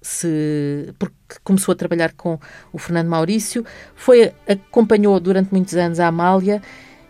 se 0.00 0.94
porque 0.98 1.14
começou 1.44 1.72
a 1.72 1.76
trabalhar 1.76 2.12
com 2.12 2.38
o 2.72 2.78
Fernando 2.78 3.08
Maurício, 3.08 3.64
foi 3.94 4.32
acompanhou 4.48 5.18
durante 5.20 5.52
muitos 5.52 5.74
anos 5.74 6.00
a 6.00 6.06
Amália 6.06 6.62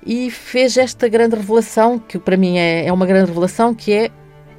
e 0.05 0.31
fez 0.31 0.76
esta 0.76 1.09
grande 1.09 1.37
revelação 1.37 1.98
que 1.98 2.18
para 2.18 2.37
mim 2.37 2.59
é, 2.59 2.87
é 2.87 2.92
uma 2.92 3.07
grande 3.07 3.29
revelação 3.29 3.74
que 3.74 3.92
é 3.92 4.11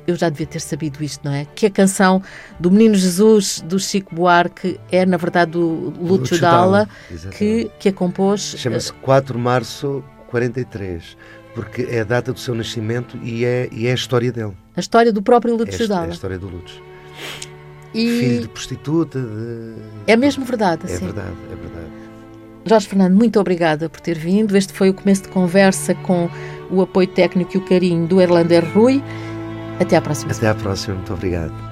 eu 0.07 0.15
já 0.15 0.29
devia 0.29 0.47
ter 0.47 0.59
sabido 0.59 1.03
isto, 1.03 1.23
não 1.23 1.31
é? 1.33 1.45
Que 1.53 1.67
a 1.67 1.69
canção 1.69 2.23
do 2.59 2.71
Menino 2.71 2.95
Jesus 2.95 3.61
do 3.61 3.79
Chico 3.79 4.15
Buarque 4.15 4.79
é 4.91 5.05
na 5.05 5.17
verdade 5.17 5.51
do 5.51 5.93
Lúcio 5.99 6.39
Dalla 6.39 6.89
que, 7.37 7.69
que 7.79 7.89
a 7.89 7.93
compôs. 7.93 8.55
Chama-se 8.57 8.91
4 8.93 9.35
de 9.35 9.39
março 9.39 10.03
43 10.29 11.17
porque 11.53 11.83
é 11.83 12.01
a 12.01 12.03
data 12.03 12.31
do 12.31 12.39
seu 12.39 12.55
nascimento 12.55 13.17
e 13.21 13.45
é, 13.45 13.67
e 13.71 13.87
é 13.87 13.91
a 13.91 13.95
história 13.95 14.31
dele. 14.31 14.53
A 14.75 14.79
história 14.79 15.11
do 15.11 15.21
próprio 15.21 15.55
Lúcio 15.55 15.83
é, 15.83 15.87
Dalla. 15.87 16.05
É 16.05 16.09
a 16.09 16.13
história 16.13 16.39
do 16.39 16.47
Lúcio. 16.47 16.81
E... 17.93 18.19
Filho 18.19 18.41
de 18.41 18.47
prostituta. 18.47 19.19
De... 19.19 19.75
É 20.07 20.15
mesmo 20.15 20.45
verdade, 20.45 20.83
É 20.91 20.97
verdade, 20.97 21.35
é 21.51 21.55
verdade. 21.55 21.91
Jorge 22.65 22.87
Fernando, 22.87 23.15
muito 23.15 23.39
obrigada 23.39 23.89
por 23.89 23.99
ter 23.99 24.17
vindo. 24.17 24.55
Este 24.55 24.71
foi 24.73 24.89
o 24.89 24.93
começo 24.93 25.23
de 25.23 25.29
conversa 25.29 25.95
com 25.95 26.29
o 26.69 26.81
apoio 26.81 27.07
técnico 27.07 27.51
e 27.55 27.57
o 27.57 27.61
carinho 27.65 28.07
do 28.07 28.21
Erlander 28.21 28.63
Rui. 28.73 29.03
Até 29.79 29.97
à 29.97 30.01
próxima. 30.01 30.31
Até 30.31 30.47
à 30.47 30.53
próxima, 30.53 30.95
muito 30.95 31.13
obrigado. 31.13 31.70